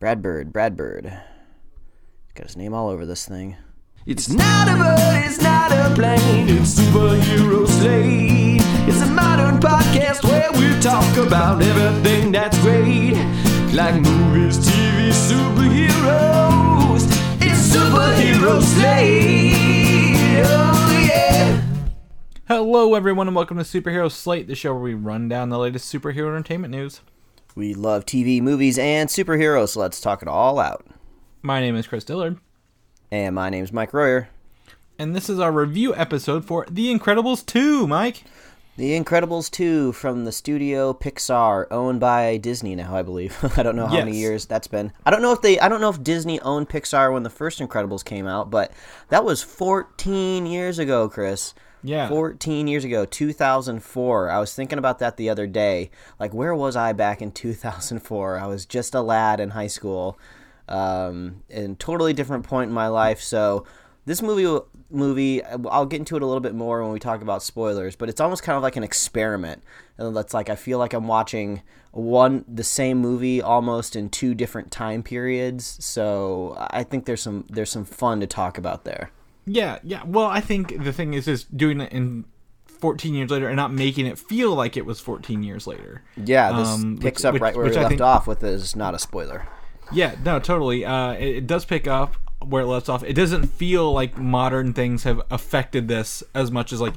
Brad 0.00 0.22
Bird, 0.22 0.52
Brad 0.52 0.76
Bird. 0.76 1.06
He's 1.06 2.32
got 2.32 2.46
his 2.46 2.56
name 2.56 2.72
all 2.72 2.88
over 2.88 3.04
this 3.04 3.26
thing. 3.26 3.56
It's 4.06 4.28
not 4.28 4.68
a 4.68 4.76
bird, 4.76 5.24
it's 5.26 5.40
not 5.40 5.72
a 5.72 5.92
plane, 5.92 6.48
it's 6.48 6.78
superhero 6.78 7.66
slate. 7.66 8.62
It's 8.88 9.02
a 9.02 9.06
modern 9.06 9.58
podcast 9.58 10.22
where 10.22 10.52
we 10.52 10.80
talk 10.80 11.16
about 11.16 11.60
everything 11.60 12.30
that's 12.30 12.56
great. 12.60 13.14
Like 13.74 13.96
movies, 13.96 14.58
TV, 14.58 15.10
superheroes. 15.10 17.02
It's 17.42 17.74
superhero 17.74 18.62
slate. 18.62 20.44
Oh 20.46 21.04
yeah. 21.08 21.60
Hello, 22.46 22.94
everyone, 22.94 23.26
and 23.26 23.34
welcome 23.34 23.56
to 23.56 23.64
Superhero 23.64 24.08
Slate, 24.08 24.46
the 24.46 24.54
show 24.54 24.74
where 24.74 24.82
we 24.82 24.94
run 24.94 25.28
down 25.28 25.48
the 25.48 25.58
latest 25.58 25.92
superhero 25.92 26.28
entertainment 26.28 26.70
news. 26.70 27.00
We 27.54 27.74
love 27.74 28.04
TV, 28.06 28.40
movies, 28.40 28.78
and 28.78 29.08
superheroes, 29.08 29.70
so 29.70 29.80
let's 29.80 30.00
talk 30.00 30.22
it 30.22 30.28
all 30.28 30.58
out. 30.60 30.86
My 31.42 31.60
name 31.60 31.76
is 31.76 31.86
Chris 31.86 32.04
Dillard, 32.04 32.38
And 33.10 33.34
my 33.34 33.50
name's 33.50 33.72
Mike 33.72 33.92
Royer. 33.92 34.28
and 34.98 35.14
this 35.14 35.28
is 35.28 35.38
our 35.40 35.52
review 35.52 35.94
episode 35.94 36.44
for 36.44 36.66
The 36.70 36.94
Incredibles 36.96 37.44
2, 37.46 37.86
Mike. 37.86 38.24
The 38.76 38.98
Incredibles 39.00 39.50
2 39.50 39.90
from 39.92 40.24
the 40.24 40.30
studio 40.30 40.92
Pixar, 40.94 41.66
owned 41.72 41.98
by 41.98 42.36
Disney 42.36 42.76
now, 42.76 42.94
I 42.94 43.02
believe. 43.02 43.36
I 43.58 43.64
don't 43.64 43.74
know 43.74 43.86
how 43.88 43.94
many 43.96 44.16
years 44.16 44.46
that's 44.46 44.68
been. 44.68 44.92
I 45.04 45.10
don't 45.10 45.22
know 45.22 45.32
if 45.32 45.42
they 45.42 45.58
I 45.58 45.68
don't 45.68 45.80
know 45.80 45.88
if 45.90 46.00
Disney 46.04 46.40
owned 46.42 46.68
Pixar 46.68 47.12
when 47.12 47.24
the 47.24 47.30
first 47.30 47.58
Incredibles 47.58 48.04
came 48.04 48.28
out, 48.28 48.50
but 48.50 48.70
that 49.08 49.24
was 49.24 49.42
14 49.42 50.46
years 50.46 50.78
ago, 50.78 51.08
Chris. 51.08 51.54
Yeah. 51.82 52.08
14 52.08 52.66
years 52.66 52.84
ago, 52.84 53.04
2004. 53.04 54.30
I 54.30 54.38
was 54.38 54.54
thinking 54.54 54.78
about 54.78 54.98
that 54.98 55.16
the 55.16 55.28
other 55.30 55.46
day. 55.46 55.90
Like 56.18 56.34
where 56.34 56.54
was 56.54 56.76
I 56.76 56.92
back 56.92 57.22
in 57.22 57.32
2004? 57.32 58.38
I 58.38 58.46
was 58.46 58.66
just 58.66 58.94
a 58.94 59.02
lad 59.02 59.40
in 59.40 59.50
high 59.50 59.66
school. 59.66 60.18
Um 60.68 61.42
and 61.48 61.78
totally 61.78 62.12
different 62.12 62.46
point 62.46 62.68
in 62.68 62.74
my 62.74 62.88
life, 62.88 63.20
so 63.20 63.64
this 64.04 64.22
movie 64.22 64.64
movie 64.90 65.44
I'll 65.44 65.86
get 65.86 65.98
into 66.00 66.16
it 66.16 66.22
a 66.22 66.26
little 66.26 66.40
bit 66.40 66.54
more 66.54 66.82
when 66.82 66.92
we 66.92 66.98
talk 66.98 67.22
about 67.22 67.42
spoilers, 67.42 67.94
but 67.94 68.08
it's 68.08 68.20
almost 68.20 68.42
kind 68.42 68.56
of 68.56 68.62
like 68.62 68.76
an 68.76 68.82
experiment. 68.82 69.62
And 69.98 70.16
that's 70.16 70.34
like 70.34 70.48
I 70.48 70.56
feel 70.56 70.78
like 70.78 70.92
I'm 70.94 71.06
watching 71.06 71.62
one 71.92 72.44
the 72.48 72.64
same 72.64 72.98
movie 72.98 73.40
almost 73.42 73.96
in 73.96 74.08
two 74.08 74.34
different 74.34 74.70
time 74.70 75.02
periods. 75.02 75.78
So 75.84 76.56
I 76.70 76.84
think 76.84 77.04
there's 77.04 77.22
some 77.22 77.44
there's 77.48 77.70
some 77.70 77.84
fun 77.84 78.20
to 78.20 78.26
talk 78.26 78.58
about 78.58 78.84
there. 78.84 79.10
Yeah, 79.48 79.78
yeah. 79.82 80.02
Well, 80.04 80.26
I 80.26 80.40
think 80.40 80.82
the 80.84 80.92
thing 80.92 81.14
is, 81.14 81.26
is 81.28 81.44
doing 81.44 81.80
it 81.80 81.92
in 81.92 82.24
14 82.66 83.14
years 83.14 83.30
later 83.30 83.48
and 83.48 83.56
not 83.56 83.72
making 83.72 84.06
it 84.06 84.18
feel 84.18 84.54
like 84.54 84.76
it 84.76 84.86
was 84.86 85.00
14 85.00 85.42
years 85.42 85.66
later. 85.66 86.02
Yeah, 86.16 86.52
this 86.52 86.68
Um, 86.68 86.98
picks 87.00 87.20
which- 87.22 87.24
up 87.26 87.32
which- 87.34 87.42
right 87.42 87.56
where 87.56 87.64
which 87.64 87.72
we 87.74 87.78
I 87.78 87.82
left 87.82 87.90
think- 87.92 88.00
off 88.00 88.26
with 88.26 88.42
is 88.44 88.76
not 88.76 88.94
a 88.94 88.98
spoiler. 88.98 89.46
Yeah, 89.92 90.14
no, 90.24 90.38
totally. 90.38 90.84
Uh, 90.84 91.12
it, 91.12 91.28
it 91.36 91.46
does 91.46 91.64
pick 91.64 91.86
up 91.88 92.14
where 92.44 92.62
it 92.62 92.66
left 92.66 92.88
off. 92.88 93.02
It 93.02 93.14
doesn't 93.14 93.46
feel 93.46 93.92
like 93.92 94.16
modern 94.18 94.72
things 94.74 95.02
have 95.04 95.20
affected 95.30 95.88
this 95.88 96.22
as 96.34 96.52
much 96.52 96.72
as 96.72 96.80
like, 96.80 96.94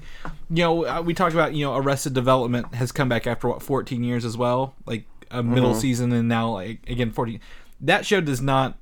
you 0.50 0.64
know, 0.64 0.86
uh, 0.86 1.02
we 1.02 1.14
talked 1.16 1.34
about 1.34 1.54
you 1.56 1.66
know 1.66 1.76
Arrested 1.76 2.14
Development 2.14 2.76
has 2.76 2.92
come 2.92 3.10
back 3.10 3.26
after 3.26 3.48
what 3.48 3.64
14 3.64 4.04
years 4.04 4.24
as 4.26 4.38
well, 4.38 4.76
like 4.86 5.06
a 5.32 5.42
middle 5.42 5.74
season 5.74 6.12
and 6.12 6.28
now 6.28 6.52
like 6.52 6.88
again 6.88 7.10
14. 7.12 7.40
That 7.80 8.06
show 8.06 8.22
does 8.22 8.42
not 8.42 8.78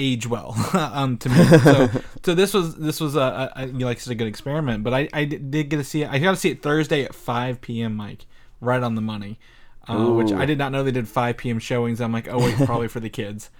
age 0.00 0.26
well 0.26 0.54
um, 0.72 1.18
to 1.18 1.28
me. 1.28 1.44
So, 1.44 1.88
so 2.24 2.34
this 2.34 2.54
was 2.54 2.74
this 2.76 3.00
was 3.00 3.14
a, 3.14 3.52
a, 3.54 3.66
a 3.66 3.66
like 3.66 4.04
a 4.04 4.14
good 4.14 4.26
experiment. 4.26 4.82
But 4.82 4.94
I, 4.94 5.08
I 5.12 5.24
did 5.24 5.68
get 5.68 5.76
to 5.76 5.84
see 5.84 6.02
it. 6.02 6.10
I 6.10 6.18
got 6.18 6.30
to 6.30 6.36
see 6.36 6.50
it 6.50 6.62
Thursday 6.62 7.04
at 7.04 7.14
5 7.14 7.60
p.m. 7.60 7.94
Mike, 7.94 8.26
right 8.60 8.82
on 8.82 8.94
the 8.94 9.02
money. 9.02 9.38
Uh, 9.88 10.12
which 10.12 10.30
I 10.30 10.44
did 10.44 10.58
not 10.58 10.72
know 10.72 10.84
they 10.84 10.90
did 10.90 11.08
5 11.08 11.36
p.m. 11.36 11.58
showings. 11.58 12.00
I'm 12.00 12.12
like, 12.12 12.28
oh 12.28 12.38
wait, 12.38 12.54
probably 12.66 12.88
for 12.88 13.00
the 13.00 13.08
kids. 13.08 13.50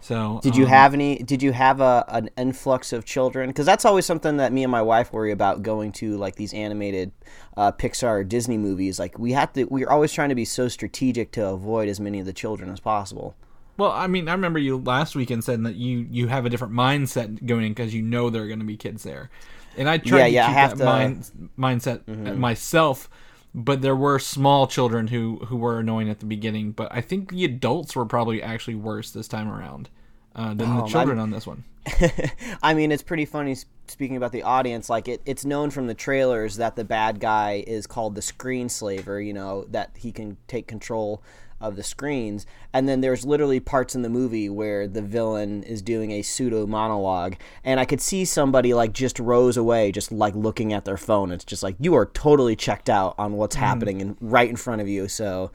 So 0.00 0.38
Did 0.42 0.54
you 0.54 0.64
um, 0.64 0.70
have 0.70 0.92
any? 0.92 1.16
Did 1.16 1.42
you 1.42 1.52
have 1.52 1.80
a 1.80 2.04
an 2.08 2.28
influx 2.36 2.92
of 2.92 3.06
children? 3.06 3.48
Because 3.48 3.64
that's 3.64 3.86
always 3.86 4.04
something 4.04 4.36
that 4.36 4.52
me 4.52 4.62
and 4.62 4.70
my 4.70 4.82
wife 4.82 5.12
worry 5.14 5.32
about 5.32 5.62
going 5.62 5.92
to 5.92 6.18
like 6.18 6.36
these 6.36 6.52
animated 6.52 7.10
uh, 7.56 7.72
Pixar 7.72 8.20
or 8.20 8.24
Disney 8.24 8.58
movies. 8.58 8.98
Like 8.98 9.18
we 9.18 9.32
have 9.32 9.54
to, 9.54 9.64
we're 9.64 9.88
always 9.88 10.12
trying 10.12 10.28
to 10.28 10.34
be 10.34 10.44
so 10.44 10.68
strategic 10.68 11.32
to 11.32 11.46
avoid 11.46 11.88
as 11.88 12.00
many 12.00 12.20
of 12.20 12.26
the 12.26 12.34
children 12.34 12.70
as 12.70 12.80
possible. 12.80 13.34
Well, 13.76 13.90
I 13.90 14.06
mean, 14.06 14.28
I 14.28 14.32
remember 14.32 14.58
you 14.58 14.76
last 14.76 15.14
weekend 15.16 15.44
said 15.44 15.64
that 15.64 15.74
you 15.74 16.06
you 16.10 16.28
have 16.28 16.46
a 16.46 16.50
different 16.50 16.74
mindset 16.74 17.44
going 17.44 17.64
in 17.66 17.72
because 17.72 17.92
you 17.94 18.02
know 18.02 18.30
there 18.30 18.42
are 18.42 18.46
going 18.46 18.60
to 18.60 18.64
be 18.64 18.76
kids 18.76 19.02
there, 19.02 19.30
and 19.76 19.88
I 19.88 19.98
tried 19.98 20.18
Yeah, 20.18 20.24
to 20.26 20.30
yeah, 20.30 20.44
I 20.44 20.48
keep 20.48 20.54
have 20.56 20.78
that 20.78 20.84
to- 21.24 21.32
Mm-hmm. 21.32 21.62
mindset 21.62 22.38
myself. 22.38 23.08
But 23.56 23.82
there 23.82 23.94
were 23.94 24.18
small 24.18 24.66
children 24.66 25.08
who 25.08 25.36
who 25.46 25.56
were 25.56 25.78
annoying 25.78 26.08
at 26.10 26.18
the 26.20 26.26
beginning. 26.26 26.72
But 26.72 26.88
I 26.92 27.00
think 27.00 27.30
the 27.30 27.44
adults 27.44 27.94
were 27.94 28.04
probably 28.04 28.42
actually 28.42 28.74
worse 28.74 29.10
this 29.12 29.28
time 29.28 29.48
around 29.48 29.88
uh, 30.34 30.54
than 30.54 30.68
Oh, 30.72 30.82
the 30.82 30.88
children 30.88 31.18
on 31.20 31.30
this 31.30 31.46
one. 31.46 31.62
I 32.62 32.74
mean, 32.74 32.90
it's 32.90 33.02
pretty 33.02 33.24
funny 33.26 33.56
speaking 33.86 34.16
about 34.16 34.32
the 34.32 34.42
audience. 34.42 34.90
Like 34.90 35.06
it, 35.06 35.20
it's 35.24 35.44
known 35.44 35.70
from 35.70 35.86
the 35.86 35.94
trailers 35.94 36.56
that 36.56 36.74
the 36.74 36.82
bad 36.84 37.20
guy 37.20 37.62
is 37.66 37.86
called 37.86 38.16
the 38.16 38.22
screen 38.22 38.68
slaver. 38.68 39.20
You 39.20 39.32
know 39.32 39.66
that 39.70 39.90
he 39.98 40.10
can 40.10 40.36
take 40.48 40.66
control 40.66 41.22
of 41.64 41.76
the 41.76 41.82
screens, 41.82 42.46
and 42.72 42.88
then 42.88 43.00
there's 43.00 43.24
literally 43.24 43.60
parts 43.60 43.94
in 43.94 44.02
the 44.02 44.08
movie 44.08 44.48
where 44.48 44.86
the 44.86 45.02
villain 45.02 45.62
is 45.62 45.82
doing 45.82 46.10
a 46.12 46.22
pseudo 46.22 46.66
monologue, 46.66 47.36
and 47.64 47.80
I 47.80 47.84
could 47.84 48.00
see 48.00 48.24
somebody 48.24 48.74
like 48.74 48.92
just 48.92 49.18
rose 49.18 49.56
away, 49.56 49.92
just 49.92 50.12
like 50.12 50.34
looking 50.34 50.72
at 50.72 50.84
their 50.84 50.96
phone. 50.96 51.32
It's 51.32 51.44
just 51.44 51.62
like 51.62 51.76
you 51.78 51.94
are 51.94 52.06
totally 52.06 52.56
checked 52.56 52.88
out 52.88 53.14
on 53.18 53.34
what's 53.34 53.56
happening 53.56 54.00
and 54.00 54.16
right 54.20 54.48
in 54.48 54.56
front 54.56 54.80
of 54.80 54.88
you. 54.88 55.08
So, 55.08 55.50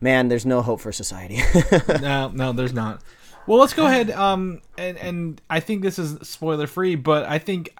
man, 0.00 0.28
there's 0.28 0.46
no 0.46 0.62
hope 0.62 0.80
for 0.80 0.92
society. 0.92 1.40
no, 2.00 2.28
no, 2.28 2.52
there's 2.52 2.72
not. 2.72 3.02
Well, 3.46 3.58
let's 3.58 3.74
go 3.74 3.86
ahead. 3.86 4.10
Um, 4.10 4.60
and 4.78 4.96
and 4.98 5.40
I 5.50 5.60
think 5.60 5.82
this 5.82 5.98
is 5.98 6.26
spoiler 6.26 6.66
free, 6.66 6.94
but 6.94 7.24
I 7.24 7.38
think 7.38 7.76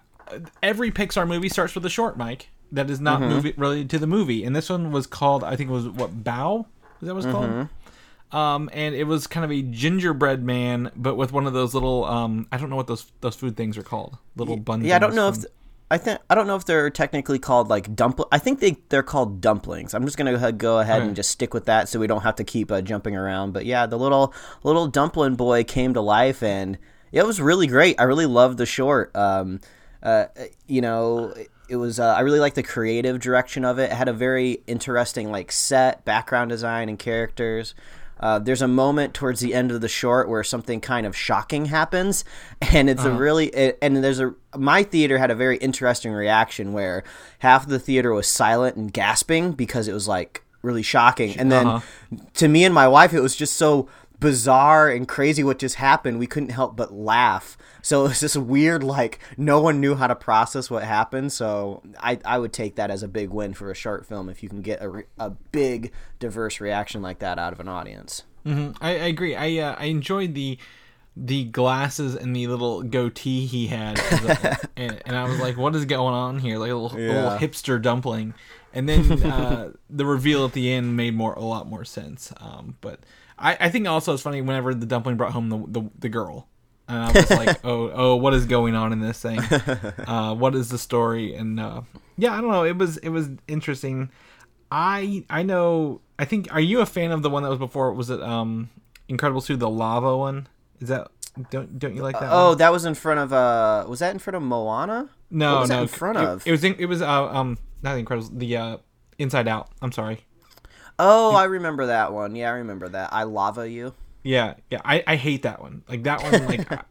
every 0.63 0.91
Pixar 0.91 1.27
movie 1.27 1.49
starts 1.49 1.75
with 1.75 1.85
a 1.87 1.91
short 1.91 2.17
Mike 2.17 2.49
that 2.73 2.91
is 2.91 3.01
not 3.01 3.21
movie 3.21 3.55
related 3.57 3.91
to 3.91 3.99
the 3.99 4.07
movie, 4.07 4.45
and 4.45 4.57
this 4.57 4.71
one 4.71 4.91
was 4.91 5.07
called 5.07 5.45
I 5.45 5.57
think 5.57 5.71
it 5.71 5.73
was 5.73 5.89
what 5.89 6.25
Bao. 6.25 6.67
Is 7.03 7.09
that 7.09 7.15
what 7.15 7.25
it's 7.25 7.33
called? 7.33 7.69
Um, 8.33 8.71
and 8.73 8.95
it 8.95 9.05
was 9.05 9.27
kind 9.27 9.45
of 9.45 9.53
a 9.53 9.61
gingerbread 9.61 10.43
man, 10.43 10.91
but 10.97 11.17
with 11.17 11.33
one 11.33 11.47
of 11.47 11.53
those 11.53 11.75
little 11.75 12.07
um, 12.07 12.47
I 12.51 12.57
don't 12.57 12.71
know 12.71 12.77
what 12.77 12.87
those 12.87 13.13
those 13.21 13.37
food 13.37 13.57
things 13.57 13.77
are 13.77 13.83
called. 13.83 14.17
Little 14.37 14.57
buns. 14.57 14.87
Yeah, 14.87 14.97
I 14.97 14.99
don't 15.01 15.15
know 15.15 15.29
if 15.29 15.45
I 15.91 15.99
think 15.99 16.21
I 16.31 16.35
don't 16.35 16.47
know 16.47 16.57
if 16.57 16.65
they're 16.65 16.89
technically 16.89 17.39
called 17.39 17.69
like 17.69 17.95
dumpl. 17.95 18.27
I 18.33 18.39
think 18.39 18.61
they 18.61 18.79
they're 18.89 19.03
called 19.03 19.43
dumplings. 19.43 19.93
I'm 19.93 20.07
just 20.07 20.17
gonna 20.17 20.31
go 20.31 20.37
ahead, 20.37 20.57
go 20.57 20.79
ahead 20.79 21.03
and 21.03 21.15
just 21.15 21.31
stick 21.31 21.53
with 21.53 21.67
that, 21.67 21.91
so 21.91 22.01
we 22.01 22.07
don't 22.07 22.23
have 22.23 22.37
to 22.37 22.45
keep 22.45 22.73
uh, 22.73 22.81
jumping 22.81 23.15
around. 23.15 23.53
But 23.53 23.67
yeah, 23.67 23.85
the 23.85 23.99
little 23.99 24.33
little 24.63 24.87
dumpling 24.87 25.35
boy 25.35 25.65
came 25.65 25.93
to 25.93 26.01
life, 26.01 26.43
and 26.43 26.79
it 27.13 27.27
was 27.27 27.39
really 27.39 27.67
great. 27.67 28.01
I 28.01 28.05
really 28.05 28.25
loved 28.25 28.57
the 28.57 28.65
short. 28.65 29.15
Um, 29.15 29.61
uh, 30.03 30.27
you 30.67 30.81
know, 30.81 31.35
it 31.73 31.77
was. 31.77 31.99
Uh, 31.99 32.15
I 32.15 32.21
really 32.21 32.39
liked 32.41 32.55
the 32.57 32.63
creative 32.63 33.19
direction 33.19 33.65
of 33.65 33.79
it. 33.79 33.91
It 33.91 33.95
had 33.95 34.09
a 34.09 34.13
very 34.13 34.63
interesting 34.67 35.33
like 35.33 35.51
set, 35.51 36.05
background 36.05 36.51
design, 36.51 36.89
and 36.89 36.99
characters. 36.99 37.75
Uh, 38.21 38.39
there's 38.39 38.63
a 38.63 38.69
moment 38.69 39.15
towards 39.15 39.41
the 39.41 39.53
end 39.53 39.73
of 39.73 39.81
the 39.81 39.89
short 39.89 40.29
where 40.29 40.45
something 40.45 40.81
kind 40.81 41.07
of 41.07 41.17
shocking 41.17 41.65
happens, 41.67 42.25
and 42.61 42.89
it's 42.89 43.05
a 43.05 43.11
really 43.11 43.47
it, 43.49 43.79
and 43.83 43.97
there's 44.05 44.21
a 44.21 44.35
my 44.57 44.85
theater 44.85 45.19
had 45.19 45.31
a 45.31 45.35
very 45.35 45.57
interesting 45.57 46.13
reaction 46.13 46.73
where 46.73 47.03
half 47.41 47.65
of 47.65 47.71
the 47.71 47.81
theater 47.81 48.13
was 48.13 48.29
silent 48.29 48.77
and 48.77 48.93
gasping 48.93 49.53
because 49.53 49.89
it 49.89 49.93
was 49.93 50.07
like 50.07 50.45
really 50.63 50.83
shocking, 50.85 51.37
and 51.37 51.51
then 51.51 51.67
Uh-huh. 51.67 52.17
to 52.35 52.47
me 52.47 52.65
and 52.65 52.73
my 52.75 52.87
wife 52.87 53.13
it 53.13 53.21
was 53.21 53.35
just 53.35 53.55
so 53.57 53.89
bizarre 54.21 54.89
and 54.89 55.09
crazy 55.09 55.43
what 55.43 55.59
just 55.59 55.75
happened 55.77 56.17
we 56.21 56.29
couldn't 56.29 56.51
help 56.51 56.77
but 56.77 56.93
laugh 56.95 57.59
so 57.83 58.07
it 58.07 58.09
was 58.09 58.21
this 58.21 58.37
weird 58.37 58.83
like 58.83 59.19
no 59.37 59.61
one 59.61 59.81
knew 59.81 59.95
how 59.95 60.07
to 60.07 60.15
process 60.15 60.71
what 60.71 60.83
happened 60.85 61.33
so 61.33 61.83
i, 62.01 62.19
I 62.25 62.39
would 62.39 62.53
take 62.53 62.77
that 62.77 62.91
as 62.91 63.03
a 63.03 63.09
big 63.09 63.31
win 63.31 63.53
for 63.53 63.71
a 63.71 63.75
short 63.75 64.07
film 64.07 64.29
if 64.31 64.43
you 64.43 64.49
can 64.49 64.63
get 64.63 64.83
a, 64.83 64.89
re- 64.89 65.05
a 65.19 65.31
big 65.31 65.93
diverse 66.19 66.61
reaction 66.61 67.03
like 67.03 67.19
that 67.19 67.39
out 67.39 67.53
of 67.53 67.61
an 67.61 67.69
audience 67.69 68.23
I, 68.81 68.91
I 68.91 69.07
agree. 69.07 69.37
I 69.37 69.59
uh, 69.59 69.77
I 69.79 69.85
enjoyed 69.85 70.35
the 70.35 70.59
the 71.17 71.45
glasses 71.45 72.15
and 72.17 72.35
the 72.35 72.47
little 72.47 72.83
goatee 72.83 73.47
he 73.47 73.67
had, 73.69 74.01
and, 74.77 75.01
and 75.07 75.17
I 75.17 75.25
was 75.25 75.39
like, 75.39 75.57
"What 75.57 75.77
is 75.77 75.85
going 75.85 76.15
on 76.15 76.39
here?" 76.39 76.59
Like 76.59 76.71
a 76.71 76.75
little, 76.75 76.99
little 76.99 77.31
hipster 77.39 77.81
dumpling. 77.81 78.35
And 78.75 78.89
then 78.89 79.23
uh, 79.31 79.73
the 79.91 80.07
reveal 80.07 80.45
at 80.47 80.55
the 80.55 80.73
end 80.73 80.97
made 80.97 81.15
more 81.15 81.35
a 81.35 81.45
lot 81.45 81.69
more 81.69 81.85
sense. 81.85 82.33
Um, 82.39 82.79
but 82.81 83.01
I, 83.39 83.57
I 83.61 83.69
think 83.71 83.87
also 83.87 84.15
it's 84.15 84.23
funny 84.23 84.41
whenever 84.41 84.75
the 84.75 84.87
dumpling 84.87 85.17
brought 85.17 85.33
home 85.33 85.49
the 85.49 85.81
the, 85.81 85.91
the 85.99 86.09
girl, 86.09 86.49
and 86.93 87.05
I 87.05 87.13
was 87.13 87.31
like, 87.31 87.61
"Oh 87.65 87.91
oh, 87.95 88.17
what 88.17 88.35
is 88.35 88.47
going 88.47 88.75
on 88.75 88.93
in 88.93 89.01
this 89.01 89.21
thing? 89.21 89.41
Uh, 90.07 90.35
what 90.35 90.55
is 90.55 90.69
the 90.69 90.79
story?" 90.79 91.35
And 91.35 91.59
uh, 91.59 91.83
yeah, 92.17 92.37
I 92.37 92.41
don't 92.41 92.51
know. 92.51 92.65
It 92.65 92.77
was 92.77 92.99
it 92.99 93.09
was 93.09 93.31
interesting. 93.49 94.11
I 94.71 95.25
I 95.31 95.43
know. 95.43 96.01
I 96.19 96.25
think. 96.25 96.53
Are 96.53 96.61
you 96.61 96.81
a 96.81 96.87
fan 96.87 97.11
of 97.11 97.23
the 97.23 97.31
one 97.31 97.43
that 97.43 97.49
was 97.49 97.59
before? 97.59 97.93
Was 97.93 98.11
it 98.11 98.23
um 98.23 98.71
Incredibles 99.09 99.47
two, 99.47 99.57
the 99.57 99.71
lava 99.71 100.17
one? 100.17 100.49
Is 100.81 100.89
that 100.89 101.09
don't 101.51 101.79
don't 101.79 101.95
you 101.95 102.03
like 102.03 102.19
that? 102.19 102.31
oh 102.31 102.51
one? 102.51 102.59
that 102.59 102.73
was 102.73 102.85
in 102.85 102.95
front 102.95 103.21
of 103.21 103.33
uh 103.33 103.87
was 103.89 104.01
that 104.01 104.13
in 104.13 104.19
front 104.19 104.37
of 104.37 104.43
moana 104.43 105.09
no, 105.31 105.55
what 105.55 105.61
was 105.61 105.69
that 105.71 105.77
no. 105.77 105.83
in 105.83 105.89
front 105.89 106.19
it, 106.19 106.25
of? 106.25 106.47
It 106.47 106.51
was 106.51 106.63
in, 106.63 106.75
it 106.79 106.87
was 106.87 107.01
uh, 107.01 107.25
um 107.29 107.57
not 107.83 107.95
the 107.95 108.03
Incredibles, 108.05 108.39
the 108.39 108.57
uh 108.57 108.77
Inside 109.19 109.49
Out. 109.49 109.71
I'm 109.81 109.93
sorry. 109.93 110.27
oh 110.99 111.35
i 111.35 111.45
remember 111.45 111.87
that 111.87 112.13
one 112.13 112.37
yeah 112.37 112.51
i 112.51 112.57
remember 112.57 112.87
that 112.87 113.11
i 113.15 113.23
lava 113.23 113.67
you 113.69 113.95
Yeah, 114.23 114.55
yeah. 114.71 114.81
I, 114.85 115.03
I 115.07 115.17
hate 115.17 115.43
that 115.43 115.61
one. 115.61 115.83
Like 115.89 116.03
that 116.05 116.23
one. 116.23 116.47
Like 116.47 116.71
I, 116.73 116.83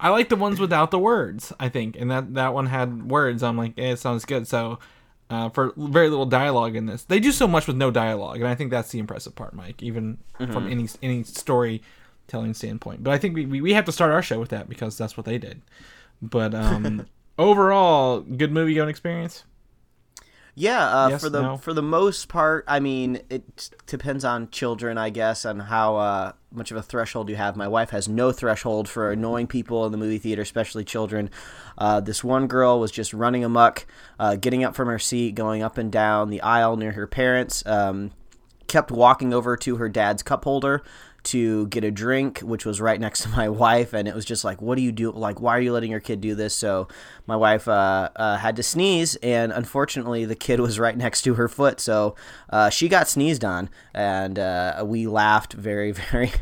I 0.00 0.08
like 0.10 0.28
the 0.28 0.36
ones 0.36 0.60
without 0.60 0.90
the 0.90 0.98
words. 0.98 1.52
I 1.58 1.68
think, 1.68 1.96
and 1.96 2.10
that 2.10 2.34
that 2.34 2.54
one 2.54 2.66
had 2.66 3.10
words. 3.10 3.42
I'm 3.42 3.56
like, 3.56 3.74
eh, 3.78 3.92
it 3.92 3.98
sounds 3.98 4.24
good. 4.24 4.46
So. 4.48 4.78
Uh, 5.30 5.50
for 5.50 5.74
very 5.76 6.08
little 6.08 6.24
dialogue 6.24 6.74
in 6.74 6.86
this, 6.86 7.04
they 7.04 7.20
do 7.20 7.32
so 7.32 7.46
much 7.46 7.66
with 7.66 7.76
no 7.76 7.90
dialogue, 7.90 8.38
and 8.38 8.48
I 8.48 8.54
think 8.54 8.70
that's 8.70 8.88
the 8.88 8.98
impressive 8.98 9.34
part, 9.34 9.52
Mike. 9.52 9.82
Even 9.82 10.16
from 10.38 10.66
any 10.70 10.88
any 11.02 11.22
storytelling 11.22 12.54
standpoint, 12.54 13.04
but 13.04 13.12
I 13.12 13.18
think 13.18 13.34
we, 13.34 13.44
we, 13.44 13.60
we 13.60 13.74
have 13.74 13.84
to 13.84 13.92
start 13.92 14.10
our 14.10 14.22
show 14.22 14.40
with 14.40 14.48
that 14.48 14.70
because 14.70 14.96
that's 14.96 15.18
what 15.18 15.26
they 15.26 15.36
did. 15.36 15.60
But 16.22 16.54
um, 16.54 17.06
overall, 17.38 18.20
good 18.20 18.52
movie 18.52 18.72
going 18.72 18.88
experience. 18.88 19.44
Yeah, 20.54 20.88
uh, 20.88 21.08
Yes, 21.10 21.20
for 21.22 21.28
the 21.28 21.42
no? 21.42 21.56
for 21.56 21.72
the 21.72 21.82
most 21.82 22.28
part, 22.28 22.64
I 22.66 22.80
mean, 22.80 23.20
it 23.30 23.70
depends 23.86 24.24
on 24.24 24.50
children, 24.50 24.98
I 24.98 25.10
guess, 25.10 25.44
and 25.44 25.62
how 25.62 25.96
uh, 25.96 26.32
much 26.50 26.70
of 26.70 26.76
a 26.76 26.82
threshold 26.82 27.28
you 27.28 27.36
have. 27.36 27.56
My 27.56 27.68
wife 27.68 27.90
has 27.90 28.08
no 28.08 28.32
threshold 28.32 28.88
for 28.88 29.10
annoying 29.10 29.46
people 29.46 29.84
in 29.84 29.92
the 29.92 29.98
movie 29.98 30.18
theater, 30.18 30.42
especially 30.42 30.84
children. 30.84 31.30
Uh, 31.76 32.00
this 32.00 32.24
one 32.24 32.46
girl 32.46 32.80
was 32.80 32.90
just 32.90 33.12
running 33.12 33.44
amok, 33.44 33.86
uh, 34.18 34.36
getting 34.36 34.64
up 34.64 34.74
from 34.74 34.88
her 34.88 34.98
seat, 34.98 35.34
going 35.34 35.62
up 35.62 35.78
and 35.78 35.92
down 35.92 36.30
the 36.30 36.40
aisle 36.40 36.76
near 36.76 36.92
her 36.92 37.06
parents. 37.06 37.64
Um, 37.66 38.12
kept 38.66 38.90
walking 38.90 39.32
over 39.32 39.56
to 39.56 39.76
her 39.76 39.88
dad's 39.88 40.22
cup 40.22 40.44
holder 40.44 40.82
to 41.30 41.66
get 41.68 41.84
a 41.84 41.90
drink, 41.90 42.40
which 42.40 42.64
was 42.66 42.80
right 42.80 43.00
next 43.00 43.22
to 43.24 43.28
my 43.30 43.48
wife, 43.48 43.92
and 43.92 44.06
it 44.08 44.14
was 44.14 44.24
just 44.24 44.44
like, 44.44 44.60
"What 44.62 44.76
do 44.76 44.82
you 44.82 44.92
do? 44.92 45.10
Like, 45.12 45.40
why 45.40 45.56
are 45.56 45.60
you 45.60 45.72
letting 45.72 45.90
your 45.90 46.00
kid 46.00 46.20
do 46.20 46.34
this?" 46.34 46.54
So 46.54 46.88
my 47.26 47.36
wife 47.36 47.66
uh, 47.68 48.08
uh, 48.16 48.36
had 48.38 48.56
to 48.56 48.62
sneeze, 48.62 49.16
and 49.16 49.52
unfortunately, 49.52 50.24
the 50.24 50.34
kid 50.34 50.60
was 50.60 50.78
right 50.78 50.96
next 51.06 51.22
to 51.22 51.34
her 51.34 51.48
foot, 51.48 51.80
so 51.80 52.14
uh, 52.50 52.70
she 52.70 52.88
got 52.88 53.08
sneezed 53.08 53.44
on, 53.44 53.68
and 53.94 54.38
uh, 54.38 54.82
we 54.86 55.06
laughed 55.06 55.52
very, 55.54 55.92
very, 56.12 56.32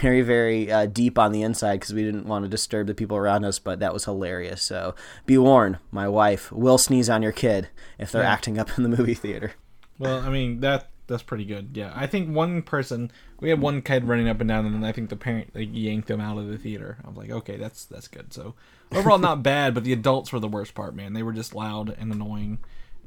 very, 0.00 0.22
very 0.22 0.70
uh, 0.70 0.86
deep 0.86 1.18
on 1.18 1.32
the 1.32 1.42
inside 1.42 1.76
because 1.80 1.92
we 1.94 2.02
didn't 2.02 2.26
want 2.26 2.44
to 2.44 2.48
disturb 2.48 2.86
the 2.86 2.94
people 2.94 3.16
around 3.16 3.44
us, 3.44 3.58
but 3.58 3.80
that 3.80 3.92
was 3.92 4.04
hilarious. 4.04 4.62
So 4.62 4.94
be 5.26 5.38
warned, 5.38 5.78
my 5.90 6.08
wife 6.08 6.50
will 6.52 6.78
sneeze 6.78 7.10
on 7.10 7.22
your 7.22 7.32
kid 7.32 7.68
if 7.98 8.12
they're 8.12 8.22
Yeah. 8.22 8.32
acting 8.32 8.58
up 8.58 8.76
in 8.76 8.82
the 8.82 8.88
movie 8.88 9.14
theater. 9.14 9.52
Well, 9.98 10.20
I 10.20 10.28
mean 10.30 10.60
that 10.60 10.90
that's 11.08 11.22
pretty 11.24 11.44
good. 11.44 11.70
Yeah, 11.74 11.92
I 11.94 12.06
think 12.06 12.34
one 12.34 12.62
person 12.62 13.10
we 13.40 13.48
had 13.50 13.60
one 13.60 13.82
kid 13.82 14.04
running 14.04 14.28
up 14.28 14.40
and 14.40 14.48
down, 14.48 14.64
and 14.66 14.74
then 14.74 14.84
I 14.84 14.92
think 14.92 15.08
the 15.10 15.16
parent 15.16 15.54
like 15.54 15.68
yanked 15.72 16.06
them 16.08 16.20
out 16.20 16.38
of 16.38 16.46
the 16.46 16.58
theater. 16.58 16.98
I 17.04 17.08
was 17.08 17.16
like, 17.16 17.30
okay, 17.30 17.56
that's 17.56 17.84
that's 17.84 18.06
good. 18.08 18.32
So 18.32 18.54
overall, 18.92 19.18
not 19.18 19.42
bad, 19.42 19.74
but 19.74 19.84
the 19.84 19.92
adults 19.92 20.32
were 20.32 20.38
the 20.40 20.48
worst 20.48 20.74
part. 20.74 20.94
Man, 20.94 21.14
they 21.14 21.22
were 21.24 21.32
just 21.32 21.54
loud 21.54 21.94
and 21.98 22.12
annoying, 22.12 22.58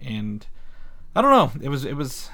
and 0.01 0.45
I 1.15 1.21
don't 1.21 1.31
know. 1.31 1.61
It 1.63 1.69
was 1.69 1.85
it 1.85 1.95
was 1.95 2.29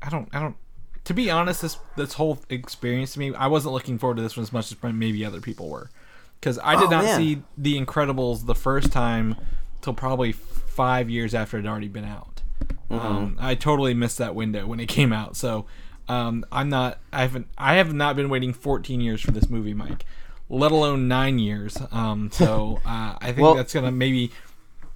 I 0.00 0.08
don't 0.08 0.28
I 0.34 0.40
don't. 0.40 0.56
To 1.04 1.12
be 1.12 1.30
honest, 1.30 1.60
this 1.60 1.76
this 1.96 2.14
whole 2.14 2.38
experience 2.48 3.12
to 3.12 3.18
me, 3.18 3.34
I 3.34 3.46
wasn't 3.48 3.74
looking 3.74 3.98
forward 3.98 4.16
to 4.16 4.22
this 4.22 4.36
one 4.36 4.42
as 4.42 4.52
much 4.52 4.72
as 4.72 4.76
maybe 4.82 5.22
other 5.24 5.40
people 5.40 5.68
were, 5.68 5.90
because 6.40 6.58
I 6.62 6.76
did 6.76 6.86
Oh, 6.86 6.90
not 6.90 7.04
man. 7.04 7.18
see 7.20 7.42
The 7.58 7.78
Incredibles 7.78 8.46
the 8.46 8.54
first 8.54 8.90
time 8.90 9.36
till 9.82 9.92
probably 9.92 10.32
five 10.32 11.10
years 11.10 11.34
after 11.34 11.58
it 11.58 11.64
had 11.64 11.70
already 11.70 11.88
been 11.88 12.06
out. 12.06 12.33
Um, 12.90 13.36
I 13.40 13.54
totally 13.54 13.94
missed 13.94 14.18
that 14.18 14.34
window 14.34 14.66
when 14.66 14.80
it 14.80 14.86
came 14.86 15.12
out. 15.12 15.36
So 15.36 15.66
um, 16.08 16.44
I'm 16.52 16.68
not. 16.68 16.98
I 17.12 17.22
haven't. 17.22 17.48
I 17.56 17.74
have 17.74 17.92
not 17.92 18.16
been 18.16 18.28
waiting 18.28 18.52
14 18.52 19.00
years 19.00 19.20
for 19.20 19.30
this 19.30 19.48
movie, 19.48 19.74
Mike. 19.74 20.04
Let 20.48 20.72
alone 20.72 21.08
nine 21.08 21.38
years. 21.38 21.76
Um, 21.90 22.30
so 22.32 22.80
uh, 22.84 23.16
I 23.20 23.26
think 23.26 23.38
Well- 23.38 23.54
that's 23.54 23.72
gonna 23.74 23.90
maybe 23.92 24.30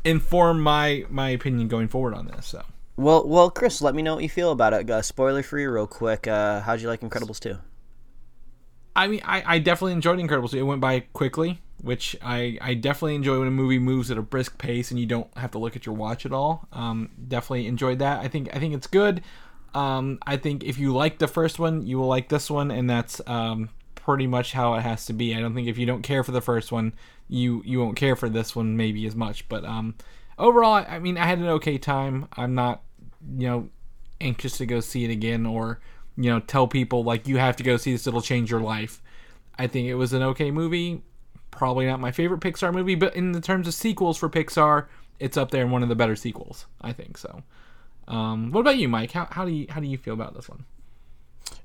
inform 0.04 0.60
my 0.60 1.04
my 1.10 1.30
opinion 1.30 1.68
going 1.68 1.88
forward 1.88 2.14
on 2.14 2.26
this. 2.26 2.46
So 2.46 2.62
Well, 2.96 3.26
well, 3.26 3.50
Chris, 3.50 3.80
let 3.82 3.94
me 3.94 4.02
know 4.02 4.14
what 4.14 4.22
you 4.22 4.28
feel 4.30 4.52
about 4.52 4.72
it. 4.72 4.88
Uh, 4.90 5.02
spoiler 5.02 5.42
free, 5.42 5.66
real 5.66 5.86
quick. 5.86 6.26
Uh, 6.26 6.60
how'd 6.60 6.80
you 6.80 6.88
like 6.88 7.00
Incredibles 7.00 7.40
2? 7.40 7.58
I 8.96 9.06
mean, 9.06 9.20
I, 9.24 9.42
I 9.46 9.58
definitely 9.60 9.92
enjoyed 9.92 10.18
Incredibles. 10.18 10.54
It 10.54 10.62
went 10.62 10.80
by 10.80 11.00
quickly, 11.12 11.60
which 11.80 12.16
I, 12.22 12.58
I 12.60 12.74
definitely 12.74 13.14
enjoy 13.14 13.38
when 13.38 13.48
a 13.48 13.52
movie 13.52 13.78
moves 13.78 14.10
at 14.10 14.18
a 14.18 14.22
brisk 14.22 14.58
pace 14.58 14.90
and 14.90 14.98
you 14.98 15.06
don't 15.06 15.28
have 15.36 15.52
to 15.52 15.58
look 15.58 15.76
at 15.76 15.86
your 15.86 15.94
watch 15.94 16.26
at 16.26 16.32
all. 16.32 16.66
Um, 16.72 17.10
definitely 17.28 17.66
enjoyed 17.66 18.00
that. 18.00 18.20
I 18.20 18.28
think 18.28 18.54
I 18.54 18.58
think 18.58 18.74
it's 18.74 18.86
good. 18.86 19.22
Um, 19.74 20.18
I 20.26 20.36
think 20.36 20.64
if 20.64 20.78
you 20.78 20.92
like 20.92 21.18
the 21.18 21.28
first 21.28 21.58
one, 21.58 21.86
you 21.86 21.98
will 21.98 22.06
like 22.06 22.28
this 22.28 22.50
one, 22.50 22.70
and 22.70 22.88
that's 22.88 23.20
um, 23.26 23.68
pretty 23.94 24.26
much 24.26 24.52
how 24.52 24.74
it 24.74 24.80
has 24.80 25.06
to 25.06 25.12
be. 25.12 25.34
I 25.34 25.40
don't 25.40 25.54
think 25.54 25.68
if 25.68 25.78
you 25.78 25.86
don't 25.86 26.02
care 26.02 26.24
for 26.24 26.32
the 26.32 26.40
first 26.40 26.72
one, 26.72 26.94
you 27.28 27.62
you 27.64 27.78
won't 27.78 27.96
care 27.96 28.16
for 28.16 28.28
this 28.28 28.56
one 28.56 28.76
maybe 28.76 29.06
as 29.06 29.14
much. 29.14 29.48
But 29.48 29.64
um, 29.64 29.94
overall, 30.38 30.72
I 30.74 30.84
I 30.84 30.98
mean, 30.98 31.16
I 31.18 31.26
had 31.26 31.38
an 31.38 31.46
okay 31.46 31.78
time. 31.78 32.28
I'm 32.36 32.54
not, 32.54 32.82
you 33.36 33.48
know, 33.48 33.68
anxious 34.20 34.58
to 34.58 34.66
go 34.66 34.80
see 34.80 35.04
it 35.04 35.10
again 35.10 35.46
or 35.46 35.80
you 36.16 36.30
know 36.30 36.40
tell 36.40 36.66
people 36.66 37.04
like 37.04 37.28
you 37.28 37.36
have 37.36 37.56
to 37.56 37.62
go 37.62 37.76
see 37.76 37.92
this 37.92 38.06
it'll 38.06 38.20
change 38.20 38.50
your 38.50 38.60
life 38.60 39.00
i 39.58 39.66
think 39.66 39.86
it 39.86 39.94
was 39.94 40.12
an 40.12 40.22
okay 40.22 40.50
movie 40.50 41.02
probably 41.58 41.84
not 41.86 42.00
my 42.00 42.12
favorite 42.12 42.40
pixar 42.40 42.72
movie 42.72 42.94
but 42.94 43.14
in 43.14 43.32
the 43.32 43.40
terms 43.40 43.66
of 43.66 43.74
sequels 43.74 44.16
for 44.16 44.28
pixar 44.28 44.86
it's 45.18 45.36
up 45.36 45.50
there 45.50 45.64
in 45.64 45.70
one 45.70 45.82
of 45.82 45.88
the 45.88 45.96
better 45.96 46.16
sequels 46.16 46.66
i 46.80 46.92
think 46.92 47.18
so 47.18 47.42
um, 48.06 48.50
what 48.52 48.60
about 48.60 48.78
you 48.78 48.88
mike 48.88 49.12
how, 49.12 49.26
how 49.30 49.44
do 49.44 49.50
you 49.50 49.66
how 49.68 49.80
do 49.80 49.86
you 49.86 49.98
feel 49.98 50.14
about 50.14 50.34
this 50.34 50.48
one 50.48 50.64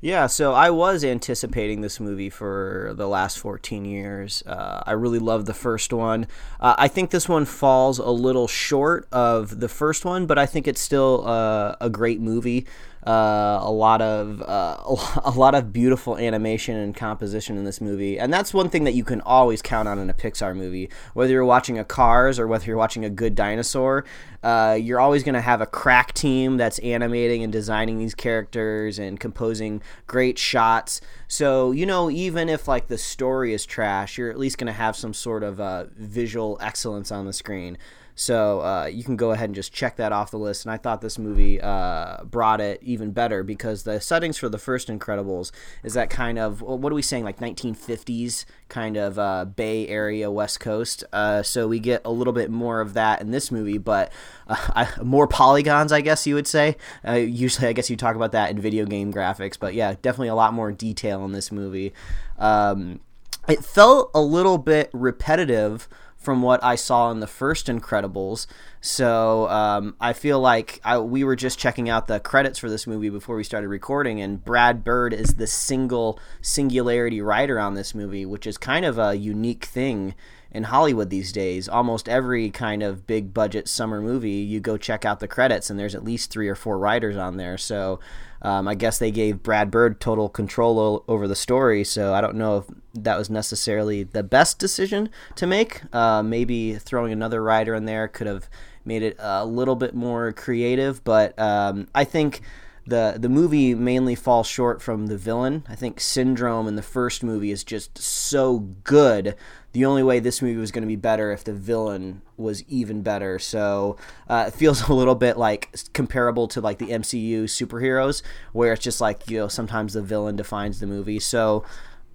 Yeah, 0.02 0.28
so 0.28 0.54
I 0.54 0.70
was 0.70 1.04
anticipating 1.04 1.82
this 1.82 2.00
movie 2.00 2.30
for 2.30 2.94
the 2.96 3.08
last 3.08 3.40
14 3.40 3.86
years. 3.86 4.44
Uh, 4.46 4.82
I 4.86 4.92
really 4.92 5.20
loved 5.20 5.46
the 5.46 5.54
first 5.54 5.94
one. 5.94 6.28
Uh, 6.60 6.76
I 6.78 6.88
think 6.88 7.10
this 7.10 7.30
one 7.30 7.46
falls 7.46 8.00
a 8.00 8.10
little 8.10 8.48
short 8.48 9.08
of 9.12 9.60
the 9.60 9.70
first 9.70 10.04
one, 10.06 10.26
but 10.26 10.38
I 10.38 10.46
think 10.46 10.68
it's 10.68 10.82
still 10.82 11.26
uh, 11.28 11.76
a 11.80 11.90
great 11.90 12.20
movie. 12.20 12.66
Uh, 13.06 13.60
a 13.62 13.72
lot 13.72 14.02
of 14.02 14.42
uh, 14.42 14.78
a 15.26 15.32
lot 15.32 15.56
of 15.56 15.74
beautiful 15.74 16.18
animation 16.18 16.78
and 16.78 16.96
composition 16.96 17.58
in 17.58 17.66
this 17.66 17.82
movie, 17.82 18.18
and 18.18 18.34
that's 18.34 18.54
one 18.54 18.70
thing 18.70 18.86
that 18.86 18.94
you 18.94 19.04
can 19.04 19.20
always 19.22 19.62
count 19.62 19.90
on 19.90 20.00
in 20.00 20.10
a 20.10 20.14
Pixar 20.14 20.56
movie. 20.56 20.90
Whether 21.14 21.34
you're 21.34 21.44
watching 21.44 21.78
a 21.78 21.84
Cars 21.84 22.40
or 22.40 22.48
whether 22.48 22.66
you're 22.66 22.78
watching 22.78 23.04
a 23.04 23.10
Good 23.10 23.36
Dinosaur, 23.36 24.06
uh, 24.42 24.78
you're 24.80 25.02
always 25.02 25.24
going 25.24 25.36
to 25.36 25.42
have 25.42 25.60
a 25.60 25.66
crack 25.66 26.14
team 26.14 26.56
that's 26.56 26.80
animating 26.80 27.44
and 27.44 27.52
designing 27.52 28.00
these 28.00 28.16
characters 28.16 28.98
and 28.98 29.20
composing 29.20 29.82
great 30.08 30.38
shots. 30.38 31.02
So 31.28 31.72
you 31.72 31.86
know, 31.86 32.10
even 32.10 32.48
if 32.48 32.70
like 32.70 32.88
the 32.88 32.98
story 32.98 33.54
is 33.54 33.66
trash, 33.66 34.18
you're 34.18 34.30
at 34.30 34.40
least 34.40 34.58
going 34.58 34.68
to 34.68 34.74
have 34.74 34.96
some 34.96 35.14
sort 35.14 35.44
of 35.44 35.60
uh, 35.60 35.86
visual 35.98 36.58
excellence 36.62 37.12
on 37.12 37.26
the 37.26 37.34
screen. 37.34 37.78
So 38.16 38.62
uh, 38.62 38.86
you 38.86 39.04
can 39.04 39.16
go 39.16 39.32
ahead 39.32 39.46
and 39.46 39.56
just 39.56 39.74
check 39.74 39.96
that 39.98 40.12
off 40.12 40.32
the 40.32 40.40
list. 40.40 40.66
And 40.66 40.72
I 40.72 40.78
thought 40.78 41.02
this 41.02 41.18
movie 41.18 41.60
uh, 41.62 42.24
brought 42.24 42.62
it 42.62 42.82
even 42.84 43.12
better 43.12 43.44
because 43.44 43.84
the 43.84 44.00
settings 44.00 44.38
for 44.38 44.50
the 44.50 44.58
first 44.58 44.88
Incredibles 44.88 45.52
is 45.84 45.94
that 45.94 46.10
kind 46.10 46.38
of 46.38 46.62
what 46.62 46.92
are 46.92 46.96
we 46.96 47.02
saying 47.02 47.24
like 47.24 47.40
1950s 47.40 48.46
kind 48.70 48.98
of 48.98 49.20
uh, 49.20 49.46
Bay 49.46 49.88
Area 49.88 50.30
West 50.32 50.60
Coast. 50.60 51.04
Uh, 51.14 51.44
so 51.44 51.68
we 51.68 51.80
get 51.80 52.02
a 52.06 52.12
little 52.12 52.34
bit 52.34 52.50
more 52.50 52.82
of 52.82 52.94
that 52.94 53.22
in 53.22 53.32
this 53.32 53.52
movie, 53.52 53.78
but 53.78 54.12
uh, 54.48 54.56
I, 54.76 55.04
more 55.04 55.28
polygons, 55.28 55.92
I 55.92 56.02
guess 56.02 56.28
you 56.28 56.36
would 56.36 56.48
say. 56.48 56.78
Uh, 57.08 57.14
usually, 57.14 57.68
I 57.68 57.74
guess 57.74 57.90
you 57.90 57.98
talk 57.98 58.16
about 58.16 58.32
that 58.32 58.52
in 58.52 58.60
video 58.60 58.86
game 58.86 59.14
graphics, 59.14 59.58
but 59.60 59.74
yeah, 59.74 59.96
definitely 60.02 60.30
a 60.30 60.36
lot 60.36 60.54
more 60.54 60.72
detail 60.72 61.24
in 61.26 61.32
this 61.32 61.52
movie. 61.52 61.94
Um, 62.38 63.00
it 63.48 63.64
felt 63.64 64.10
a 64.14 64.22
little 64.22 64.58
bit 64.58 64.90
repetitive 64.94 65.88
from 66.24 66.42
what 66.42 66.64
I 66.64 66.76
saw 66.76 67.12
in 67.12 67.20
the 67.20 67.28
first 67.28 67.68
Incredibles. 67.68 68.48
So 68.80 69.48
um, 69.50 69.96
I 70.00 70.14
feel 70.14 70.40
like 70.40 70.80
I, 70.84 70.98
we 70.98 71.24
were 71.24 71.36
just 71.36 71.60
checking 71.60 71.90
out 71.90 72.08
the 72.08 72.20
credits 72.20 72.60
for 72.60 72.70
this 72.70 72.88
movie 72.88 73.10
before 73.10 73.36
we 73.36 73.44
started 73.44 73.68
recording, 73.68 74.22
and 74.22 74.44
Brad 74.44 74.84
Bird 74.84 75.14
is 75.14 75.36
the 75.36 75.48
single 75.48 76.20
singularity 76.42 77.22
writer 77.22 77.60
on 77.60 77.74
this 77.74 77.94
movie, 77.94 78.26
which 78.26 78.48
is 78.48 78.58
kind 78.58 78.86
of 78.86 78.98
a 78.98 79.16
unique 79.16 79.66
thing 79.66 80.16
in 80.52 80.64
Hollywood 80.64 81.10
these 81.10 81.32
days. 81.32 81.68
Almost 81.68 82.08
every 82.08 82.50
kind 82.50 82.84
of 82.84 83.08
big 83.08 83.34
budget 83.34 83.68
summer 83.68 84.02
movie, 84.02 84.32
you 84.32 84.60
go 84.60 84.78
check 84.78 85.04
out 85.04 85.20
the 85.20 85.28
credits, 85.28 85.70
and 85.70 85.80
there's 85.80 85.96
at 85.96 86.04
least 86.04 86.32
three 86.32 86.48
or 86.48 86.56
four 86.56 86.78
writers 86.78 87.18
on 87.18 87.38
there. 87.38 87.58
So 87.58 88.00
um, 88.44 88.68
I 88.68 88.76
guess 88.76 89.00
they 89.00 89.12
gave 89.12 89.42
Brad 89.42 89.72
Bird 89.72 90.00
total 90.00 90.30
control 90.30 90.80
o- 90.80 91.04
over 91.08 91.28
the 91.28 91.36
story. 91.36 91.84
So 91.84 92.14
I 92.14 92.22
don't 92.22 92.36
know 92.36 92.58
if 92.58 92.66
that 92.94 93.18
was 93.18 93.30
necessarily 93.30 94.04
the 94.04 94.24
best 94.24 94.60
decision 94.60 95.10
to 95.36 95.48
make. 95.48 95.82
Uh, 95.94 96.22
maybe 96.22 96.76
throwing 96.76 97.12
another 97.12 97.42
writer 97.42 97.74
in 97.74 97.86
there 97.86 98.08
could 98.08 98.28
have 98.28 98.50
made 98.86 99.02
it 99.02 99.16
a 99.20 99.46
little 99.46 99.76
bit 99.76 99.96
more 99.96 100.34
creative, 100.34 101.04
but 101.04 101.38
um, 101.40 101.88
I 101.96 102.04
think 102.04 102.42
the 102.86 103.16
the 103.18 103.30
movie 103.30 103.74
mainly 103.74 104.16
falls 104.16 104.48
short 104.48 104.82
from 104.82 105.08
the 105.08 105.18
villain. 105.18 105.64
I 105.70 105.76
think 105.76 106.02
Syndrome 106.02 106.68
in 106.68 106.76
the 106.76 106.82
first 106.82 107.24
movie 107.24 107.52
is 107.52 107.64
just 107.64 107.98
so 107.98 108.60
good. 108.84 109.36
The 109.74 109.86
only 109.86 110.04
way 110.04 110.20
this 110.20 110.42
movie 110.42 110.60
was 110.60 110.72
going 110.72 110.84
to 110.84 110.88
be 110.88 110.96
better 110.96 111.32
if 111.32 111.44
the 111.44 111.54
villain 111.54 112.22
was 112.38 112.64
even 112.68 113.02
better. 113.02 113.40
So 113.40 113.98
uh, 114.30 114.46
it 114.48 114.54
feels 114.54 114.82
a 114.90 114.94
little 114.94 115.16
bit 115.16 115.38
like 115.38 115.76
comparable 115.94 116.48
to 116.50 116.62
like 116.62 116.78
the 116.78 116.88
MCU 116.88 117.44
superheroes, 117.44 118.22
where 118.54 118.74
it's 118.74 118.84
just 118.84 119.02
like 119.02 119.30
you 119.30 119.40
know 119.40 119.48
sometimes 119.48 119.94
the 119.94 120.02
villain 120.02 120.36
defines 120.36 120.80
the 120.80 120.88
movie. 120.88 121.20
So 121.20 121.64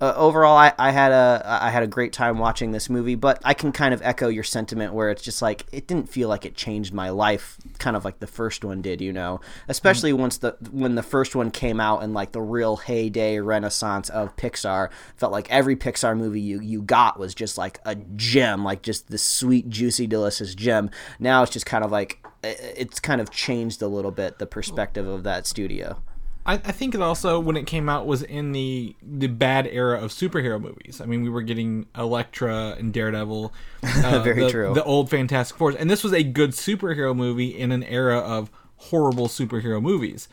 uh, 0.01 0.15
overall, 0.17 0.57
I, 0.57 0.73
I 0.79 0.91
had 0.93 1.11
a 1.11 1.43
I 1.45 1.71
had 1.71 1.83
a 1.83 1.87
great 1.87 2.13
time 2.13 2.39
watching 2.39 2.71
this 2.71 2.89
movie, 2.89 3.17
but 3.17 3.41
I 3.45 3.55
can 3.55 3.73
kind 3.73 3.93
of 3.93 4.01
echo 4.03 4.29
your 4.29 4.45
sentiment 4.45 4.93
where 4.93 5.11
it's 5.11 5.23
just 5.23 5.43
like 5.43 5.67
it 5.73 5.87
didn't 5.87 6.09
feel 6.09 6.29
like 6.29 6.45
it 6.45 6.55
changed 6.55 6.93
my 6.95 7.11
life, 7.11 7.57
kind 7.79 7.97
of 7.97 8.05
like 8.05 8.21
the 8.21 8.27
first 8.27 8.65
one 8.65 8.81
did, 8.81 9.01
you 9.01 9.13
know. 9.13 9.41
Especially 9.69 10.11
Mm-hmm. 10.13 10.21
once 10.21 10.39
the 10.39 10.57
when 10.71 10.95
the 10.95 11.03
first 11.03 11.35
one 11.35 11.51
came 11.51 11.81
out 11.81 12.03
and 12.03 12.15
like 12.15 12.33
the 12.33 12.41
real 12.41 12.77
heyday 12.77 13.39
renaissance 13.41 14.09
of 14.11 14.37
Pixar 14.37 14.91
felt 15.17 15.33
like 15.33 15.51
every 15.51 15.75
Pixar 15.77 16.17
movie 16.17 16.41
you 16.41 16.61
you 16.61 16.83
got 16.83 17.19
was 17.19 17.35
just 17.35 17.59
like 17.59 17.81
a 17.85 17.95
gem, 17.95 18.65
like 18.65 18.83
just 18.83 19.09
the 19.09 19.19
sweet, 19.19 19.69
juicy, 19.69 20.07
delicious 20.07 20.55
gem. 20.55 20.91
Now 21.19 21.43
it's 21.43 21.53
just 21.53 21.67
kind 21.67 21.85
of 21.85 21.91
like 21.91 22.25
it's 22.45 23.01
kind 23.01 23.21
of 23.21 23.31
changed 23.31 23.83
a 23.83 23.89
little 23.89 24.13
bit 24.13 24.39
the 24.39 24.47
perspective 24.47 25.09
of 25.09 25.25
that 25.25 25.47
studio. 25.47 26.01
I, 26.49 26.55
I 26.55 26.73
think 26.73 26.95
it 26.95 27.03
also 27.03 27.39
when 27.39 27.59
it 27.59 27.67
came 27.67 27.91
out 27.91 28.07
was 28.07 28.23
in 28.23 28.53
the 28.53 28.97
the 29.03 29.27
bad 29.27 29.69
era 29.71 30.01
of 30.01 30.11
superhero 30.11 30.59
movies. 30.59 31.01
I 31.01 31.05
mean, 31.05 31.23
we 31.23 31.29
were 31.29 31.43
getting 31.43 31.87
Elektra 31.97 32.75
and 32.79 32.93
Daredevil, 32.93 33.53
uh, 33.83 34.21
Very 34.25 34.45
the, 34.45 34.51
true. 34.51 34.75
The 34.75 34.83
old 34.83 35.11
Fantastic 35.11 35.59
Four, 35.59 35.73
and 35.73 35.91
this 35.91 36.03
was 36.03 36.15
a 36.15 36.23
good 36.23 36.53
superhero 36.53 37.15
movie 37.15 37.57
in 37.57 37.71
an 37.71 37.85
era 37.85 38.19
of 38.19 38.51
horrible 38.77 39.29
superhero 39.29 39.81
movies. 39.81 40.29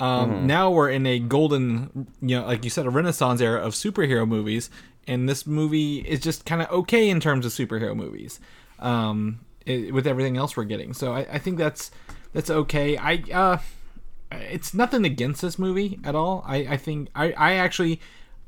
Um, 0.00 0.30
Mm-hmm. 0.30 0.46
Now 0.46 0.70
we're 0.70 0.90
in 0.90 1.06
a 1.06 1.18
golden, 1.18 2.06
you 2.22 2.38
know, 2.38 2.46
like 2.46 2.62
you 2.64 2.70
said, 2.70 2.86
a 2.86 2.90
renaissance 2.90 3.40
era 3.40 3.60
of 3.60 3.74
superhero 3.74 4.26
movies, 4.26 4.70
and 5.06 5.28
this 5.28 5.46
movie 5.46 5.98
is 5.98 6.20
just 6.20 6.46
kind 6.46 6.62
of 6.62 6.70
okay 6.70 7.10
in 7.10 7.20
terms 7.20 7.44
of 7.44 7.52
superhero 7.52 7.94
movies, 7.94 8.40
um, 8.78 9.40
i 9.66 9.90
with 9.92 10.06
everything 10.06 10.36
else 10.38 10.56
we're 10.56 10.64
getting. 10.64 10.94
So 10.94 11.12
I, 11.12 11.26
I 11.32 11.38
think 11.38 11.58
that's 11.58 11.90
that's 12.32 12.48
okay. 12.48 12.96
I 12.96 13.22
uh, 13.32 13.58
it's 14.30 14.74
nothing 14.74 15.04
against 15.04 15.42
this 15.42 15.58
movie 15.58 15.98
at 16.04 16.14
all. 16.14 16.44
I, 16.46 16.56
I 16.56 16.76
think 16.76 17.08
I, 17.14 17.32
I 17.32 17.52
actually 17.54 18.00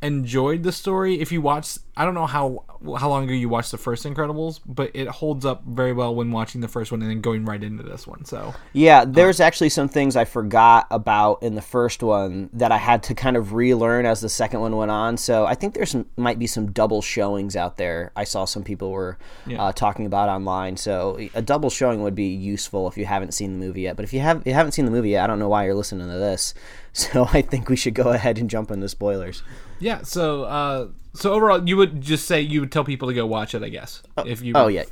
enjoyed 0.02 0.62
the 0.62 0.72
story. 0.72 1.20
If 1.20 1.32
you 1.32 1.40
watch, 1.40 1.78
I 1.96 2.04
don't 2.04 2.14
know 2.14 2.26
how 2.26 2.64
how 2.96 3.10
long 3.10 3.24
ago 3.24 3.34
you 3.34 3.48
watched 3.48 3.72
the 3.72 3.78
first 3.78 4.06
Incredibles, 4.06 4.60
but 4.64 4.90
it 4.94 5.06
holds 5.06 5.44
up 5.44 5.62
very 5.66 5.92
well 5.92 6.14
when 6.14 6.32
watching 6.32 6.62
the 6.62 6.68
first 6.68 6.90
one 6.90 7.02
and 7.02 7.10
then 7.10 7.20
going 7.20 7.44
right 7.44 7.62
into 7.62 7.82
this 7.82 8.06
one. 8.06 8.24
So 8.24 8.54
Yeah, 8.72 9.04
there's 9.04 9.38
actually 9.40 9.68
some 9.68 9.88
things 9.88 10.16
I 10.16 10.24
forgot 10.24 10.86
about 10.90 11.42
in 11.42 11.54
the 11.54 11.62
first 11.62 12.02
one 12.02 12.48
that 12.54 12.72
I 12.72 12.78
had 12.78 13.02
to 13.04 13.14
kind 13.14 13.36
of 13.36 13.52
relearn 13.52 14.06
as 14.06 14.22
the 14.22 14.30
second 14.30 14.60
one 14.60 14.76
went 14.76 14.90
on. 14.90 15.18
So 15.18 15.44
I 15.44 15.54
think 15.54 15.74
there's 15.74 15.90
some, 15.90 16.06
might 16.16 16.38
be 16.38 16.46
some 16.46 16.72
double 16.72 17.02
showings 17.02 17.54
out 17.54 17.76
there. 17.76 18.12
I 18.16 18.24
saw 18.24 18.46
some 18.46 18.64
people 18.64 18.90
were 18.90 19.18
uh, 19.58 19.72
talking 19.72 20.06
about 20.06 20.30
online. 20.30 20.78
So 20.78 21.18
a 21.34 21.42
double 21.42 21.68
showing 21.68 22.02
would 22.02 22.14
be 22.14 22.28
useful 22.28 22.88
if 22.88 22.96
you 22.96 23.04
haven't 23.04 23.34
seen 23.34 23.58
the 23.58 23.66
movie 23.66 23.82
yet. 23.82 23.96
But 23.96 24.04
if 24.04 24.14
you 24.14 24.20
have 24.20 24.46
you 24.46 24.54
haven't 24.54 24.72
seen 24.72 24.86
the 24.86 24.90
movie 24.90 25.10
yet, 25.10 25.24
I 25.24 25.26
don't 25.26 25.38
know 25.38 25.48
why 25.50 25.64
you're 25.64 25.74
listening 25.74 26.08
to 26.08 26.18
this. 26.18 26.54
So 26.92 27.28
I 27.32 27.40
think 27.40 27.68
we 27.68 27.76
should 27.76 27.94
go 27.94 28.10
ahead 28.10 28.36
and 28.36 28.50
jump 28.50 28.72
into 28.72 28.88
spoilers. 28.88 29.44
Yeah, 29.80 30.02
so 30.02 30.44
uh, 30.44 30.88
so 31.14 31.32
overall, 31.32 31.66
you 31.68 31.76
would 31.76 32.00
just 32.00 32.26
say 32.26 32.40
you 32.40 32.60
would 32.60 32.70
tell 32.70 32.84
people 32.84 33.08
to 33.08 33.14
go 33.14 33.26
watch 33.26 33.54
it. 33.54 33.62
I 33.62 33.68
guess 33.68 34.02
if 34.24 34.42
you 34.42 34.52
Oh 34.54 34.68
yeah, 34.68 34.84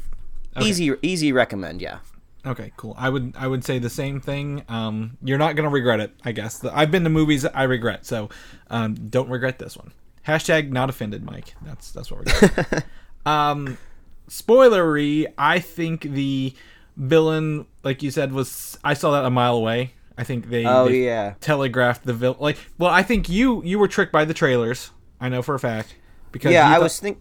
easy 0.61 0.92
easy 1.02 1.33
recommend. 1.33 1.80
Yeah. 1.80 1.99
Okay, 2.47 2.73
cool. 2.76 2.95
I 2.99 3.09
would 3.09 3.35
I 3.37 3.47
would 3.47 3.64
say 3.64 3.78
the 3.78 3.90
same 3.90 4.21
thing. 4.21 4.64
Um, 4.68 5.18
you're 5.23 5.38
not 5.38 5.54
gonna 5.57 5.68
regret 5.68 6.00
it, 6.00 6.12
I 6.25 6.33
guess. 6.33 6.64
I've 6.64 6.90
been 6.90 7.04
to 7.04 7.11
movies 7.11 7.45
I 7.45 7.64
regret, 7.64 8.07
so 8.07 8.30
um, 8.71 8.95
don't 8.95 9.28
regret 9.28 9.59
this 9.59 9.76
one. 9.76 9.92
Hashtag 10.26 10.71
not 10.71 10.88
offended, 10.90 11.25
Mike. 11.25 11.54
That's 11.62 11.90
that's 11.92 12.11
what 12.11 12.21
we're 12.21 12.49
doing. 12.49 12.83
um, 13.26 13.78
spoilery. 14.28 15.26
I 15.37 15.59
think 15.59 16.02
the 16.02 16.54
villain, 16.97 17.66
like 17.83 18.02
you 18.02 18.11
said, 18.11 18.33
was 18.33 18.78
I 18.85 18.95
saw 18.95 19.11
that 19.12 19.25
a 19.25 19.30
mile 19.30 19.57
away. 19.57 19.92
I 20.19 20.25
think 20.25 20.51
they, 20.51 20.67
Oh 20.67 20.89
they 20.89 21.05
yeah. 21.07 21.35
telegraphed 21.41 22.05
the 22.05 22.13
villain. 22.13 22.39
Like, 22.41 22.59
well, 22.77 22.91
I 22.91 23.03
think 23.03 23.29
you 23.29 23.63
you 23.65 23.79
were 23.79 23.89
tricked 23.89 24.13
by 24.13 24.25
the 24.27 24.35
trailers. 24.35 24.91
I 25.21 25.29
know 25.29 25.41
for 25.43 25.55
a 25.55 25.59
fact 25.59 25.95
because 26.31 26.53
yeah 26.53 26.69
i 26.69 26.75
thought- 26.75 26.83
was 26.83 27.01
think 27.01 27.19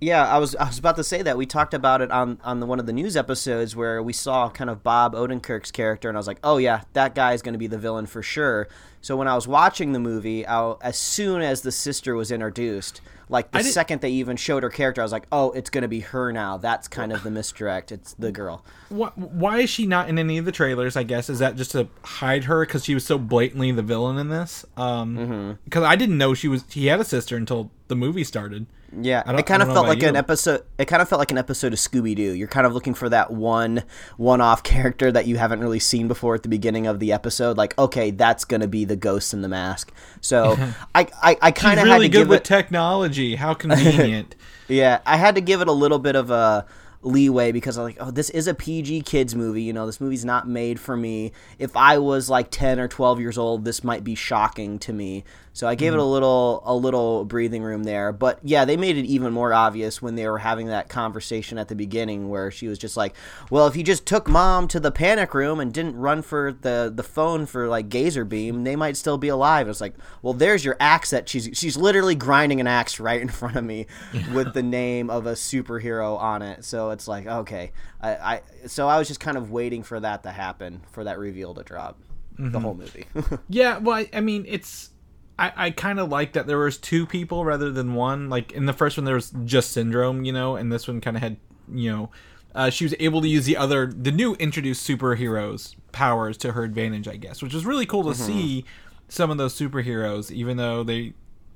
yeah 0.00 0.26
i 0.26 0.38
was 0.38 0.56
i 0.56 0.64
was 0.66 0.78
about 0.78 0.96
to 0.96 1.04
say 1.04 1.22
that 1.22 1.36
we 1.36 1.46
talked 1.46 1.74
about 1.74 2.00
it 2.00 2.10
on 2.10 2.38
on 2.42 2.58
the, 2.60 2.66
one 2.66 2.80
of 2.80 2.86
the 2.86 2.92
news 2.92 3.16
episodes 3.16 3.76
where 3.76 4.02
we 4.02 4.12
saw 4.12 4.48
kind 4.48 4.68
of 4.70 4.82
bob 4.82 5.14
odenkirk's 5.14 5.70
character 5.70 6.08
and 6.08 6.16
i 6.16 6.18
was 6.18 6.26
like 6.26 6.38
oh 6.42 6.56
yeah 6.56 6.80
that 6.94 7.14
guy 7.14 7.34
is 7.34 7.42
going 7.42 7.52
to 7.52 7.58
be 7.58 7.66
the 7.68 7.78
villain 7.78 8.06
for 8.06 8.22
sure 8.22 8.66
so 9.02 9.16
when 9.16 9.28
i 9.28 9.34
was 9.34 9.46
watching 9.46 9.92
the 9.92 10.00
movie 10.00 10.44
I, 10.46 10.72
as 10.80 10.96
soon 10.98 11.42
as 11.42 11.60
the 11.60 11.70
sister 11.70 12.16
was 12.16 12.32
introduced 12.32 13.00
like 13.32 13.50
the 13.50 13.62
second 13.64 14.00
they 14.00 14.10
even 14.10 14.36
showed 14.36 14.62
her 14.62 14.70
character 14.70 15.00
i 15.00 15.04
was 15.04 15.10
like 15.12 15.26
oh 15.32 15.50
it's 15.52 15.70
going 15.70 15.82
to 15.82 15.88
be 15.88 16.00
her 16.00 16.30
now 16.32 16.56
that's 16.56 16.86
kind 16.86 17.12
of 17.12 17.22
the 17.24 17.30
misdirect 17.30 17.90
it's 17.90 18.14
the 18.14 18.30
girl 18.30 18.64
Why, 18.88 19.08
why 19.16 19.58
is 19.60 19.70
she 19.70 19.86
not 19.86 20.08
in 20.08 20.18
any 20.18 20.38
of 20.38 20.44
the 20.44 20.52
trailers? 20.52 20.96
I 20.96 21.02
guess 21.02 21.28
is 21.30 21.38
that 21.40 21.56
just 21.56 21.70
to 21.72 21.88
hide 22.04 22.44
her 22.44 22.64
because 22.64 22.84
she 22.84 22.94
was 22.94 23.04
so 23.06 23.16
blatantly 23.18 23.72
the 23.72 23.82
villain 23.82 24.18
in 24.18 24.28
this. 24.28 24.64
Um, 24.76 25.58
because 25.64 25.82
I 25.82 25.96
didn't 25.96 26.18
know 26.18 26.34
she 26.34 26.46
was. 26.48 26.64
He 26.70 26.86
had 26.86 27.00
a 27.00 27.04
sister 27.04 27.36
until 27.36 27.70
the 27.88 27.96
movie 27.96 28.24
started. 28.24 28.66
Yeah, 29.00 29.22
it 29.38 29.46
kind 29.46 29.62
of 29.62 29.68
felt 29.72 29.86
like 29.86 30.02
an 30.02 30.16
episode. 30.16 30.64
It 30.76 30.84
kind 30.84 31.00
of 31.00 31.08
felt 31.08 31.18
like 31.18 31.30
an 31.30 31.38
episode 31.38 31.72
of 31.72 31.78
Scooby 31.78 32.14
Doo. 32.14 32.34
You're 32.34 32.48
kind 32.48 32.66
of 32.66 32.74
looking 32.74 32.92
for 32.92 33.08
that 33.08 33.30
one 33.30 33.84
one-off 34.18 34.62
character 34.72 35.10
that 35.10 35.26
you 35.26 35.38
haven't 35.38 35.60
really 35.60 35.78
seen 35.78 36.06
before 36.08 36.34
at 36.34 36.42
the 36.42 36.50
beginning 36.50 36.86
of 36.86 37.00
the 37.00 37.12
episode. 37.12 37.56
Like, 37.56 37.78
okay, 37.78 38.10
that's 38.10 38.44
gonna 38.44 38.68
be 38.68 38.84
the 38.84 38.96
ghost 38.96 39.32
in 39.32 39.40
the 39.40 39.48
mask. 39.48 39.90
So 40.20 40.56
I, 40.94 41.06
I, 41.22 41.38
I 41.40 41.50
kind 41.52 41.80
of 41.80 41.84
really 41.86 42.04
had 42.08 42.12
to 42.12 42.18
good 42.18 42.18
give 42.24 42.28
with 42.28 42.40
it. 42.40 42.44
technology. 42.44 43.21
How 43.36 43.54
convenient. 43.54 44.34
Yeah, 44.68 45.00
I 45.04 45.16
had 45.18 45.34
to 45.34 45.42
give 45.42 45.60
it 45.60 45.68
a 45.68 45.72
little 45.72 45.98
bit 45.98 46.16
of 46.16 46.30
a 46.30 46.64
leeway 47.02 47.52
because 47.52 47.76
I'm 47.76 47.84
like, 47.84 47.96
oh, 48.00 48.10
this 48.10 48.30
is 48.30 48.46
a 48.46 48.54
PG 48.54 49.02
kids 49.02 49.34
movie. 49.34 49.62
You 49.62 49.72
know, 49.72 49.86
this 49.86 50.00
movie's 50.00 50.24
not 50.24 50.48
made 50.48 50.80
for 50.80 50.96
me. 50.96 51.32
If 51.58 51.76
I 51.76 51.98
was 51.98 52.30
like 52.30 52.50
10 52.50 52.80
or 52.80 52.88
12 52.88 53.20
years 53.20 53.38
old, 53.38 53.64
this 53.64 53.84
might 53.84 54.04
be 54.04 54.14
shocking 54.14 54.78
to 54.80 54.92
me. 54.92 55.24
So 55.54 55.68
I 55.68 55.74
gave 55.74 55.92
it 55.92 55.96
a 55.96 56.00
mm-hmm. 56.00 56.10
little 56.10 56.62
a 56.64 56.74
little 56.74 57.24
breathing 57.24 57.62
room 57.62 57.84
there. 57.84 58.10
But 58.12 58.38
yeah, 58.42 58.64
they 58.64 58.76
made 58.76 58.96
it 58.96 59.04
even 59.04 59.32
more 59.32 59.52
obvious 59.52 60.00
when 60.00 60.14
they 60.14 60.26
were 60.26 60.38
having 60.38 60.68
that 60.68 60.88
conversation 60.88 61.58
at 61.58 61.68
the 61.68 61.74
beginning 61.74 62.30
where 62.30 62.50
she 62.50 62.68
was 62.68 62.78
just 62.78 62.96
like, 62.96 63.14
"Well, 63.50 63.66
if 63.66 63.76
you 63.76 63.82
just 63.82 64.06
took 64.06 64.28
mom 64.28 64.66
to 64.68 64.80
the 64.80 64.90
panic 64.90 65.34
room 65.34 65.60
and 65.60 65.72
didn't 65.72 65.96
run 65.96 66.22
for 66.22 66.52
the 66.52 66.90
the 66.94 67.02
phone 67.02 67.44
for 67.44 67.68
like 67.68 67.90
Gazerbeam, 67.90 68.64
they 68.64 68.76
might 68.76 68.96
still 68.96 69.18
be 69.18 69.28
alive." 69.28 69.68
It's 69.68 69.80
like, 69.80 69.94
"Well, 70.22 70.32
there's 70.32 70.64
your 70.64 70.76
axe 70.80 71.10
that 71.10 71.28
she's 71.28 71.50
she's 71.52 71.76
literally 71.76 72.14
grinding 72.14 72.60
an 72.60 72.66
axe 72.66 72.98
right 72.98 73.20
in 73.20 73.28
front 73.28 73.56
of 73.56 73.64
me 73.64 73.86
with 74.32 74.54
the 74.54 74.62
name 74.62 75.10
of 75.10 75.26
a 75.26 75.32
superhero 75.32 76.18
on 76.18 76.40
it." 76.40 76.64
So 76.64 76.91
it's 76.92 77.08
like, 77.08 77.26
okay, 77.26 77.72
I, 78.00 78.10
I 78.10 78.42
so 78.66 78.88
I 78.88 78.98
was 78.98 79.08
just 79.08 79.20
kind 79.20 79.36
of 79.36 79.50
waiting 79.50 79.82
for 79.82 79.98
that 80.00 80.22
to 80.22 80.30
happen, 80.30 80.82
for 80.92 81.04
that 81.04 81.18
reveal 81.18 81.54
to 81.54 81.62
drop. 81.62 81.98
The 82.38 82.58
whole 82.58 82.74
movie. 82.74 83.06
yeah, 83.48 83.78
well, 83.78 83.96
I, 83.96 84.08
I 84.12 84.20
mean, 84.20 84.44
it's. 84.48 84.90
I, 85.38 85.52
I 85.56 85.70
kind 85.70 85.98
of 86.00 86.08
like 86.08 86.32
that 86.32 86.46
there 86.46 86.58
was 86.58 86.76
two 86.78 87.06
people 87.06 87.44
rather 87.44 87.70
than 87.70 87.94
one. 87.94 88.28
Like 88.28 88.52
in 88.52 88.66
the 88.66 88.72
first 88.72 88.96
one, 88.96 89.04
there 89.04 89.14
was 89.14 89.32
just 89.44 89.70
syndrome, 89.70 90.24
you 90.24 90.32
know, 90.32 90.56
and 90.56 90.72
this 90.72 90.88
one 90.88 91.00
kind 91.00 91.16
of 91.16 91.22
had, 91.22 91.36
you 91.72 91.90
know, 91.90 92.10
uh, 92.54 92.70
she 92.70 92.84
was 92.84 92.94
able 93.00 93.22
to 93.22 93.28
use 93.28 93.46
the 93.46 93.56
other, 93.56 93.86
the 93.86 94.12
new 94.12 94.34
introduced 94.34 94.86
superheroes' 94.86 95.74
powers 95.92 96.36
to 96.38 96.52
her 96.52 96.64
advantage, 96.64 97.08
I 97.08 97.16
guess, 97.16 97.42
which 97.42 97.54
was 97.54 97.64
really 97.64 97.86
cool 97.86 98.04
to 98.04 98.14
see 98.14 98.64
some 99.08 99.30
of 99.30 99.38
those 99.38 99.58
superheroes, 99.58 100.30
even 100.30 100.58
though 100.58 100.82
they, 100.82 101.14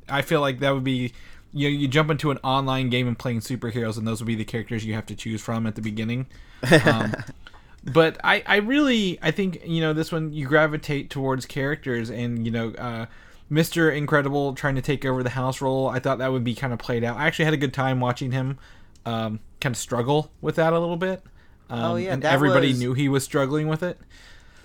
I 0.08 0.22
feel 0.22 0.40
like 0.40 0.60
that 0.60 0.72
would 0.72 0.84
be, 0.84 1.12
you 1.56 1.68
know, 1.68 1.76
you 1.80 1.88
jump 1.88 2.10
into 2.10 2.30
an 2.30 2.38
online 2.44 2.90
game 2.90 3.08
and 3.08 3.18
playing 3.18 3.40
superheroes, 3.40 3.96
and 3.96 4.06
those 4.06 4.20
would 4.20 4.26
be 4.26 4.34
the 4.34 4.44
characters 4.44 4.84
you 4.84 4.94
have 4.94 5.06
to 5.06 5.14
choose 5.16 5.40
from 5.40 5.66
at 5.66 5.74
the 5.74 5.82
beginning. 5.82 6.26
Um, 6.84 7.14
but 7.84 8.18
I, 8.24 8.42
I 8.46 8.56
really 8.56 9.18
I 9.22 9.30
think 9.30 9.60
you 9.64 9.80
know 9.80 9.92
this 9.92 10.10
one 10.12 10.32
you 10.32 10.46
gravitate 10.46 11.08
towards 11.10 11.46
characters 11.46 12.10
and 12.10 12.44
you 12.44 12.50
know 12.50 12.70
uh, 12.78 13.06
Mr. 13.50 13.94
Incredible 13.94 14.54
trying 14.54 14.74
to 14.74 14.82
take 14.82 15.04
over 15.04 15.22
the 15.22 15.30
house 15.30 15.60
role 15.60 15.88
I 15.88 16.00
thought 16.00 16.18
that 16.18 16.32
would 16.32 16.42
be 16.44 16.54
kind 16.54 16.72
of 16.72 16.78
played 16.80 17.04
out 17.04 17.16
I 17.16 17.26
actually 17.26 17.44
had 17.44 17.54
a 17.54 17.58
good 17.58 17.72
time 17.72 18.00
watching 18.00 18.32
him 18.32 18.58
um, 19.04 19.38
kind 19.60 19.72
of 19.74 19.78
struggle 19.78 20.32
with 20.40 20.56
that 20.56 20.72
a 20.72 20.80
little 20.80 20.96
bit 20.96 21.22
um, 21.70 21.80
Oh, 21.92 21.96
yeah, 21.96 22.12
and 22.12 22.24
everybody 22.24 22.68
was- 22.68 22.80
knew 22.80 22.92
he 22.94 23.08
was 23.08 23.22
struggling 23.22 23.68
with 23.68 23.84
it 23.84 24.00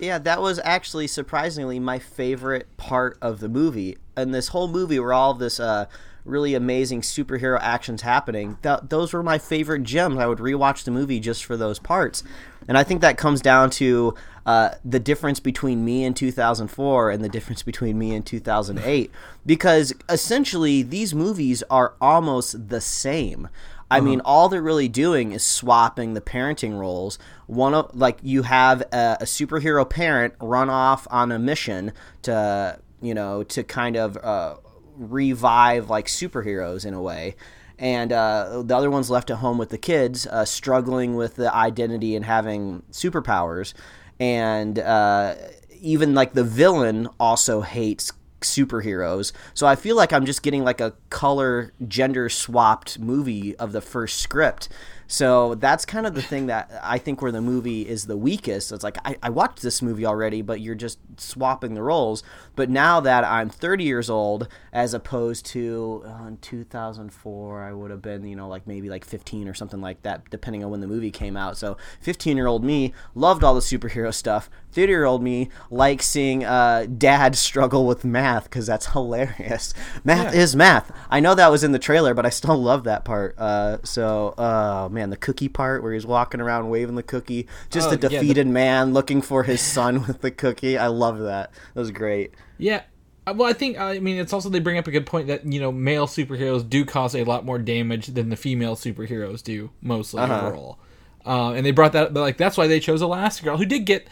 Yeah, 0.00 0.18
that 0.18 0.42
was 0.42 0.58
actually 0.64 1.06
surprisingly 1.06 1.78
my 1.78 2.00
favorite 2.00 2.76
part 2.76 3.18
of 3.22 3.38
the 3.38 3.48
movie. 3.48 3.98
And 4.16 4.34
this 4.34 4.48
whole 4.48 4.66
movie, 4.66 4.98
where 4.98 5.12
all 5.12 5.30
of 5.30 5.38
this 5.38 5.60
uh, 5.60 5.86
really 6.24 6.54
amazing 6.54 7.02
superhero 7.02 7.58
actions 7.60 8.02
happening, 8.02 8.58
th- 8.62 8.80
those 8.88 9.12
were 9.12 9.22
my 9.22 9.38
favorite 9.38 9.82
gems. 9.82 10.18
I 10.18 10.26
would 10.26 10.38
rewatch 10.38 10.84
the 10.84 10.90
movie 10.90 11.20
just 11.20 11.44
for 11.44 11.56
those 11.56 11.78
parts. 11.78 12.22
And 12.68 12.78
I 12.78 12.84
think 12.84 13.00
that 13.00 13.18
comes 13.18 13.40
down 13.40 13.70
to 13.70 14.14
uh, 14.46 14.70
the 14.84 15.00
difference 15.00 15.40
between 15.40 15.84
me 15.84 16.04
in 16.04 16.14
2004 16.14 17.10
and 17.10 17.24
the 17.24 17.28
difference 17.28 17.62
between 17.62 17.98
me 17.98 18.14
in 18.14 18.22
2008. 18.22 19.10
because 19.44 19.92
essentially, 20.08 20.82
these 20.82 21.14
movies 21.14 21.62
are 21.70 21.94
almost 22.00 22.68
the 22.68 22.80
same. 22.80 23.48
I 23.92 24.00
mean, 24.00 24.22
all 24.24 24.48
they're 24.48 24.62
really 24.62 24.88
doing 24.88 25.32
is 25.32 25.44
swapping 25.44 26.14
the 26.14 26.22
parenting 26.22 26.78
roles. 26.78 27.18
One 27.46 27.74
of 27.74 27.94
like 27.94 28.18
you 28.22 28.42
have 28.42 28.80
a, 28.90 29.18
a 29.20 29.24
superhero 29.24 29.88
parent 29.88 30.32
run 30.40 30.70
off 30.70 31.06
on 31.10 31.30
a 31.30 31.38
mission 31.38 31.92
to 32.22 32.78
you 33.02 33.12
know 33.12 33.42
to 33.44 33.62
kind 33.62 33.96
of 33.96 34.16
uh, 34.16 34.56
revive 34.96 35.90
like 35.90 36.06
superheroes 36.06 36.84
in 36.84 36.94
a 36.94 37.02
way, 37.02 37.36
and 37.78 38.12
uh, 38.12 38.62
the 38.62 38.76
other 38.76 38.90
one's 38.90 39.10
left 39.10 39.30
at 39.30 39.38
home 39.38 39.58
with 39.58 39.70
the 39.70 39.78
kids, 39.78 40.26
uh, 40.26 40.44
struggling 40.44 41.16
with 41.16 41.36
the 41.36 41.52
identity 41.54 42.14
and 42.14 42.24
having 42.24 42.82
superpowers, 42.90 43.74
and 44.20 44.78
uh, 44.78 45.34
even 45.80 46.14
like 46.14 46.32
the 46.32 46.44
villain 46.44 47.08
also 47.18 47.60
hates 47.60 48.12
superheroes. 48.40 49.32
So 49.54 49.66
I 49.66 49.76
feel 49.76 49.96
like 49.96 50.12
I'm 50.12 50.26
just 50.26 50.42
getting 50.42 50.64
like 50.64 50.80
a 50.80 50.94
color 51.10 51.72
gender 51.86 52.28
swapped 52.28 52.98
movie 52.98 53.56
of 53.56 53.72
the 53.72 53.80
first 53.80 54.18
script. 54.18 54.68
So 55.12 55.56
that's 55.56 55.84
kind 55.84 56.06
of 56.06 56.14
the 56.14 56.22
thing 56.22 56.46
that 56.46 56.70
I 56.82 56.96
think 56.96 57.20
where 57.20 57.30
the 57.30 57.42
movie 57.42 57.82
is 57.86 58.06
the 58.06 58.16
weakest. 58.16 58.72
It's 58.72 58.82
like 58.82 58.96
I, 59.04 59.14
I 59.22 59.28
watched 59.28 59.60
this 59.60 59.82
movie 59.82 60.06
already, 60.06 60.40
but 60.40 60.62
you're 60.62 60.74
just 60.74 60.98
swapping 61.18 61.74
the 61.74 61.82
roles. 61.82 62.22
But 62.56 62.70
now 62.70 62.98
that 63.00 63.22
I'm 63.22 63.50
30 63.50 63.84
years 63.84 64.08
old, 64.08 64.48
as 64.72 64.94
opposed 64.94 65.44
to 65.46 66.02
uh, 66.06 66.28
in 66.28 66.38
2004, 66.38 67.62
I 67.62 67.72
would 67.74 67.90
have 67.90 68.00
been, 68.00 68.24
you 68.24 68.36
know, 68.36 68.48
like 68.48 68.66
maybe 68.66 68.88
like 68.88 69.04
15 69.04 69.48
or 69.48 69.54
something 69.54 69.82
like 69.82 70.00
that, 70.02 70.30
depending 70.30 70.64
on 70.64 70.70
when 70.70 70.80
the 70.80 70.86
movie 70.86 71.10
came 71.10 71.36
out. 71.36 71.58
So 71.58 71.76
15 72.00 72.38
year 72.38 72.46
old 72.46 72.64
me 72.64 72.94
loved 73.14 73.44
all 73.44 73.54
the 73.54 73.60
superhero 73.60 74.14
stuff. 74.14 74.48
30 74.72 74.88
year 74.90 75.04
old 75.04 75.22
me 75.22 75.50
likes 75.70 76.06
seeing 76.06 76.42
uh, 76.42 76.86
dad 76.96 77.36
struggle 77.48 77.86
with 77.86 78.02
math 78.02 78.44
because 78.44 78.66
that's 78.66 78.86
hilarious. 78.92 79.74
Math 80.04 80.34
Yeah. 80.34 80.40
is 80.40 80.56
math. 80.56 80.90
I 81.10 81.20
know 81.20 81.34
that 81.34 81.50
was 81.50 81.62
in 81.62 81.72
the 81.72 81.78
trailer, 81.78 82.14
but 82.14 82.24
I 82.24 82.30
still 82.30 82.56
love 82.56 82.84
that 82.84 83.04
part. 83.04 83.34
Uh, 83.38 83.76
so, 83.84 84.32
oh 84.38 84.88
man, 84.88 85.01
the 85.10 85.16
cookie 85.16 85.48
part 85.48 85.82
where 85.82 85.92
he's 85.92 86.06
walking 86.06 86.40
around 86.40 86.68
waving 86.70 86.94
the 86.94 87.02
cookie, 87.02 87.46
just 87.70 87.88
Oh, 87.88 87.90
a 87.90 87.94
yeah, 87.94 88.00
the- 88.00 88.08
defeated 88.08 88.46
man 88.46 88.92
looking 88.92 89.22
for 89.22 89.42
his 89.44 89.60
son 89.60 90.02
with 90.06 90.20
the 90.20 90.30
cookie. 90.30 90.76
I 90.78 90.86
love 90.88 91.18
that. 91.20 91.50
That 91.74 91.80
was 91.80 91.90
great. 91.90 92.32
Yeah. 92.58 92.82
Uh, 93.26 93.34
Well, 93.36 93.48
I 93.48 93.52
think 93.52 93.78
I 93.78 93.98
mean 94.00 94.18
it's 94.18 94.32
also 94.32 94.48
they 94.48 94.58
bring 94.60 94.78
up 94.78 94.86
a 94.86 94.90
good 94.90 95.06
point 95.06 95.28
that 95.28 95.44
you 95.46 95.60
know 95.60 95.70
male 95.72 96.06
superheroes 96.06 96.68
do 96.68 96.84
cause 96.84 97.14
a 97.14 97.24
lot 97.24 97.44
more 97.44 97.58
damage 97.58 98.06
than 98.08 98.28
the 98.30 98.36
female 98.36 98.74
superheroes 98.76 99.42
do 99.42 99.70
mostly 99.80 100.20
Uh-huh. 100.20 100.46
overall, 100.46 100.78
uh, 101.24 101.52
and 101.52 101.64
they 101.64 101.70
brought 101.70 101.92
that 101.92 102.08
up 102.08 102.14
like 102.14 102.36
that's 102.36 102.56
why 102.56 102.66
they 102.66 102.80
chose 102.80 103.00
Elastigirl, 103.00 103.58
who 103.58 103.64
did 103.66 103.84
get 103.86 104.08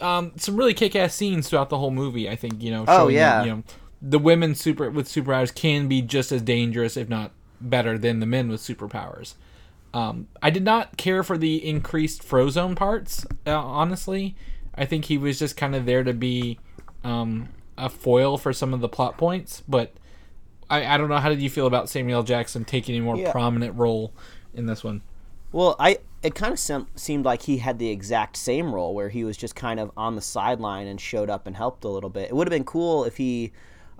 um, 0.00 0.32
some 0.36 0.56
really 0.56 0.74
kick-ass 0.74 1.14
scenes 1.14 1.48
throughout 1.48 1.68
the 1.70 1.78
whole 1.78 1.90
movie. 1.92 2.28
I 2.28 2.36
think 2.36 2.62
you 2.62 2.70
know. 2.70 2.84
Oh, 2.88 3.08
yeah. 3.08 3.38
that, 3.38 3.46
you 3.46 3.52
know 3.56 3.62
the 4.06 4.18
women 4.18 4.54
super 4.54 4.90
with 4.90 5.08
superpowers 5.08 5.54
can 5.54 5.86
be 5.88 6.02
just 6.02 6.30
as 6.32 6.42
dangerous, 6.42 6.96
if 6.96 7.08
not 7.08 7.30
better, 7.60 7.96
than 7.96 8.20
the 8.20 8.26
men 8.26 8.48
with 8.48 8.60
superpowers. 8.60 9.34
Um, 9.94 10.26
I 10.42 10.50
did 10.50 10.64
not 10.64 10.96
care 10.96 11.22
for 11.22 11.38
the 11.38 11.64
increased 11.66 12.22
Frozone 12.28 12.74
parts. 12.76 13.24
Uh, 13.46 13.56
honestly, 13.58 14.34
I 14.74 14.84
think 14.84 15.04
he 15.06 15.16
was 15.16 15.38
just 15.38 15.56
kind 15.56 15.74
of 15.74 15.86
there 15.86 16.02
to 16.02 16.12
be 16.12 16.58
um, 17.04 17.48
a 17.78 17.88
foil 17.88 18.36
for 18.36 18.52
some 18.52 18.74
of 18.74 18.80
the 18.80 18.88
plot 18.88 19.16
points. 19.16 19.62
But 19.68 19.92
I, 20.68 20.84
I 20.84 20.98
don't 20.98 21.08
know. 21.08 21.18
How 21.18 21.28
did 21.28 21.40
you 21.40 21.48
feel 21.48 21.68
about 21.68 21.88
Samuel 21.88 22.24
Jackson 22.24 22.64
taking 22.64 22.96
a 22.96 23.00
more 23.02 23.16
Yeah. 23.16 23.30
prominent 23.30 23.76
role 23.78 24.12
in 24.52 24.66
this 24.66 24.82
one? 24.82 25.02
Well, 25.52 25.76
I 25.78 25.98
it 26.24 26.34
kind 26.34 26.52
of 26.52 26.58
sem- 26.58 26.88
seemed 26.96 27.24
like 27.24 27.42
he 27.42 27.58
had 27.58 27.78
the 27.78 27.90
exact 27.90 28.36
same 28.36 28.74
role 28.74 28.94
where 28.94 29.10
he 29.10 29.22
was 29.22 29.36
just 29.36 29.54
kind 29.54 29.78
of 29.78 29.92
on 29.96 30.16
the 30.16 30.22
sideline 30.22 30.86
and 30.88 31.00
showed 31.00 31.30
up 31.30 31.46
and 31.46 31.54
helped 31.54 31.84
a 31.84 31.88
little 31.88 32.10
bit. 32.10 32.30
It 32.30 32.34
would 32.34 32.48
have 32.48 32.50
been 32.52 32.64
cool 32.64 33.04
if 33.04 33.18
he 33.18 33.52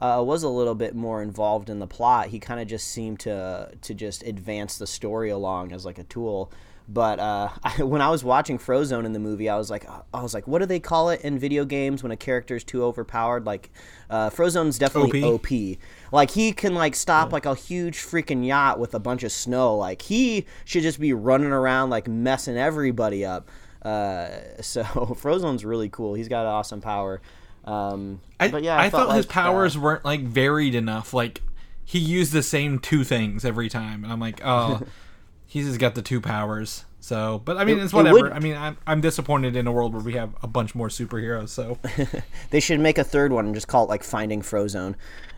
uh, 0.04 0.22
was 0.22 0.42
a 0.42 0.48
little 0.48 0.74
bit 0.74 0.94
more 0.94 1.22
involved 1.22 1.70
in 1.70 1.78
the 1.78 1.86
plot. 1.86 2.28
He 2.28 2.38
kind 2.38 2.60
of 2.60 2.68
just 2.68 2.88
seemed 2.88 3.20
to 3.20 3.70
to 3.80 3.94
just 3.94 4.22
advance 4.22 4.76
the 4.76 4.86
story 4.86 5.30
along 5.30 5.72
as 5.72 5.86
like 5.86 5.98
a 5.98 6.04
tool. 6.04 6.52
But 6.86 7.18
uh, 7.18 7.48
I, 7.64 7.82
when 7.82 8.02
I 8.02 8.10
was 8.10 8.22
watching 8.22 8.58
Frozone 8.58 9.06
in 9.06 9.14
the 9.14 9.18
movie, 9.18 9.48
I 9.48 9.56
was 9.56 9.70
like, 9.70 9.86
I 10.12 10.22
was 10.22 10.34
like, 10.34 10.46
what 10.46 10.58
do 10.58 10.66
they 10.66 10.78
call 10.78 11.08
it 11.08 11.22
in 11.22 11.38
video 11.38 11.64
games 11.64 12.02
when 12.02 12.12
a 12.12 12.18
character 12.18 12.54
is 12.54 12.64
too 12.64 12.84
overpowered? 12.84 13.46
Like, 13.46 13.70
uh, 14.10 14.28
Frozone's 14.28 14.78
definitely 14.78 15.22
OP? 15.22 15.40
OP. 15.40 15.78
Like 16.12 16.30
he 16.32 16.52
can 16.52 16.74
like 16.74 16.94
stop 16.94 17.32
like 17.32 17.46
a 17.46 17.54
huge 17.54 17.96
freaking 17.96 18.44
yacht 18.44 18.78
with 18.78 18.94
a 18.94 19.00
bunch 19.00 19.22
of 19.22 19.32
snow. 19.32 19.74
Like 19.74 20.02
he 20.02 20.44
should 20.66 20.82
just 20.82 21.00
be 21.00 21.14
running 21.14 21.52
around 21.52 21.88
like 21.88 22.08
messing 22.08 22.58
everybody 22.58 23.24
up. 23.24 23.48
Uh, 23.80 24.28
so 24.60 24.82
Frozone's 24.82 25.64
really 25.64 25.88
cool. 25.88 26.12
He's 26.12 26.28
got 26.28 26.44
awesome 26.44 26.82
power. 26.82 27.22
Um, 27.64 28.20
I, 28.38 28.48
but 28.48 28.62
yeah, 28.62 28.78
I, 28.78 28.90
felt 28.90 29.08
thought 29.08 29.16
his 29.16 29.26
like, 29.26 29.32
powers 29.32 29.76
uh, 29.76 29.80
weren't 29.80 30.04
like 30.04 30.20
varied 30.20 30.74
enough. 30.74 31.14
Like 31.14 31.42
he 31.84 31.98
used 31.98 32.32
the 32.32 32.42
same 32.42 32.78
two 32.78 33.04
things 33.04 33.44
every 33.44 33.68
time, 33.68 34.04
and 34.04 34.12
I'm 34.12 34.20
like, 34.20 34.40
oh, 34.44 34.82
he's 35.46 35.66
just 35.66 35.80
got 35.80 35.94
the 35.94 36.02
two 36.02 36.20
powers. 36.20 36.84
So, 37.04 37.42
but 37.44 37.58
I 37.58 37.64
mean, 37.66 37.78
It- 37.78 37.82
it's 37.84 37.92
it 37.92 37.96
whatever. 37.96 38.14
would- 38.22 38.32
I 38.32 38.38
mean, 38.38 38.56
I'm 38.56 38.78
I'm 38.86 39.02
disappointed 39.02 39.56
in 39.56 39.66
a 39.66 39.72
world 39.72 39.92
where 39.92 40.02
we 40.02 40.14
have 40.14 40.30
a 40.42 40.46
bunch 40.46 40.74
more 40.74 40.88
superheroes. 40.88 41.50
So, 41.50 41.76
they 42.50 42.60
should 42.60 42.80
make 42.80 42.96
a 42.96 43.04
third 43.04 43.30
one 43.30 43.44
and 43.44 43.54
just 43.54 43.68
call 43.68 43.84
it 43.84 43.90
like 43.90 44.02
Finding 44.02 44.40
Frozone. 44.40 44.94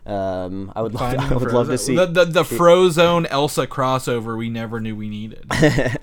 Um, 0.07 0.73
I 0.77 0.83
would 0.83 0.95
love. 0.95 1.15
To, 1.17 1.21
I 1.35 1.37
would 1.37 1.51
love 1.51 1.67
to 1.67 1.77
see. 1.77 1.97
the 1.97 2.07
the, 2.07 2.25
the 2.25 2.43
Frozone 2.45 3.27
Elsa 3.31 3.67
crossover 3.67 4.39
we 4.39 4.49
never 4.49 4.79
knew 4.79 4.95
we 4.95 5.09
needed. 5.09 5.45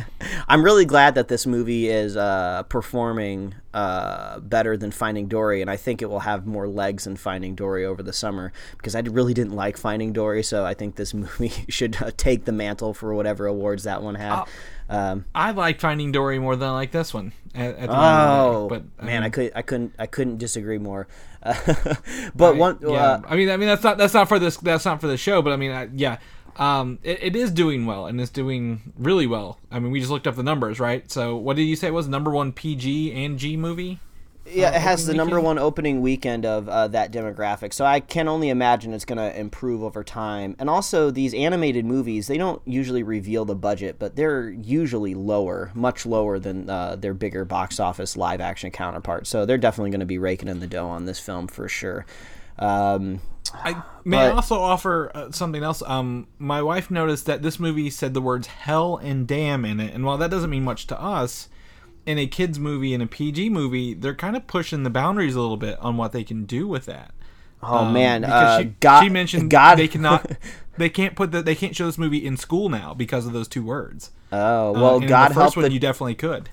I'm 0.50 0.65
really 0.65 0.84
glad 0.84 1.15
that 1.15 1.29
this 1.29 1.46
movie 1.48 1.88
is 1.88 2.17
uh, 2.17 2.63
performing 2.63 3.56
uh, 3.73 4.41
better 4.41 4.76
than 4.76 4.91
Finding 4.91 5.28
Dory, 5.30 5.62
and 5.62 5.69
I 5.69 5.78
think 5.78 6.02
it 6.02 6.08
will 6.08 6.19
have 6.19 6.45
more 6.45 6.67
legs 6.67 7.06
than 7.06 7.15
Finding 7.15 7.56
Dory 7.56 7.86
over 7.86 8.04
the 8.04 8.12
summer 8.12 8.52
because 8.78 8.95
I 8.95 8.99
really 8.99 9.34
didn't 9.34 9.56
like 9.56 9.78
Finding 9.78 10.12
Dory, 10.12 10.43
so 10.43 10.65
I 10.65 10.73
think 10.73 10.95
this 10.97 11.13
movie 11.13 11.54
should 11.69 12.02
uh, 12.02 12.12
take 12.17 12.43
the 12.43 12.52
mantle 12.52 12.93
for 12.93 13.13
whatever 13.13 13.47
awards 13.47 13.84
that 13.84 14.04
one 14.04 14.15
had. 14.15 14.43
Um, 14.93 15.25
I 15.34 15.51
like 15.51 15.79
Finding 15.79 16.12
Dory 16.12 16.38
more 16.38 16.56
than 16.56 16.69
I 16.69 16.71
like 16.73 16.91
this 16.91 17.13
one. 17.13 17.34
At, 17.56 17.75
at 17.77 17.89
the 17.89 17.95
oh 17.95 18.03
end 18.03 18.15
of 18.19 18.69
the 18.69 18.75
day. 18.77 18.86
but 18.97 19.06
man, 19.06 19.17
I 19.17 19.25
mean, 19.25 19.32
could 19.32 19.51
I 19.56 19.62
couldn't 19.63 19.95
I 19.97 20.06
couldn't 20.06 20.38
disagree 20.38 20.77
more. 20.77 21.08
but 22.36 22.56
one 22.58 22.77
yeah, 22.82 22.89
uh, 22.89 23.21
I 23.27 23.36
mean, 23.36 23.49
I 23.49 23.58
mean 23.58 23.67
that's 23.67 23.84
not 23.84 23.97
that's 23.97 24.13
not 24.13 24.27
for 24.29 24.38
this 24.38 24.58
that's 24.58 24.86
not 24.86 25.01
for 25.01 25.08
the 25.08 25.17
show, 25.17 25.41
but 25.41 25.51
I 25.51 25.56
mean, 25.56 25.71
I, 25.71 25.89
yeah, 25.93 26.17
um, 26.58 26.99
it, 27.03 27.23
it 27.23 27.36
is 27.36 27.51
doing 27.51 27.86
well 27.86 28.06
and 28.06 28.21
it's 28.21 28.32
doing 28.32 28.93
really 28.97 29.27
well. 29.27 29.60
I 29.71 29.79
mean, 29.79 29.91
we 29.91 29.99
just 29.99 30.12
looked 30.12 30.27
up 30.27 30.36
the 30.36 30.43
numbers, 30.43 30.79
right? 30.79 31.10
So, 31.12 31.36
what 31.36 31.56
did 31.56 31.63
you 31.63 31.75
say 31.75 31.88
it 31.88 31.93
was 31.93 32.08
number 32.08 32.32
one 32.32 32.51
PG 32.51 33.13
and 33.13 33.39
G 33.39 33.58
movie? 33.58 33.99
Yeah, 34.45 34.69
uh, 34.69 34.75
it 34.75 34.82
has 34.82 35.06
the 35.06 35.13
number 35.13 35.36
weekend? 35.38 35.45
one 35.45 35.60
opening 35.60 36.01
weekend 36.01 36.45
of 36.45 36.67
uh, 36.67 36.88
that 36.89 37.12
demographic. 37.12 37.73
So 37.73 37.86
I 37.86 37.99
can 37.99 38.27
only 38.27 38.49
imagine 38.49 38.93
it's 38.93 39.06
going 39.06 39.17
to 39.17 39.39
improve 39.39 39.84
over 39.84 40.03
time. 40.03 40.56
And 40.60 40.69
also, 40.69 41.12
these 41.12 41.34
animated 41.34 41.86
movies, 41.86 42.27
they 42.27 42.38
don't 42.38 42.62
usually 42.65 43.03
reveal 43.03 43.45
the 43.45 43.56
budget, 43.56 43.97
but 43.99 44.15
they're 44.15 44.49
usually 44.49 45.13
lower, 45.13 45.71
much 45.73 46.06
lower 46.06 46.39
than 46.39 46.69
uh, 46.69 46.95
their 46.95 47.13
bigger 47.13 47.45
box 47.45 47.79
office 47.79 48.17
live 48.17 48.41
action 48.41 48.71
counterparts. 48.71 49.29
So 49.29 49.45
they're 49.45 49.58
definitely 49.58 49.91
going 49.91 50.01
to 50.01 50.06
be 50.06 50.17
raking 50.17 50.49
in 50.49 50.60
the 50.60 50.67
dough 50.67 50.88
on 50.88 51.06
this 51.06 51.19
film 51.19 51.47
for 51.47 51.69
sure. 51.69 52.06
Um, 52.60 53.21
I 53.53 53.84
may 54.03 54.17
I 54.17 54.29
also 54.32 54.60
offer 54.60 55.12
uh, 55.13 55.32
something 55.32 55.63
else. 55.63 55.84
Um, 55.86 56.27
my 56.39 56.62
wife 56.62 56.89
noticed 56.89 57.25
that 57.25 57.41
this 57.41 57.60
movie 57.60 57.89
said 57.89 58.13
the 58.13 58.21
words 58.21 58.47
"hell" 58.47 58.97
and 58.97 59.27
"damn" 59.27 59.65
in 59.65 59.79
it, 59.79 59.93
and 59.93 60.06
while 60.06 60.17
that 60.17 60.32
doesn't 60.32 60.49
mean 60.49 60.63
much 60.63 60.88
to 60.88 60.99
us, 60.99 61.49
in 62.06 62.18
a 62.18 62.28
kids 62.28 62.60
movie 62.60 62.94
and 62.94 63.02
a 63.02 63.08
PG 63.08 63.50
movie, 63.50 63.94
they're 63.94 64.16
kind 64.16 64.36
of 64.36 64.48
pushing 64.48 64.84
the 64.84 64.89
boundaries 64.89 65.36
a 65.36 65.42
little 65.42 65.58
bit 65.58 65.78
on 65.80 65.98
what 65.98 66.12
they 66.12 66.24
can 66.24 66.46
do 66.46 66.68
with 66.68 66.86
that. 66.86 67.12
oh, 67.62 67.86
man. 67.86 68.22
because 68.22 68.60
Uh, 68.60 68.62
she, 68.62 68.66
God, 68.80 69.04
she 69.04 69.10
mentioned 69.10 69.50
God, 69.50 69.76
they 69.76 69.88
cannot, 69.88 70.30
they 70.78 70.89
can't 70.89 71.16
put 71.16 71.32
the, 71.32 71.42
they 71.42 71.56
can't 71.56 71.76
show 71.76 71.86
this 71.86 71.98
movie 71.98 72.26
in 72.26 72.36
school 72.38 72.70
now 72.70 72.94
because 72.94 73.26
of 73.26 73.34
those 73.34 73.48
two 73.48 73.63
words. 73.63 74.12
oh, 74.32 74.70
Uh, 74.70 74.72
well, 74.74 74.98
in 74.98 75.08
God 75.08 75.30
the 75.32 75.34
help 75.36 75.46
first 75.48 75.58
one, 75.58 75.63
the 75.66 75.72
you 75.72 75.80
definitely 75.80 76.16
could. 76.16 76.50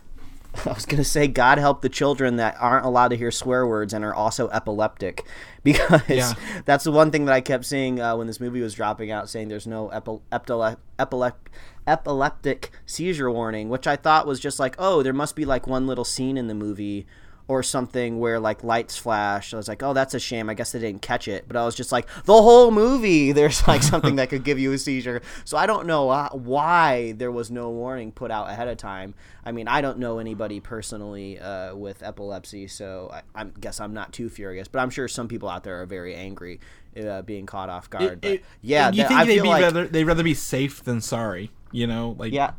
I 0.66 0.72
was 0.72 0.84
gonna 0.86 1.04
say, 1.04 1.26
God 1.28 1.58
help 1.58 1.80
the 1.82 1.88
children 1.88 2.36
that 2.36 2.56
aren't 2.58 2.84
allowed 2.84 3.08
to 3.08 3.16
hear 3.16 3.30
swear 3.30 3.66
words 3.66 3.92
and 3.92 4.04
are 4.04 4.14
also 4.14 4.48
epileptic, 4.50 5.24
because 5.62 6.02
Yeah. 6.08 6.32
that's 6.64 6.84
the 6.84 6.92
one 6.92 7.10
thing 7.10 7.24
that 7.26 7.32
I 7.34 7.40
kept 7.40 7.64
seeing 7.64 8.00
uh, 8.00 8.16
when 8.16 8.26
this 8.26 8.40
movie 8.40 8.60
was 8.60 8.74
dropping 8.74 9.10
out, 9.10 9.28
saying 9.28 9.48
there's 9.48 9.66
no 9.66 9.88
epi- 9.90 10.20
epile- 10.32 10.76
epilep- 10.98 11.34
epileptic 11.86 12.70
seizure 12.86 13.30
warning, 13.30 13.68
which 13.68 13.86
I 13.86 13.96
thought 13.96 14.26
was 14.26 14.40
just 14.40 14.58
like, 14.58 14.74
oh, 14.78 15.02
there 15.02 15.12
must 15.12 15.36
be 15.36 15.44
like 15.44 15.66
one 15.66 15.86
little 15.86 16.04
scene 16.04 16.36
in 16.36 16.46
the 16.48 16.54
movie 16.54 17.06
or 17.50 17.64
something 17.64 18.20
where 18.20 18.38
like 18.38 18.62
lights 18.62 18.96
flash. 18.96 19.52
I 19.52 19.56
was 19.56 19.66
like, 19.66 19.82
oh, 19.82 19.92
that's 19.92 20.14
a 20.14 20.20
shame. 20.20 20.48
I 20.48 20.54
guess 20.54 20.70
they 20.70 20.78
didn't 20.78 21.02
catch 21.02 21.26
it. 21.26 21.46
But 21.48 21.56
I 21.56 21.64
was 21.64 21.74
just 21.74 21.90
like, 21.90 22.06
the 22.24 22.40
whole 22.40 22.70
movie, 22.70 23.32
there's 23.38 23.66
like 23.66 23.82
something 23.82 24.16
that 24.16 24.28
could 24.30 24.44
give 24.44 24.60
you 24.60 24.70
a 24.72 24.78
seizure. 24.78 25.20
So 25.44 25.56
I 25.58 25.66
don't 25.66 25.86
know 25.86 26.28
why 26.32 27.12
there 27.12 27.32
was 27.32 27.50
no 27.50 27.70
warning 27.70 28.12
put 28.12 28.30
out 28.30 28.48
ahead 28.48 28.68
of 28.68 28.76
time. 28.78 29.14
I 29.44 29.50
mean, 29.50 29.66
I 29.66 29.80
don't 29.80 29.98
know 29.98 30.18
anybody 30.20 30.60
personally 30.60 31.40
uh, 31.40 31.74
with 31.74 32.02
epilepsy, 32.04 32.68
so 32.68 33.10
I, 33.12 33.22
I 33.42 33.44
guess 33.60 33.80
I'm 33.80 33.94
not 33.94 34.12
too 34.12 34.28
furious. 34.28 34.68
But 34.68 34.78
I'm 34.80 34.90
sure 34.90 35.08
some 35.08 35.26
people 35.26 35.48
out 35.48 35.64
there 35.64 35.82
are 35.82 35.86
very 35.86 36.14
angry 36.14 36.60
uh, 37.04 37.22
being 37.22 37.46
caught 37.46 37.68
off 37.68 37.90
guard. 37.90 38.20
but 38.20 38.30
It- 38.30 38.44
yeah, 38.62 38.90
you 38.90 38.96
th- 38.96 39.08
think 39.08 39.26
they'd 39.26 39.42
be 39.42 39.48
like 39.48 39.62
rather 39.62 39.88
they'd 39.88 40.04
rather 40.04 40.22
be 40.22 40.34
safe 40.34 40.84
than 40.84 41.00
sorry? 41.00 41.50
You 41.72 41.86
know, 41.88 42.14
like 42.18 42.32
yeah. 42.32 42.52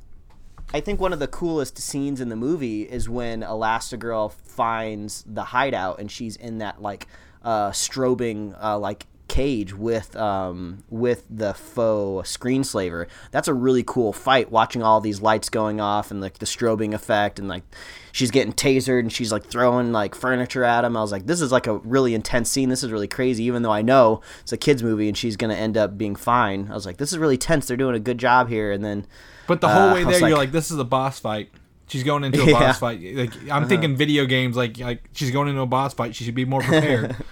I 0.73 0.79
think 0.79 1.01
one 1.01 1.11
of 1.11 1.19
the 1.19 1.27
coolest 1.27 1.77
scenes 1.79 2.21
in 2.21 2.29
the 2.29 2.35
movie 2.37 2.83
is 2.83 3.09
when 3.09 3.41
Elastigirl 3.41 4.31
finds 4.31 5.23
the 5.27 5.43
hideout 5.43 5.99
and 5.99 6.09
she's 6.09 6.37
in 6.37 6.59
that 6.59 6.81
like 6.81 7.07
uh, 7.43 7.71
strobing 7.71 8.55
uh, 8.61 8.79
like 8.79 9.05
cage 9.31 9.73
with 9.73 10.15
um, 10.17 10.83
with 10.89 11.23
the 11.29 11.53
faux 11.53 12.35
screenslaver. 12.37 13.07
That's 13.31 13.47
a 13.47 13.53
really 13.53 13.83
cool 13.83 14.11
fight. 14.11 14.51
Watching 14.51 14.83
all 14.83 14.99
these 14.99 15.21
lights 15.21 15.47
going 15.49 15.79
off 15.79 16.11
and 16.11 16.19
like 16.19 16.39
the 16.39 16.45
strobing 16.45 16.93
effect 16.93 17.39
and 17.39 17.47
like 17.47 17.63
she's 18.11 18.29
getting 18.29 18.51
tasered 18.51 18.99
and 18.99 19.11
she's 19.11 19.31
like 19.31 19.45
throwing 19.45 19.93
like 19.93 20.15
furniture 20.15 20.63
at 20.65 20.83
him. 20.83 20.97
I 20.97 21.01
was 21.01 21.11
like, 21.13 21.25
this 21.27 21.39
is 21.39 21.51
like 21.51 21.65
a 21.67 21.77
really 21.77 22.13
intense 22.13 22.49
scene. 22.49 22.67
This 22.69 22.83
is 22.83 22.91
really 22.91 23.07
crazy. 23.07 23.45
Even 23.45 23.61
though 23.63 23.71
I 23.71 23.81
know 23.81 24.19
it's 24.41 24.51
a 24.51 24.57
kids 24.57 24.83
movie 24.83 25.07
and 25.07 25.17
she's 25.17 25.37
gonna 25.37 25.55
end 25.55 25.77
up 25.77 25.97
being 25.97 26.15
fine. 26.17 26.67
I 26.69 26.73
was 26.73 26.85
like, 26.85 26.97
this 26.97 27.11
is 27.13 27.17
really 27.17 27.37
tense. 27.37 27.67
They're 27.67 27.77
doing 27.77 27.95
a 27.95 27.99
good 27.99 28.17
job 28.17 28.49
here. 28.49 28.71
And 28.73 28.83
then 28.83 29.07
But 29.47 29.61
the 29.61 29.69
whole 29.69 29.89
Uh, 29.89 29.93
way 29.93 30.03
there, 30.03 30.19
you're 30.19 30.29
like- 30.31 30.37
like, 30.37 30.51
this 30.51 30.71
is 30.71 30.77
a 30.77 30.83
boss 30.83 31.19
fight. 31.19 31.49
She's 31.87 32.03
going 32.03 32.23
into 32.25 32.41
a 32.43 32.45
Yeah. 32.45 32.51
Uh-huh. 32.55 32.65
boss 32.65 32.79
fight. 32.79 33.01
Like 33.15 33.31
I'm 33.49 33.67
thinking 33.69 33.95
video 33.95 34.25
games, 34.25 34.57
like 34.57 34.77
like 34.77 35.03
she's 35.13 35.31
going 35.31 35.47
into 35.47 35.61
a 35.61 35.65
boss 35.65 35.93
fight. 35.93 36.15
She 36.15 36.25
should 36.25 36.35
be 36.35 36.45
more 36.45 36.61
prepared. 36.61 37.15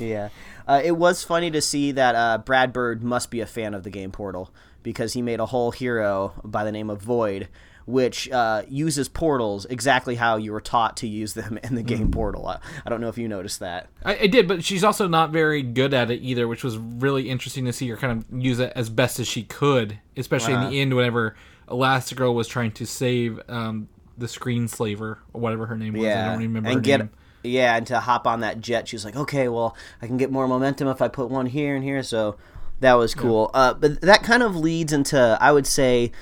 Yeah. 0.00 0.28
Uh, 0.68 0.82
it 0.84 0.92
was 0.92 1.24
funny 1.24 1.50
to 1.50 1.62
see 1.62 1.92
that 1.92 2.14
uh, 2.14 2.38
Brad 2.38 2.72
Bird 2.72 3.02
must 3.02 3.30
be 3.30 3.40
a 3.40 3.46
fan 3.46 3.72
of 3.72 3.84
the 3.84 3.90
game 3.90 4.10
Portal 4.12 4.52
because 4.82 5.14
he 5.14 5.22
made 5.22 5.40
a 5.40 5.46
whole 5.46 5.70
hero 5.70 6.34
by 6.44 6.62
the 6.62 6.70
name 6.70 6.90
of 6.90 7.00
Void, 7.00 7.48
which 7.86 8.30
uh, 8.30 8.62
uses 8.68 9.08
portals 9.08 9.64
exactly 9.64 10.16
how 10.16 10.36
you 10.36 10.52
were 10.52 10.60
taught 10.60 10.98
to 10.98 11.08
use 11.08 11.32
them 11.32 11.58
in 11.62 11.74
the 11.74 11.82
game 11.82 12.10
Portal. 12.10 12.46
I, 12.46 12.58
I 12.84 12.90
don't 12.90 13.00
know 13.00 13.08
if 13.08 13.16
you 13.16 13.28
noticed 13.28 13.60
that. 13.60 13.88
I, 14.04 14.18
I 14.18 14.26
did, 14.26 14.46
but 14.46 14.62
she's 14.62 14.84
also 14.84 15.08
not 15.08 15.30
very 15.30 15.62
good 15.62 15.94
at 15.94 16.10
it 16.10 16.20
either, 16.20 16.46
which 16.46 16.62
was 16.62 16.76
really 16.76 17.30
interesting 17.30 17.64
to 17.64 17.72
see 17.72 17.88
her 17.88 17.96
kind 17.96 18.18
of 18.18 18.42
use 18.42 18.58
it 18.58 18.72
as 18.76 18.90
best 18.90 19.18
as 19.18 19.26
she 19.26 19.44
could, 19.44 19.98
especially 20.18 20.52
in 20.52 20.68
the 20.68 20.80
end 20.80 20.94
whenever 20.94 21.34
Elastigirl 21.68 22.34
was 22.34 22.46
trying 22.46 22.72
to 22.72 22.86
save 22.86 23.40
um, 23.48 23.88
the 24.18 24.26
screenslaver 24.26 25.18
or 25.32 25.40
whatever 25.40 25.66
her 25.66 25.76
name 25.76 25.94
was. 25.94 26.06
I 26.06 26.30
don't 26.30 26.38
remember 26.40 26.68
and 26.68 26.76
her 26.76 26.82
get 26.82 26.98
name. 26.98 27.10
Yeah, 27.48 27.76
and 27.76 27.86
to 27.88 28.00
hop 28.00 28.26
on 28.26 28.40
that 28.40 28.60
jet, 28.60 28.88
she 28.88 28.96
was 28.96 29.04
like, 29.04 29.16
okay, 29.16 29.48
well, 29.48 29.76
I 30.02 30.06
can 30.06 30.16
get 30.16 30.30
more 30.30 30.46
momentum 30.46 30.88
if 30.88 31.02
I 31.02 31.08
put 31.08 31.30
one 31.30 31.46
here 31.46 31.74
and 31.74 31.84
here. 31.84 32.02
So 32.02 32.36
that 32.80 32.94
was 32.94 33.14
cool. 33.14 33.50
Uh, 33.54 33.74
but 33.74 34.00
that 34.00 34.22
kind 34.22 34.42
of 34.42 34.56
leads 34.56 34.92
into, 34.92 35.38
I 35.40 35.52
would 35.52 35.66
say, 35.66 36.12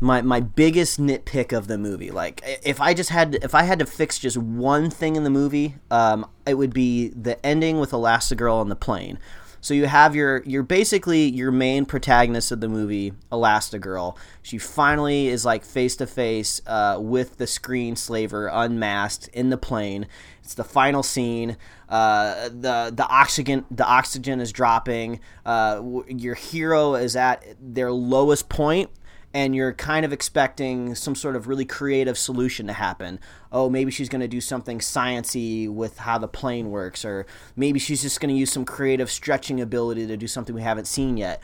my 0.00 0.22
my 0.22 0.40
biggest 0.40 0.98
nitpick 0.98 1.56
of 1.56 1.68
the 1.68 1.78
movie. 1.78 2.10
Like, 2.10 2.42
if 2.64 2.80
I 2.80 2.94
just 2.94 3.10
had 3.10 3.36
if 3.42 3.54
I 3.54 3.62
had 3.62 3.78
to 3.80 3.86
fix 3.86 4.18
just 4.18 4.36
one 4.36 4.90
thing 4.90 5.14
in 5.14 5.24
the 5.24 5.30
movie, 5.30 5.76
um, 5.90 6.26
it 6.46 6.54
would 6.54 6.72
be 6.72 7.08
the 7.08 7.44
ending 7.44 7.78
with 7.78 7.90
Elastigirl 7.90 8.54
on 8.54 8.68
the 8.68 8.76
plane. 8.76 9.18
So 9.60 9.74
you 9.74 9.86
have 9.86 10.16
your 10.16 10.42
you're 10.44 10.62
basically 10.62 11.24
your 11.28 11.52
main 11.52 11.84
protagonist 11.84 12.50
of 12.50 12.60
the 12.60 12.68
movie, 12.68 13.12
Elastigirl. 13.30 14.16
She 14.42 14.56
finally 14.56 15.28
is 15.28 15.44
like 15.44 15.64
face 15.64 15.96
to 15.96 16.06
face 16.06 16.62
uh, 16.66 16.96
with 16.98 17.36
the 17.36 17.46
screen 17.46 17.94
slaver 17.94 18.48
unmasked 18.48 19.28
in 19.28 19.50
the 19.50 19.58
plane. 19.58 20.06
It's 20.50 20.56
the 20.56 20.64
final 20.64 21.04
scene. 21.04 21.56
Uh, 21.88 22.48
the 22.48 22.92
the 22.92 23.06
oxygen 23.08 23.64
the 23.70 23.86
oxygen 23.86 24.40
is 24.40 24.50
dropping. 24.50 25.20
Uh, 25.46 25.80
your 26.08 26.34
hero 26.34 26.96
is 26.96 27.14
at 27.14 27.44
their 27.60 27.92
lowest 27.92 28.48
point, 28.48 28.90
and 29.32 29.54
you're 29.54 29.72
kind 29.72 30.04
of 30.04 30.12
expecting 30.12 30.96
some 30.96 31.14
sort 31.14 31.36
of 31.36 31.46
really 31.46 31.64
creative 31.64 32.18
solution 32.18 32.66
to 32.66 32.72
happen. 32.72 33.20
Oh, 33.52 33.70
maybe 33.70 33.92
she's 33.92 34.08
going 34.08 34.22
to 34.22 34.26
do 34.26 34.40
something 34.40 34.80
sciency 34.80 35.72
with 35.72 35.98
how 35.98 36.18
the 36.18 36.26
plane 36.26 36.72
works, 36.72 37.04
or 37.04 37.26
maybe 37.54 37.78
she's 37.78 38.02
just 38.02 38.20
going 38.20 38.34
to 38.34 38.38
use 38.38 38.50
some 38.50 38.64
creative 38.64 39.08
stretching 39.08 39.60
ability 39.60 40.08
to 40.08 40.16
do 40.16 40.26
something 40.26 40.52
we 40.52 40.62
haven't 40.62 40.88
seen 40.88 41.16
yet. 41.16 41.40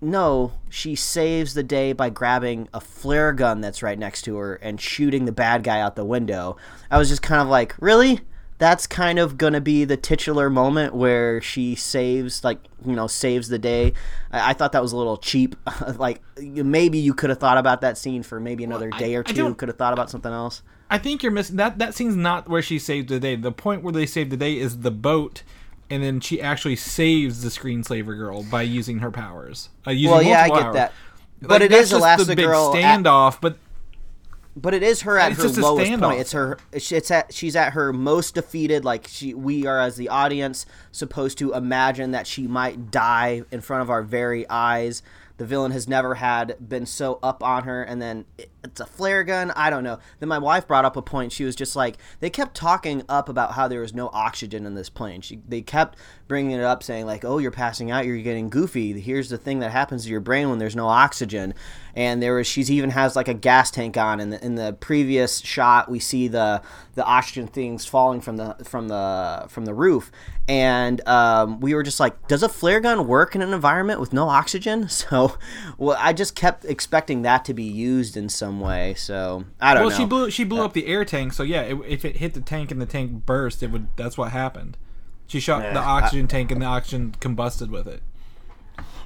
No, 0.00 0.52
she 0.70 0.94
saves 0.94 1.52
the 1.52 1.62
day 1.62 1.92
by 1.92 2.08
grabbing 2.08 2.68
a 2.72 2.80
flare 2.80 3.34
gun 3.34 3.60
that's 3.60 3.82
right 3.82 3.98
next 3.98 4.22
to 4.22 4.36
her 4.36 4.54
and 4.54 4.80
shooting 4.80 5.26
the 5.26 5.32
bad 5.32 5.64
guy 5.64 5.82
out 5.82 5.96
the 5.96 6.04
window. 6.04 6.56
I 6.90 6.96
was 6.96 7.10
just 7.10 7.20
kind 7.20 7.42
of 7.42 7.48
like, 7.48 7.74
really? 7.78 8.20
That's 8.58 8.86
kind 8.88 9.18
of 9.20 9.38
gonna 9.38 9.60
be 9.60 9.84
the 9.84 9.96
titular 9.96 10.50
moment 10.50 10.94
where 10.94 11.40
she 11.40 11.74
saves, 11.76 12.42
like, 12.42 12.58
you 12.84 12.94
know, 12.96 13.06
saves 13.06 13.48
the 13.48 13.58
day. 13.58 13.92
I, 14.32 14.50
I 14.50 14.52
thought 14.52 14.72
that 14.72 14.82
was 14.82 14.92
a 14.92 14.96
little 14.96 15.16
cheap. 15.16 15.54
like, 15.96 16.20
maybe 16.36 16.98
you 16.98 17.14
could 17.14 17.30
have 17.30 17.38
thought 17.38 17.56
about 17.58 17.80
that 17.82 17.96
scene 17.96 18.22
for 18.24 18.40
maybe 18.40 18.64
another 18.64 18.90
I- 18.92 18.98
day 18.98 19.14
or 19.14 19.22
I 19.26 19.32
two. 19.32 19.54
Could 19.54 19.68
have 19.68 19.78
thought 19.78 19.92
about 19.92 20.10
something 20.10 20.32
else. 20.32 20.62
I 20.90 20.98
think 20.98 21.22
you're 21.22 21.30
missing 21.32 21.56
that. 21.56 21.78
That 21.78 21.94
scene's 21.94 22.16
not 22.16 22.48
where 22.48 22.62
she 22.62 22.78
saved 22.78 23.10
the 23.10 23.20
day. 23.20 23.36
The 23.36 23.52
point 23.52 23.82
where 23.82 23.92
they 23.92 24.06
saved 24.06 24.30
the 24.30 24.36
day 24.38 24.58
is 24.58 24.80
the 24.80 24.90
boat, 24.90 25.42
and 25.90 26.02
then 26.02 26.18
she 26.20 26.40
actually 26.40 26.76
saves 26.76 27.42
the 27.42 27.50
screenslaver 27.50 28.16
girl 28.16 28.42
by 28.42 28.62
using 28.62 29.00
her 29.00 29.10
powers. 29.10 29.68
Uh, 29.86 29.90
using 29.90 30.10
Well, 30.12 30.22
yeah, 30.22 30.42
I 30.44 30.48
get 30.48 30.60
powers. 30.62 30.74
that. 30.74 30.92
But 31.42 31.50
Like, 31.60 31.70
it 31.70 31.72
is 31.72 31.90
the 31.90 31.98
big 32.34 32.46
Elastigirl 32.46 32.74
at- 32.82 33.00
standoff. 33.04 33.38
but 33.40 33.58
But 34.60 34.74
it 34.74 34.82
is 34.82 35.02
her 35.02 35.18
at 35.18 35.32
her 35.32 35.48
lowest 35.48 36.00
point. 36.00 36.20
It's 36.20 36.32
her. 36.32 36.58
It's 36.72 36.90
it's 36.90 37.10
at. 37.10 37.32
She's 37.32 37.54
at 37.54 37.74
her 37.74 37.92
most 37.92 38.34
defeated. 38.34 38.84
Like 38.84 39.06
she, 39.08 39.34
we 39.34 39.66
are 39.66 39.78
as 39.78 39.96
the 39.96 40.08
audience 40.08 40.66
supposed 40.90 41.38
to 41.38 41.52
imagine 41.52 42.10
that 42.10 42.26
she 42.26 42.46
might 42.46 42.90
die 42.90 43.42
in 43.52 43.60
front 43.60 43.82
of 43.82 43.90
our 43.90 44.02
very 44.02 44.48
eyes. 44.48 45.02
The 45.36 45.46
villain 45.46 45.70
has 45.70 45.86
never 45.86 46.16
had 46.16 46.56
been 46.68 46.86
so 46.86 47.20
up 47.22 47.44
on 47.44 47.62
her, 47.62 47.82
and 47.82 48.02
then 48.02 48.24
it, 48.36 48.50
it's 48.64 48.80
a 48.80 48.86
flare 48.86 49.24
gun. 49.24 49.52
I 49.52 49.70
don't 49.70 49.84
know. 49.84 49.98
Then 50.18 50.28
my 50.28 50.38
wife 50.38 50.66
brought 50.66 50.84
up 50.84 50.96
a 50.96 51.02
point. 51.02 51.32
She 51.32 51.44
was 51.44 51.54
just 51.54 51.76
like, 51.76 51.96
they 52.20 52.30
kept 52.30 52.56
talking 52.56 53.02
up 53.08 53.28
about 53.28 53.52
how 53.52 53.68
there 53.68 53.80
was 53.80 53.94
no 53.94 54.10
oxygen 54.12 54.66
in 54.66 54.74
this 54.74 54.90
plane. 54.90 55.20
She, 55.20 55.40
they 55.48 55.62
kept 55.62 55.96
bringing 56.28 56.52
it 56.52 56.62
up, 56.62 56.82
saying 56.82 57.06
like, 57.06 57.24
"Oh, 57.24 57.38
you're 57.38 57.50
passing 57.50 57.90
out. 57.90 58.04
You're 58.04 58.18
getting 58.18 58.50
goofy. 58.50 59.00
Here's 59.00 59.30
the 59.30 59.38
thing 59.38 59.60
that 59.60 59.72
happens 59.72 60.04
to 60.04 60.10
your 60.10 60.20
brain 60.20 60.50
when 60.50 60.58
there's 60.58 60.76
no 60.76 60.86
oxygen." 60.86 61.54
And 61.94 62.22
there 62.22 62.34
was, 62.34 62.46
she's 62.46 62.70
even 62.70 62.90
has 62.90 63.16
like 63.16 63.26
a 63.26 63.34
gas 63.34 63.70
tank 63.70 63.96
on. 63.96 64.20
In 64.20 64.30
the 64.30 64.44
in 64.44 64.54
the 64.54 64.74
previous 64.74 65.38
shot, 65.40 65.90
we 65.90 65.98
see 65.98 66.28
the 66.28 66.62
the 66.94 67.04
oxygen 67.04 67.48
things 67.48 67.86
falling 67.86 68.20
from 68.20 68.36
the 68.36 68.56
from 68.64 68.88
the 68.88 69.46
from 69.48 69.64
the 69.64 69.74
roof, 69.74 70.12
and 70.46 71.06
um, 71.08 71.60
we 71.60 71.74
were 71.74 71.82
just 71.82 71.98
like, 71.98 72.28
"Does 72.28 72.42
a 72.42 72.48
flare 72.48 72.80
gun 72.80 73.08
work 73.08 73.34
in 73.34 73.42
an 73.42 73.52
environment 73.52 73.98
with 73.98 74.12
no 74.12 74.28
oxygen?" 74.28 74.88
So, 74.98 75.38
well, 75.78 75.96
I 76.00 76.12
just 76.12 76.34
kept 76.34 76.64
expecting 76.64 77.22
that 77.22 77.44
to 77.44 77.54
be 77.54 77.62
used 77.62 78.16
in 78.16 78.28
some 78.28 78.47
way. 78.60 78.94
So 78.94 79.44
I 79.60 79.74
don't 79.74 79.82
know. 79.82 79.88
well, 79.88 79.90
know. 79.90 79.96
she 79.96 80.04
blew 80.04 80.30
she 80.30 80.44
blew 80.44 80.60
uh, 80.60 80.64
up 80.64 80.72
the 80.72 80.86
air 80.86 81.04
tank. 81.04 81.32
So 81.32 81.42
yeah, 81.42 81.62
it, 81.62 81.78
if 81.86 82.04
it 82.04 82.16
hit 82.16 82.34
the 82.34 82.40
tank 82.40 82.70
and 82.70 82.80
the 82.80 82.86
tank 82.86 83.26
burst, 83.26 83.62
it 83.62 83.70
would. 83.70 83.88
That's 83.96 84.16
what 84.16 84.32
happened. 84.32 84.76
She 85.26 85.40
shot 85.40 85.62
the 85.74 85.80
oxygen 85.80 86.26
tank 86.26 86.50
and 86.50 86.62
the 86.62 86.66
oxygen 86.66 87.14
combusted 87.20 87.68
with 87.68 87.86
it. 87.86 88.02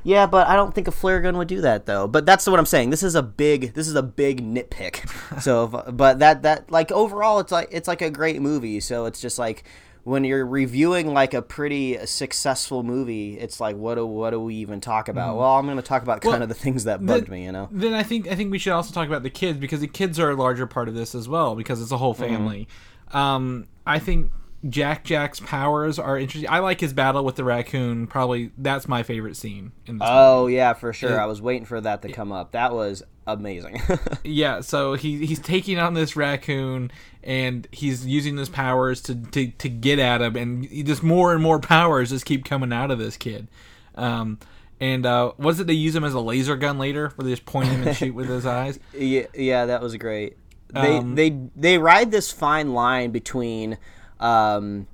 Yeah, 0.05 0.27
but 0.27 0.49
I 0.49 0.55
don't 0.57 0.75
think 0.75 0.89
a 0.89 0.93
flare 0.93 1.21
gun 1.21 1.37
would 1.39 1.49
do 1.49 1.61
that 1.61 1.87
though. 1.87 2.09
But 2.09 2.27
that's 2.27 2.47
what 2.47 2.59
I'm 2.59 2.67
saying. 2.67 2.91
This 2.91 3.03
is 3.03 3.15
a 3.15 3.23
big 3.23 3.75
this 3.75 3.89
is 3.89 3.95
a 3.95 4.03
big 4.03 4.43
nitpick. 4.43 5.41
so, 5.43 5.65
if- 5.65 5.97
but 5.97 6.19
that 6.19 6.43
that 6.43 6.71
like 6.71 6.91
overall, 6.91 7.39
it's 7.39 7.53
like 7.53 7.69
it's 7.71 7.89
like 7.89 8.03
a 8.03 8.11
great 8.11 8.41
movie. 8.41 8.81
So 8.81 9.07
it's 9.07 9.21
just 9.21 9.39
like 9.39 9.65
when 10.05 10.25
you're 10.25 10.45
reviewing 10.45 11.13
like 11.15 11.33
a 11.35 11.43
pretty 11.43 12.05
successful 12.07 12.83
movie, 12.83 13.39
it's 13.39 13.61
like 13.61 13.77
what 13.77 13.95
do 13.95 14.07
what 14.07 14.31
do 14.31 14.41
we 14.41 14.57
even 14.57 14.81
talk 14.81 15.09
about? 15.09 15.37
Well, 15.37 15.57
I'm 15.57 15.65
going 15.67 15.77
to 15.77 15.83
talk 15.83 16.03
about 16.03 16.25
Well, 16.25 16.33
kind 16.33 16.43
of 16.43 16.49
the 16.49 16.55
things 16.57 16.85
that 16.85 17.05
bugged 17.05 17.29
me. 17.29 17.45
You 17.45 17.53
know. 17.53 17.69
Then 17.71 17.95
I 17.95 18.03
think 18.03 18.27
I 18.29 18.35
think 18.35 18.51
we 18.51 18.59
should 18.59 18.73
also 18.73 18.93
talk 18.93 19.07
about 19.07 19.23
the 19.23 19.31
kids 19.31 19.59
because 19.59 19.81
the 19.81 19.87
kids 19.89 20.19
are 20.19 20.31
a 20.31 20.35
larger 20.35 20.67
part 20.67 20.89
of 20.89 20.95
this 20.95 21.15
as 21.15 21.29
well 21.29 21.55
because 21.55 21.81
it's 21.81 21.93
a 21.93 21.99
whole 21.99 22.15
Mm-hmm. 22.15 22.23
family. 22.35 22.69
Um, 23.13 23.67
I 23.87 23.99
think 23.99 24.31
Jack 24.69 25.05
Jack's 25.05 25.41
powers 25.41 25.99
are 25.99 26.17
interesting. 26.19 26.49
I 26.49 26.61
like 26.61 26.81
his 26.81 26.93
battle 26.93 27.25
with 27.25 27.37
the 27.37 27.45
raccoon. 27.45 28.07
Probably 28.07 28.53
that's 28.57 28.87
my 28.87 29.03
favorite 29.03 29.37
scene 29.37 29.73
in 29.87 29.99
this. 29.99 30.09
Oh 30.11 30.47
yeah, 30.47 30.73
for 30.73 30.93
sure. 30.93 31.11
Yeah. 31.11 31.23
I 31.23 31.27
was 31.27 31.43
waiting 31.43 31.65
for 31.65 31.81
that 31.81 32.03
to 32.03 32.13
come 32.13 32.31
up. 32.33 32.53
That 32.53 32.73
was 32.73 33.03
amazing. 33.27 33.81
Yeah, 34.25 34.61
so 34.61 34.95
he 34.95 35.27
he's 35.27 35.41
taking 35.41 35.79
on 35.79 35.95
this 35.95 36.15
raccoon 36.15 36.93
and 37.25 37.67
he's 37.73 38.07
using 38.07 38.37
his 38.37 38.49
powers 38.49 39.01
to, 39.03 39.17
to, 39.17 39.49
to 39.49 39.69
get 39.69 39.99
at 39.99 40.23
him 40.23 40.37
and 40.37 40.65
he, 40.65 40.83
just 40.85 41.03
more 41.03 41.33
and 41.33 41.43
more 41.43 41.59
powers 41.59 42.11
just 42.11 42.25
keep 42.25 42.45
coming 42.45 42.73
out 42.73 42.91
of 42.93 42.99
this 43.01 43.17
kid. 43.17 43.49
Um, 43.97 44.39
and 44.81 45.05
uh, 45.05 45.33
was 45.39 45.59
it 45.61 45.67
they 45.67 45.73
use 45.73 45.95
him 45.95 46.05
as 46.05 46.15
a 46.15 46.21
laser 46.21 46.57
gun 46.57 46.79
later 46.79 47.13
where 47.17 47.25
they 47.25 47.31
just 47.33 47.45
point 47.47 47.69
him 47.69 47.87
and 47.87 47.97
shoot 47.97 48.15
with 48.15 48.29
his 48.29 48.47
eyes? 48.47 48.79
Yeah, 48.97 49.27
yeah, 49.35 49.67
that 49.67 49.83
was 49.83 49.97
great. 49.97 50.37
They 50.73 50.97
Um, 50.97 51.15
they 51.17 51.37
they 51.57 51.79
ride 51.79 52.11
this 52.13 52.31
fine 52.33 52.73
line 52.75 53.11
between 53.11 53.77
um, 54.23 54.87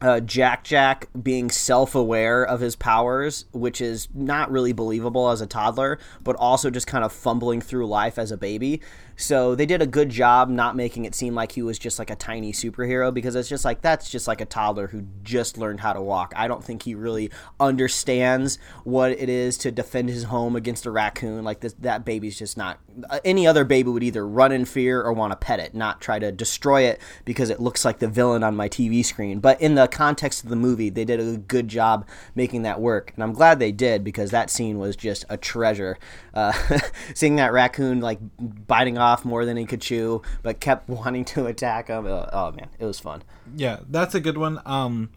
uh, 0.00 0.20
Jack 0.20 0.64
Jack 0.64 1.08
being 1.20 1.50
self 1.50 1.94
aware 1.94 2.44
of 2.44 2.60
his 2.60 2.76
powers, 2.76 3.46
which 3.52 3.80
is 3.80 4.08
not 4.14 4.50
really 4.50 4.72
believable 4.72 5.30
as 5.30 5.40
a 5.40 5.46
toddler, 5.46 5.98
but 6.22 6.36
also 6.36 6.70
just 6.70 6.86
kind 6.86 7.04
of 7.04 7.12
fumbling 7.12 7.60
through 7.60 7.86
life 7.86 8.18
as 8.18 8.30
a 8.30 8.36
baby. 8.36 8.80
So 9.16 9.54
they 9.54 9.64
did 9.66 9.80
a 9.80 9.86
good 9.86 10.10
job 10.10 10.48
not 10.50 10.76
making 10.76 11.06
it 11.06 11.14
seem 11.14 11.34
like 11.34 11.52
he 11.52 11.62
was 11.62 11.78
just 11.78 11.98
like 11.98 12.10
a 12.10 12.16
tiny 12.16 12.52
superhero 12.52 13.12
because 13.12 13.34
it's 13.34 13.48
just 13.48 13.64
like 13.64 13.80
that's 13.80 14.10
just 14.10 14.28
like 14.28 14.40
a 14.42 14.44
toddler 14.44 14.88
who 14.88 15.06
just 15.22 15.56
learned 15.56 15.80
how 15.80 15.94
to 15.94 16.02
walk. 16.02 16.34
I 16.36 16.48
don't 16.48 16.62
think 16.62 16.82
he 16.82 16.94
really 16.94 17.30
understands 17.58 18.58
what 18.84 19.12
it 19.12 19.28
is 19.28 19.56
to 19.58 19.70
defend 19.70 20.10
his 20.10 20.24
home 20.24 20.54
against 20.54 20.84
a 20.86 20.90
raccoon. 20.90 21.44
Like 21.44 21.60
this, 21.60 21.72
that 21.80 22.04
baby's 22.04 22.38
just 22.38 22.56
not. 22.58 22.78
uh, 23.08 23.20
Any 23.24 23.46
other 23.46 23.64
baby 23.64 23.88
would 23.88 24.02
either 24.02 24.26
run 24.26 24.52
in 24.52 24.64
fear 24.66 25.00
or 25.02 25.12
want 25.12 25.32
to 25.32 25.36
pet 25.36 25.60
it, 25.60 25.74
not 25.74 26.00
try 26.00 26.18
to 26.18 26.30
destroy 26.30 26.82
it 26.82 27.00
because 27.24 27.48
it 27.48 27.58
looks 27.60 27.84
like 27.84 28.00
the 28.00 28.08
villain 28.08 28.42
on 28.42 28.54
my 28.54 28.68
TV 28.68 29.04
screen. 29.04 29.40
But 29.40 29.60
in 29.62 29.76
the 29.76 29.88
context 29.88 30.44
of 30.44 30.50
the 30.50 30.56
movie, 30.56 30.90
they 30.90 31.04
did 31.06 31.20
a 31.20 31.38
good 31.38 31.68
job 31.68 32.06
making 32.34 32.62
that 32.62 32.80
work, 32.80 33.12
and 33.14 33.22
I'm 33.24 33.32
glad 33.32 33.58
they 33.58 33.72
did 33.72 34.04
because 34.04 34.30
that 34.30 34.50
scene 34.50 34.78
was 34.78 34.94
just 34.94 35.24
a 35.30 35.36
treasure. 35.38 35.96
Uh, 36.34 36.52
seeing 37.14 37.36
that 37.36 37.52
raccoon 37.52 38.00
like 38.00 38.18
biting 38.38 38.98
off 38.98 39.05
more 39.24 39.44
than 39.44 39.56
he 39.56 39.64
could 39.64 39.80
chew, 39.80 40.22
but 40.42 40.60
kept 40.60 40.88
wanting 40.88 41.24
to 41.26 41.46
attack 41.46 41.88
him. 41.88 42.06
Oh, 42.06 42.28
oh 42.32 42.52
man, 42.52 42.68
it 42.78 42.84
was 42.84 42.98
fun. 42.98 43.22
Yeah, 43.56 43.80
that's 43.88 44.14
a 44.14 44.20
good 44.20 44.38
one. 44.38 44.60
Um, 44.66 45.10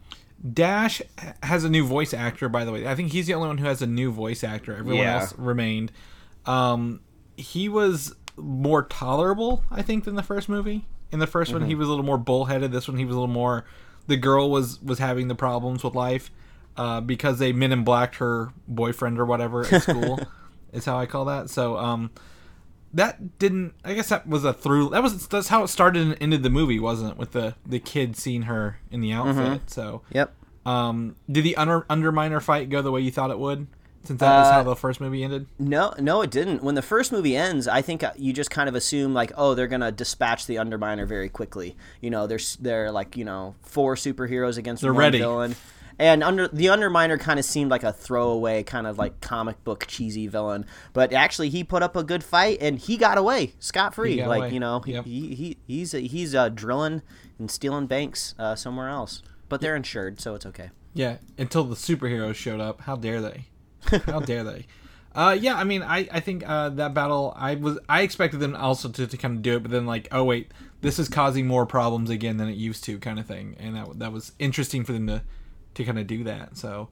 Dash 0.52 1.02
has 1.42 1.64
a 1.64 1.68
new 1.68 1.84
voice 1.84 2.14
actor, 2.14 2.48
by 2.48 2.64
the 2.64 2.72
way. 2.72 2.86
I 2.86 2.94
think 2.94 3.12
he's 3.12 3.26
the 3.26 3.34
only 3.34 3.48
one 3.48 3.58
who 3.58 3.66
has 3.66 3.82
a 3.82 3.86
new 3.86 4.10
voice 4.10 4.42
actor. 4.42 4.72
Everyone 4.76 5.02
Yeah. 5.02 5.20
else 5.20 5.34
remained. 5.36 5.92
Um, 6.46 7.00
he 7.36 7.68
was 7.68 8.14
more 8.36 8.82
tolerable, 8.84 9.62
I 9.70 9.82
think, 9.82 10.04
than 10.04 10.14
the 10.14 10.22
first 10.22 10.48
movie. 10.48 10.86
In 11.12 11.18
the 11.18 11.26
1st 11.26 11.52
one, 11.52 11.62
he 11.66 11.74
was 11.74 11.88
a 11.88 11.90
little 11.90 12.04
more 12.04 12.16
bullheaded. 12.18 12.70
This 12.72 12.86
one, 12.88 12.96
he 12.96 13.04
was 13.04 13.16
a 13.16 13.18
little 13.18 13.32
more. 13.34 13.64
The 14.06 14.16
girl 14.16 14.48
was 14.50 14.80
was 14.80 14.98
having 15.00 15.28
the 15.28 15.34
problems 15.34 15.82
with 15.84 15.94
life 15.94 16.30
uh, 16.76 17.00
because 17.00 17.38
they 17.38 17.52
men 17.52 17.72
in 17.72 17.82
blacked 17.84 18.16
her 18.16 18.52
boyfriend 18.68 19.18
or 19.18 19.26
whatever 19.26 19.66
at 19.66 19.82
school. 19.82 20.20
is 20.72 20.84
how 20.84 20.96
I 20.96 21.06
call 21.06 21.24
that. 21.26 21.50
So, 21.50 21.76
um, 21.76 22.10
that 22.94 23.38
didn't. 23.38 23.74
I 23.84 23.94
guess 23.94 24.08
that 24.08 24.26
was 24.26 24.44
a 24.44 24.52
through. 24.52 24.90
That 24.90 25.02
was 25.02 25.26
that's 25.28 25.48
how 25.48 25.62
it 25.62 25.68
started 25.68 26.02
and 26.02 26.16
ended 26.20 26.42
the 26.42 26.50
movie, 26.50 26.78
wasn't 26.80 27.12
it? 27.12 27.18
With 27.18 27.32
the 27.32 27.54
the 27.66 27.78
kid 27.78 28.16
seeing 28.16 28.42
her 28.42 28.78
in 28.90 29.00
the 29.00 29.12
outfit. 29.12 29.70
So 29.70 30.02
Yep. 30.12 30.34
Um, 30.66 31.16
did 31.30 31.44
the 31.44 31.56
under, 31.56 31.82
Underminer 31.82 32.42
fight 32.42 32.68
go 32.68 32.82
the 32.82 32.90
way 32.90 33.00
you 33.00 33.10
thought 33.10 33.30
it 33.30 33.38
would? 33.38 33.66
Since 34.04 34.20
that 34.20 34.38
was 34.38 34.48
Uh, 34.48 34.52
how 34.52 34.62
the 34.62 34.76
first 34.76 35.00
movie 35.00 35.22
ended. 35.22 35.46
No, 35.58 35.92
no, 35.98 36.22
it 36.22 36.30
didn't. 36.30 36.62
When 36.62 36.74
the 36.74 36.82
first 36.82 37.12
movie 37.12 37.36
ends, 37.36 37.68
I 37.68 37.82
think 37.82 38.02
uh, 38.02 38.12
you 38.16 38.32
just 38.32 38.50
kind 38.50 38.68
of 38.68 38.74
assume 38.74 39.12
like, 39.14 39.30
oh, 39.36 39.54
they're 39.54 39.66
gonna 39.66 39.92
dispatch 39.92 40.46
the 40.46 40.56
Underminer 40.56 41.06
very 41.06 41.28
quickly. 41.28 41.76
You 42.00 42.10
know, 42.10 42.26
there's 42.26 42.56
they're 42.56 42.90
like 42.90 43.16
you 43.16 43.24
know 43.24 43.54
four 43.62 43.94
superheroes 43.96 44.56
against 44.58 44.82
They're 44.82 44.92
one 44.92 45.00
ready. 45.00 45.18
villain, 45.18 45.54
and 46.00 46.24
under 46.24 46.48
the 46.48 46.66
Underminer 46.66 47.20
kind 47.20 47.38
of 47.38 47.44
seemed 47.44 47.70
like 47.70 47.82
a 47.84 47.92
throwaway 47.92 48.62
kind 48.62 48.86
of 48.86 48.98
like 48.98 49.20
comic 49.20 49.62
book 49.64 49.84
cheesy 49.86 50.26
villain, 50.26 50.64
but 50.92 51.12
actually 51.12 51.50
he 51.50 51.62
put 51.62 51.82
up 51.82 51.94
a 51.94 52.02
good 52.02 52.24
fight 52.24 52.58
and 52.60 52.78
he 52.78 52.96
got 52.96 53.18
away 53.18 53.52
scot 53.58 53.94
free. 53.94 54.24
Like 54.24 54.38
away. 54.38 54.50
you 54.52 54.60
know, 54.60 54.80
he, 54.80 54.92
Yep. 54.92 55.04
he, 55.04 55.34
he 55.34 55.56
he's 55.66 55.92
he's 55.92 56.34
uh, 56.34 56.48
drilling 56.48 57.02
and 57.38 57.50
stealing 57.50 57.86
banks 57.86 58.34
uh, 58.38 58.54
somewhere 58.54 58.88
else, 58.88 59.22
but 59.48 59.60
they're 59.60 59.76
insured, 59.76 60.20
so 60.20 60.34
it's 60.34 60.46
okay. 60.46 60.70
Yeah, 60.94 61.18
until 61.38 61.64
the 61.64 61.76
superheroes 61.76 62.34
showed 62.34 62.60
up. 62.60 62.80
How 62.80 62.96
dare 62.96 63.20
they? 63.20 63.46
How 64.06 64.20
dare 64.20 64.42
they? 64.42 64.66
Uh, 65.14 65.36
yeah, 65.38 65.54
I 65.56 65.64
mean, 65.64 65.82
I, 65.82 66.08
I 66.12 66.20
think 66.20 66.48
uh, 66.48 66.68
that 66.70 66.94
battle, 66.94 67.32
I 67.36 67.56
was 67.56 67.78
I 67.88 68.02
expected 68.02 68.40
them 68.40 68.54
also 68.56 68.88
to, 68.88 69.06
to 69.06 69.16
kind 69.16 69.36
of 69.36 69.42
do 69.42 69.56
it, 69.56 69.62
but 69.62 69.70
then 69.70 69.84
like, 69.86 70.08
oh 70.12 70.24
wait, 70.24 70.52
this 70.80 70.98
is 70.98 71.08
causing 71.08 71.46
more 71.46 71.66
problems 71.66 72.10
again 72.10 72.36
than 72.38 72.48
it 72.48 72.56
used 72.56 72.84
to, 72.84 72.98
kind 72.98 73.18
of 73.18 73.26
thing, 73.26 73.56
and 73.58 73.76
that 73.76 73.98
that 73.98 74.12
was 74.12 74.32
interesting 74.38 74.84
for 74.84 74.92
them 74.92 75.06
to 75.08 75.22
to 75.74 75.84
kind 75.84 75.98
of 75.98 76.06
do 76.06 76.24
that. 76.24 76.56
So, 76.56 76.88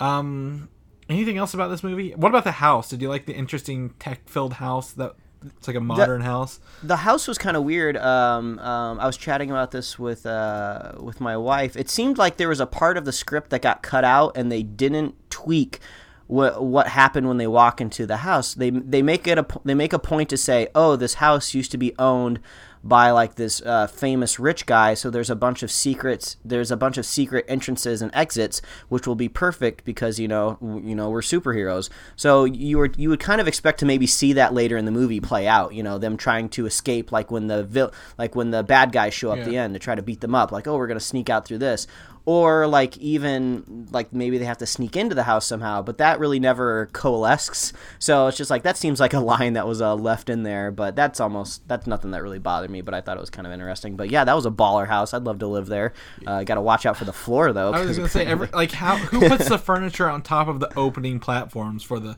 um, 0.00 0.68
anything 1.08 1.36
else 1.38 1.54
about 1.54 1.68
this 1.68 1.82
movie? 1.82 2.12
What 2.12 2.28
about 2.28 2.44
the 2.44 2.52
house? 2.52 2.88
Did 2.88 3.02
you 3.02 3.08
like 3.08 3.26
the 3.26 3.34
interesting 3.34 3.90
tech 3.98 4.28
filled 4.28 4.54
house 4.54 4.92
that 4.92 5.14
it's 5.44 5.68
like 5.68 5.76
a 5.76 5.80
modern 5.80 6.22
house? 6.22 6.60
the 6.82 6.96
house 6.96 7.28
was 7.28 7.36
kind 7.38 7.56
of 7.56 7.64
weird. 7.64 7.96
Um, 7.96 8.58
um, 8.60 8.98
I 8.98 9.06
was 9.06 9.16
chatting 9.16 9.50
about 9.50 9.70
this 9.70 9.98
with 9.98 10.26
uh, 10.26 10.92
with 11.00 11.20
my 11.20 11.36
wife. 11.36 11.76
It 11.76 11.90
seemed 11.90 12.18
like 12.18 12.36
there 12.36 12.48
was 12.48 12.60
a 12.60 12.66
part 12.66 12.96
of 12.96 13.04
the 13.04 13.12
script 13.12 13.50
that 13.50 13.62
got 13.62 13.82
cut 13.82 14.04
out, 14.04 14.36
and 14.36 14.50
they 14.50 14.62
didn't 14.62 15.14
tweak 15.30 15.80
what 16.26 16.62
what 16.64 16.88
happened 16.88 17.28
when 17.28 17.36
they 17.36 17.46
walk 17.46 17.80
into 17.80 18.06
the 18.06 18.18
house. 18.18 18.54
They 18.54 18.70
they 18.70 19.02
make 19.02 19.26
it 19.26 19.38
a 19.38 19.46
they 19.64 19.74
make 19.74 19.92
a 19.92 19.98
point 19.98 20.30
to 20.30 20.36
say, 20.36 20.68
oh, 20.74 20.96
this 20.96 21.14
house 21.14 21.54
used 21.54 21.70
to 21.72 21.78
be 21.78 21.94
owned 21.98 22.40
by 22.84 23.10
like 23.10 23.36
this 23.36 23.62
uh, 23.62 23.86
famous 23.86 24.38
rich 24.38 24.66
guy. 24.66 24.92
So 24.92 25.08
there's 25.10 25.30
a 25.30 25.34
bunch 25.34 25.62
of 25.62 25.70
secrets. 25.70 26.36
There's 26.44 26.70
a 26.70 26.76
bunch 26.76 26.98
of 26.98 27.06
secret 27.06 27.46
entrances 27.48 28.02
and 28.02 28.14
exits, 28.14 28.60
which 28.90 29.06
will 29.06 29.14
be 29.14 29.28
perfect 29.28 29.84
because 29.86 30.20
you 30.20 30.28
know 30.28 30.58
w- 30.60 30.86
you 30.90 30.94
know 30.94 31.08
we're 31.08 31.22
superheroes. 31.22 31.88
So 32.14 32.44
you 32.44 32.76
were 32.78 32.90
you 32.96 33.08
would 33.08 33.20
kind 33.20 33.40
of 33.40 33.48
expect 33.48 33.80
to 33.80 33.86
maybe 33.86 34.06
see 34.06 34.34
that 34.34 34.52
later 34.52 34.76
in 34.76 34.84
the 34.84 34.90
movie 34.92 35.18
play 35.20 35.48
out. 35.48 35.74
You 35.74 35.82
know 35.82 35.96
them 35.96 36.18
trying 36.18 36.50
to 36.50 36.66
escape, 36.66 37.10
like 37.10 37.30
when 37.30 37.46
the 37.46 37.64
vil- 37.64 37.92
like 38.18 38.36
when 38.36 38.50
the 38.50 38.62
bad 38.62 38.92
guys 38.92 39.14
show 39.14 39.30
up 39.30 39.38
at 39.38 39.46
the 39.46 39.56
end 39.56 39.72
to 39.74 39.80
try 39.80 39.94
to 39.94 40.02
beat 40.02 40.20
them 40.20 40.34
up. 40.34 40.52
Like 40.52 40.68
oh 40.68 40.76
we're 40.76 40.86
gonna 40.86 41.00
sneak 41.00 41.30
out 41.30 41.46
through 41.46 41.58
this. 41.58 41.86
Or 42.26 42.66
like 42.66 42.96
even 42.96 43.86
like 43.92 44.10
maybe 44.14 44.38
they 44.38 44.46
have 44.46 44.56
to 44.58 44.66
sneak 44.66 44.96
into 44.96 45.14
the 45.14 45.24
house 45.24 45.44
somehow, 45.46 45.82
but 45.82 45.98
that 45.98 46.18
really 46.18 46.40
never 46.40 46.86
coalesces. 46.94 47.74
So 47.98 48.28
it's 48.28 48.38
just 48.38 48.50
like 48.50 48.62
that 48.62 48.78
seems 48.78 48.98
like 48.98 49.12
a 49.12 49.20
line 49.34 49.52
that 49.52 49.66
was 49.66 49.82
uh, 49.82 49.94
left 49.94 50.30
in 50.30 50.42
there, 50.42 50.70
but 50.70 50.96
that's 50.96 51.20
almost 51.20 51.68
that's 51.68 51.86
nothing 51.86 52.12
that 52.12 52.22
really 52.22 52.38
bothered 52.38 52.70
me. 52.70 52.80
But 52.80 52.94
I 52.94 53.02
thought 53.02 53.18
it 53.18 53.20
was 53.20 53.28
kind 53.28 53.46
of 53.46 53.52
interesting. 53.52 53.96
But 53.96 54.08
yeah, 54.08 54.24
that 54.24 54.34
was 54.34 54.46
a 54.46 54.50
baller 54.50 54.86
house. 54.88 55.12
I'd 55.12 55.24
love 55.24 55.40
to 55.40 55.46
live 55.46 55.66
there. 55.66 55.92
Uh, 56.26 56.44
Got 56.44 56.54
to 56.54 56.62
watch 56.62 56.86
out 56.86 56.96
for 56.96 57.04
the 57.04 57.12
floor 57.12 57.52
though. 57.52 57.72
I 57.72 57.84
was 57.84 57.98
gonna 57.98 58.08
say, 58.08 58.24
every, 58.24 58.48
like, 58.54 58.72
how 58.72 58.96
who 58.96 59.20
puts 59.28 59.50
the 59.50 59.58
furniture 59.58 60.08
on 60.08 60.22
top 60.22 60.48
of 60.48 60.60
the 60.60 60.74
opening 60.78 61.20
platforms 61.20 61.82
for 61.82 62.00
the 62.00 62.16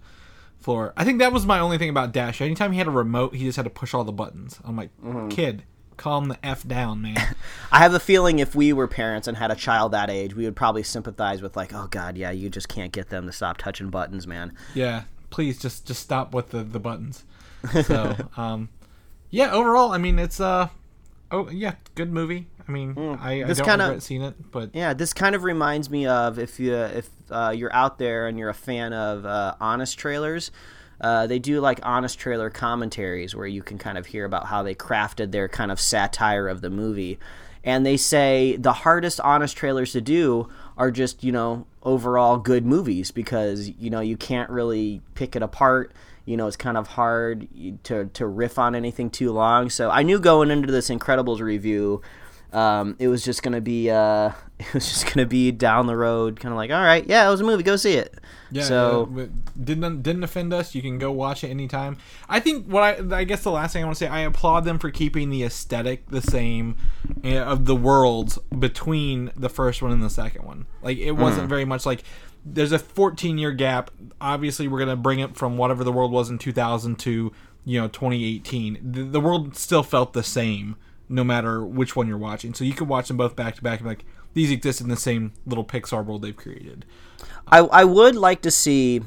floor? 0.57 0.93
I 0.97 1.03
think 1.03 1.19
that 1.19 1.33
was 1.33 1.45
my 1.47 1.59
only 1.59 1.79
thing 1.79 1.91
about 1.91 2.13
Dash. 2.13 2.41
Anytime 2.41 2.71
he 2.71 2.79
had 2.79 2.87
a 2.87 2.93
remote, 2.93 3.35
he 3.35 3.45
just 3.45 3.57
had 3.57 3.65
to 3.65 3.71
push 3.71 3.93
all 3.93 4.05
the 4.05 4.13
buttons. 4.13 4.61
I'm 4.65 4.77
like, 4.77 4.91
Mm-hmm. 5.05 5.31
kid, 5.31 5.65
calm 5.97 6.29
the 6.29 6.39
f 6.47 6.67
down, 6.67 7.03
man. 7.03 7.17
I 7.73 7.79
have 7.79 7.95
a 7.95 8.01
feeling 8.01 8.39
if 8.39 8.55
we 8.55 8.73
were 8.73 8.87
parents 8.89 9.27
and 9.29 9.37
had 9.37 9.51
a 9.51 9.55
child 9.57 9.93
that 9.93 10.11
age, 10.11 10.35
we 10.35 10.45
would 10.45 10.57
probably 10.57 10.83
sympathize 10.83 11.43
with 11.43 11.57
like, 11.57 11.73
oh 11.75 11.87
god, 11.91 12.17
yeah, 12.17 12.31
you 12.31 12.49
just 12.51 12.69
can't 12.69 12.93
get 12.93 13.09
them 13.11 13.27
to 13.27 13.33
stop 13.33 13.57
touching 13.59 13.91
buttons, 13.91 14.27
man. 14.27 14.53
yeah, 14.75 15.03
please 15.31 15.59
just 15.59 15.87
just 15.87 16.03
stop 16.03 16.33
with 16.35 16.51
the 16.51 16.63
the 16.63 16.81
buttons. 16.81 17.25
So, 17.85 18.15
um, 18.37 18.69
yeah, 19.31 19.53
overall, 19.53 19.93
I 19.93 19.99
mean, 19.99 20.19
it's 20.19 20.41
uh, 20.41 20.69
oh 21.31 21.49
yeah, 21.51 21.75
good 21.95 22.13
movie. 22.13 22.47
I 22.69 22.73
mean, 22.73 22.97
I, 23.21 23.43
I 23.43 23.45
This 23.45 23.59
don't 23.59 23.67
kinda- 23.69 23.85
regret 23.85 24.03
seeing 24.03 24.23
it, 24.23 24.51
but 24.51 24.71
Yeah, 24.75 24.93
this 24.93 25.13
kind 25.13 25.37
of 25.37 25.45
reminds 25.45 25.89
me 25.89 26.07
of 26.07 26.37
if 26.39 26.59
you 26.59 26.75
if 26.75 27.09
uh, 27.31 27.53
you're 27.57 27.73
out 27.73 27.99
there 27.99 28.27
and 28.27 28.37
you're 28.39 28.49
a 28.49 28.55
fan 28.55 28.93
of 28.93 29.25
uh, 29.25 29.55
honest 29.61 29.99
trailers. 29.99 30.51
Uh, 31.01 31.27
they 31.27 31.39
do 31.39 31.61
like 31.61 31.81
honest 31.83 32.19
trailer 32.19 32.51
commentaries 32.51 33.35
where 33.35 33.47
you 33.47 33.63
can 33.63 33.79
kind 33.79 33.99
of 33.99 34.07
hear 34.07 34.25
about 34.25 34.47
how 34.47 34.63
they 34.63 34.75
crafted 34.75 35.31
their 35.31 35.49
kind 35.49 35.71
of 35.71 35.81
satire 35.81 36.49
of 36.49 36.61
the 36.61 36.71
movie. 36.71 37.19
And 37.65 37.85
they 37.85 37.97
say 37.97 38.57
the 38.57 38.73
hardest 38.73 39.21
honest 39.21 39.57
trailers 39.57 39.93
to 39.93 40.01
do 40.01 40.49
are 40.77 40.91
just, 40.91 41.25
you 41.25 41.33
know, 41.33 41.67
overall 41.83 42.39
good 42.39 42.65
movies 42.65 43.11
because, 43.11 43.69
you 43.69 43.91
know, 43.91 44.01
you 44.01 44.17
can't 44.17 44.51
really 44.51 45.03
pick 45.15 45.35
it 45.35 45.43
apart. 45.43 45.93
You 46.25 46.37
know, 46.37 46.47
it's 46.47 46.57
kind 46.57 46.77
of 46.77 46.87
hard 46.89 47.49
to, 47.85 48.07
to 48.07 48.27
riff 48.27 48.59
on 48.59 48.75
anything 48.75 49.11
too 49.11 49.33
long. 49.33 49.69
So 49.69 49.91
I 49.91 50.03
knew 50.03 50.21
going 50.21 50.51
into 50.51 50.73
this 50.73 50.91
Incredibles 50.91 51.41
review 51.41 52.03
um, 52.53 52.97
it 52.99 53.09
was 53.09 53.25
just 53.25 53.43
gonna 53.43 53.61
be 53.61 53.91
uh, 53.91 54.31
it 54.61 54.73
was 54.73 54.89
just 54.89 55.13
gonna 55.13 55.27
be 55.27 55.53
down 55.53 55.87
the 55.87 55.97
road, 55.97 56.41
kind 56.41 56.53
of 56.53 56.57
like, 56.57 56.71
all 56.71 56.83
right, 56.83 57.07
yeah, 57.07 57.27
it 57.27 57.31
was 57.31 57.41
a 57.41 57.45
movie, 57.45 57.63
go 57.63 57.77
see 57.77 57.95
it. 57.95 58.15
Yeah, 58.51 58.63
so 58.63 59.29
didn't 59.63 60.03
didn't 60.03 60.25
offend 60.25 60.53
us. 60.55 60.75
You 60.75 60.81
can 60.81 60.99
go 60.99 61.13
watch 61.13 61.45
it 61.45 61.49
anytime. 61.49 61.99
I 62.29 62.41
think 62.41 62.67
what 62.67 62.83
I 62.83 63.19
I 63.19 63.25
guess 63.25 63.43
the 63.43 63.51
last 63.51 63.73
thing 63.73 63.83
I 63.83 63.87
want 63.87 63.99
to 63.99 64.05
say, 64.05 64.09
I 64.09 64.21
applaud 64.21 64.65
them 64.65 64.79
for 64.79 64.91
keeping 64.91 65.31
the 65.31 65.43
aesthetic 65.43 66.09
the 66.09 66.23
same 66.23 66.77
uh, 67.25 67.39
of 67.39 67.67
the 67.67 67.77
worlds 67.77 68.39
between 68.59 69.31
the 69.37 69.49
first 69.49 69.83
one 69.83 69.93
and 69.93 70.03
the 70.03 70.11
second 70.11 70.45
one. 70.45 70.67
Like 70.81 70.99
it 70.99 71.13
wasn't 71.13 71.49
very 71.49 71.65
much 71.65 71.85
like 71.85 72.03
there's 72.45 72.73
a 72.73 72.79
14 72.79 73.37
year 73.37 73.53
gap. 73.53 73.91
Obviously, 74.21 74.69
we're 74.69 74.79
gonna 74.79 74.97
bring 74.97 75.19
it 75.19 75.37
from 75.37 75.59
whatever 75.59 75.85
the 75.85 75.93
world 75.93 76.13
was 76.13 76.31
in 76.31 76.39
2000 76.39 76.99
to 77.01 77.33
you 77.65 77.81
know 77.81 77.89
2018. 77.89 78.79
The, 78.83 79.03
the 79.03 79.21
world 79.21 79.57
still 79.57 79.83
felt 79.83 80.13
the 80.13 80.23
same 80.23 80.77
no 81.09 81.23
matter 81.23 81.65
which 81.65 81.95
one 81.95 82.09
you're 82.09 82.19
watching. 82.19 82.55
So 82.55 82.65
you 82.65 82.73
could 82.73 82.89
watch 82.89 83.09
them 83.09 83.17
both 83.17 83.37
back 83.37 83.57
to 83.57 83.63
back 83.63 83.81
and 83.81 83.85
be 83.85 83.91
like 83.91 84.05
these 84.37 84.51
exist 84.51 84.83
in 84.83 84.89
the 84.89 84.97
same 84.97 85.33
little 85.47 85.65
Pixar 85.65 86.05
world 86.05 86.21
they've 86.21 86.37
created. 86.37 86.85
I 87.49 87.61
I 87.61 87.85
would 87.85 88.15
like 88.15 88.43
to 88.43 88.51
see 88.51 89.01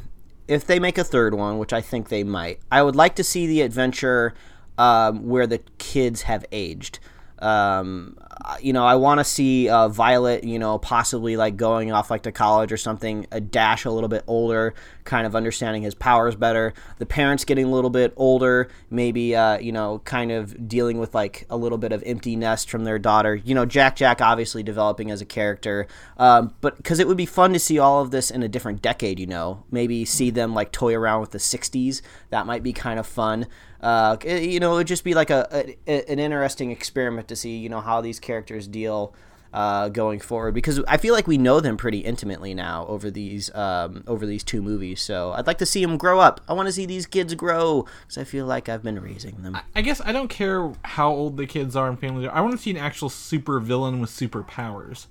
if 0.47 0.65
they 0.65 0.79
make 0.79 0.97
a 0.97 1.03
third 1.03 1.35
one, 1.35 1.59
which 1.59 1.71
I 1.71 1.81
think 1.81 2.09
they 2.09 2.23
might. 2.23 2.59
I 2.71 2.81
would 2.81 2.95
like 2.95 3.15
to 3.17 3.23
see 3.23 3.45
the 3.45 3.61
adventure 3.61 4.33
um, 4.79 5.27
where 5.27 5.45
the 5.45 5.59
kids 5.77 6.23
have 6.23 6.43
aged. 6.51 6.97
Um, 7.41 8.17
you 8.61 8.73
know, 8.73 8.85
I 8.85 8.95
want 8.95 9.19
to 9.19 9.23
see 9.23 9.69
uh, 9.69 9.89
Violet, 9.89 10.43
you 10.43 10.59
know, 10.59 10.77
possibly 10.77 11.37
like 11.37 11.57
going 11.57 11.91
off 11.91 12.09
like 12.09 12.23
to 12.23 12.31
college 12.31 12.71
or 12.71 12.77
something. 12.77 13.27
A 13.31 13.39
Dash 13.39 13.85
a 13.85 13.91
little 13.91 14.09
bit 14.09 14.23
older, 14.27 14.73
kind 15.03 15.27
of 15.27 15.35
understanding 15.35 15.83
his 15.83 15.93
powers 15.93 16.35
better. 16.35 16.73
The 16.97 17.05
parents 17.05 17.45
getting 17.45 17.65
a 17.65 17.69
little 17.69 17.89
bit 17.89 18.13
older, 18.15 18.69
maybe 18.89 19.35
uh, 19.35 19.59
you 19.59 19.71
know, 19.71 19.99
kind 19.99 20.31
of 20.31 20.67
dealing 20.67 20.99
with 20.99 21.13
like 21.13 21.45
a 21.49 21.57
little 21.57 21.77
bit 21.77 21.91
of 21.91 22.03
empty 22.05 22.35
nest 22.35 22.69
from 22.69 22.85
their 22.85 22.99
daughter. 22.99 23.35
You 23.35 23.55
know, 23.55 23.65
Jack 23.65 23.95
Jack 23.95 24.21
obviously 24.21 24.63
developing 24.63 25.11
as 25.11 25.21
a 25.21 25.25
character, 25.25 25.87
um, 26.17 26.53
but 26.61 26.77
because 26.77 26.99
it 26.99 27.07
would 27.07 27.17
be 27.17 27.25
fun 27.25 27.53
to 27.53 27.59
see 27.59 27.79
all 27.79 28.01
of 28.01 28.11
this 28.11 28.31
in 28.31 28.43
a 28.43 28.47
different 28.47 28.81
decade. 28.81 29.19
You 29.19 29.27
know, 29.27 29.63
maybe 29.71 30.05
see 30.05 30.29
them 30.29 30.53
like 30.53 30.71
toy 30.71 30.95
around 30.95 31.21
with 31.21 31.31
the 31.31 31.37
'60s. 31.37 32.01
That 32.29 32.45
might 32.45 32.63
be 32.63 32.73
kind 32.73 32.99
of 32.99 33.07
fun. 33.07 33.47
Uh, 33.81 34.17
you 34.25 34.59
know, 34.59 34.73
it 34.73 34.77
would 34.77 34.87
just 34.87 35.03
be 35.03 35.13
like 35.13 35.29
a, 35.29 35.47
a 35.87 36.11
an 36.11 36.19
interesting 36.19 36.71
experiment 36.71 37.27
to 37.29 37.35
see 37.35 37.57
you 37.57 37.69
know 37.69 37.81
how 37.81 38.01
these 38.01 38.19
characters 38.19 38.67
deal 38.67 39.13
uh, 39.53 39.89
going 39.89 40.19
forward 40.19 40.53
because 40.53 40.79
I 40.87 40.97
feel 40.97 41.13
like 41.13 41.27
we 41.27 41.37
know 41.37 41.59
them 41.59 41.77
pretty 41.77 41.99
intimately 41.99 42.53
now 42.53 42.85
over 42.87 43.09
these 43.09 43.53
um, 43.55 44.03
over 44.07 44.25
these 44.25 44.43
two 44.43 44.61
movies. 44.61 45.01
So 45.01 45.31
I'd 45.31 45.47
like 45.47 45.57
to 45.59 45.65
see 45.65 45.83
them 45.83 45.97
grow 45.97 46.19
up. 46.19 46.41
I 46.47 46.53
want 46.53 46.67
to 46.67 46.73
see 46.73 46.85
these 46.85 47.05
kids 47.05 47.33
grow 47.33 47.85
because 48.01 48.17
I 48.17 48.23
feel 48.23 48.45
like 48.45 48.69
I've 48.69 48.83
been 48.83 48.99
raising 48.99 49.41
them. 49.41 49.57
I 49.75 49.81
guess 49.81 50.01
I 50.01 50.11
don't 50.11 50.29
care 50.29 50.71
how 50.83 51.09
old 51.11 51.37
the 51.37 51.47
kids 51.47 51.75
are 51.75 51.87
and 51.87 51.99
family. 51.99 52.27
are. 52.27 52.35
I 52.35 52.41
want 52.41 52.53
to 52.53 52.57
see 52.57 52.71
an 52.71 52.77
actual 52.77 53.09
super 53.09 53.59
villain 53.59 53.99
with 53.99 54.09
superpowers. 54.11 55.07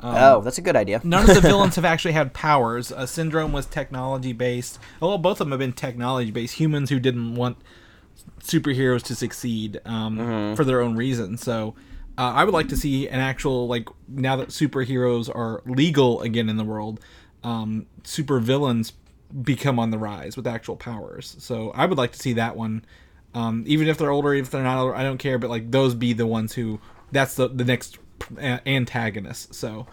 oh, 0.00 0.40
that's 0.42 0.58
a 0.58 0.62
good 0.62 0.76
idea. 0.76 1.00
None 1.02 1.28
of 1.28 1.34
the 1.34 1.40
villains 1.48 1.76
have 1.76 1.84
actually 1.84 2.12
had 2.12 2.34
powers. 2.34 2.92
Uh, 2.92 3.06
Syndrome 3.06 3.52
was 3.52 3.66
technology 3.66 4.32
based. 4.32 4.78
Well, 5.00 5.18
both 5.18 5.40
of 5.40 5.46
them 5.46 5.50
have 5.52 5.60
been 5.60 5.72
technology 5.72 6.30
based. 6.30 6.54
Humans 6.54 6.90
who 6.90 7.00
didn't 7.00 7.34
want 7.34 7.56
superheroes 8.40 9.02
to 9.04 9.14
succeed 9.14 9.80
um, 9.84 10.54
for 10.56 10.64
their 10.64 10.80
own 10.80 10.96
reason. 10.96 11.36
So 11.36 11.74
uh, 12.16 12.32
I 12.34 12.44
would 12.44 12.54
like 12.54 12.68
to 12.68 12.76
see 12.76 13.08
an 13.08 13.20
actual 13.20 13.68
like 13.68 13.88
now 14.08 14.36
that 14.36 14.48
superheroes 14.48 15.32
are 15.32 15.62
legal 15.66 16.20
again 16.22 16.48
in 16.48 16.56
the 16.56 16.64
world, 16.64 17.00
um, 17.44 17.86
super 18.02 18.40
villains 18.40 18.92
become 19.42 19.78
on 19.78 19.90
the 19.90 19.98
rise 19.98 20.36
with 20.36 20.46
actual 20.46 20.76
powers. 20.76 21.36
So 21.38 21.70
I 21.70 21.86
would 21.86 21.98
like 21.98 22.12
to 22.12 22.18
see 22.18 22.32
that 22.34 22.56
one. 22.56 22.84
Um, 23.34 23.62
even 23.66 23.88
if 23.88 23.98
they're 23.98 24.10
older, 24.10 24.34
even 24.34 24.44
if 24.44 24.50
they're 24.50 24.62
not 24.62 24.78
older, 24.78 24.96
I 24.96 25.02
don't 25.02 25.18
care. 25.18 25.38
But 25.38 25.50
like 25.50 25.70
those 25.70 25.94
be 25.94 26.12
the 26.12 26.26
ones 26.26 26.54
who 26.54 26.80
that's 27.12 27.34
the 27.34 27.48
the 27.48 27.64
next 27.64 27.98
antagonist. 28.40 29.54
So, 29.54 29.86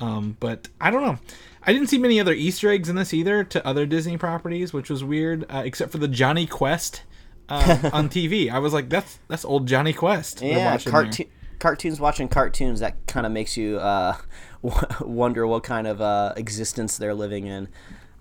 um, 0.00 0.36
but 0.40 0.68
I 0.80 0.90
don't 0.90 1.02
know. 1.02 1.18
I 1.62 1.72
didn't 1.72 1.88
see 1.88 1.98
many 1.98 2.18
other 2.18 2.32
Easter 2.32 2.70
eggs 2.70 2.88
in 2.88 2.96
this 2.96 3.12
either 3.14 3.44
to 3.44 3.66
other 3.66 3.86
Disney 3.86 4.16
properties, 4.16 4.72
which 4.72 4.90
was 4.90 5.04
weird. 5.04 5.44
Uh, 5.48 5.62
except 5.64 5.92
for 5.92 5.98
the 5.98 6.08
Jonny 6.08 6.46
Quest 6.46 7.02
uh, 7.48 7.90
on 7.92 8.08
TV. 8.08 8.50
I 8.50 8.58
was 8.58 8.72
like, 8.72 8.88
that's 8.88 9.18
that's 9.28 9.44
old 9.44 9.66
Jonny 9.66 9.92
Quest. 9.92 10.42
Yeah, 10.42 10.76
cartoon. 10.78 11.26
cartoons 11.58 12.00
watching 12.00 12.28
cartoons 12.28 12.80
that 12.80 13.06
kind 13.06 13.26
of 13.26 13.32
makes 13.32 13.56
you 13.56 13.78
uh, 13.78 14.16
wonder 15.00 15.46
what 15.46 15.62
kind 15.64 15.86
of 15.86 16.00
uh, 16.00 16.32
existence 16.36 16.96
they're 16.98 17.14
living 17.14 17.46
in. 17.46 17.68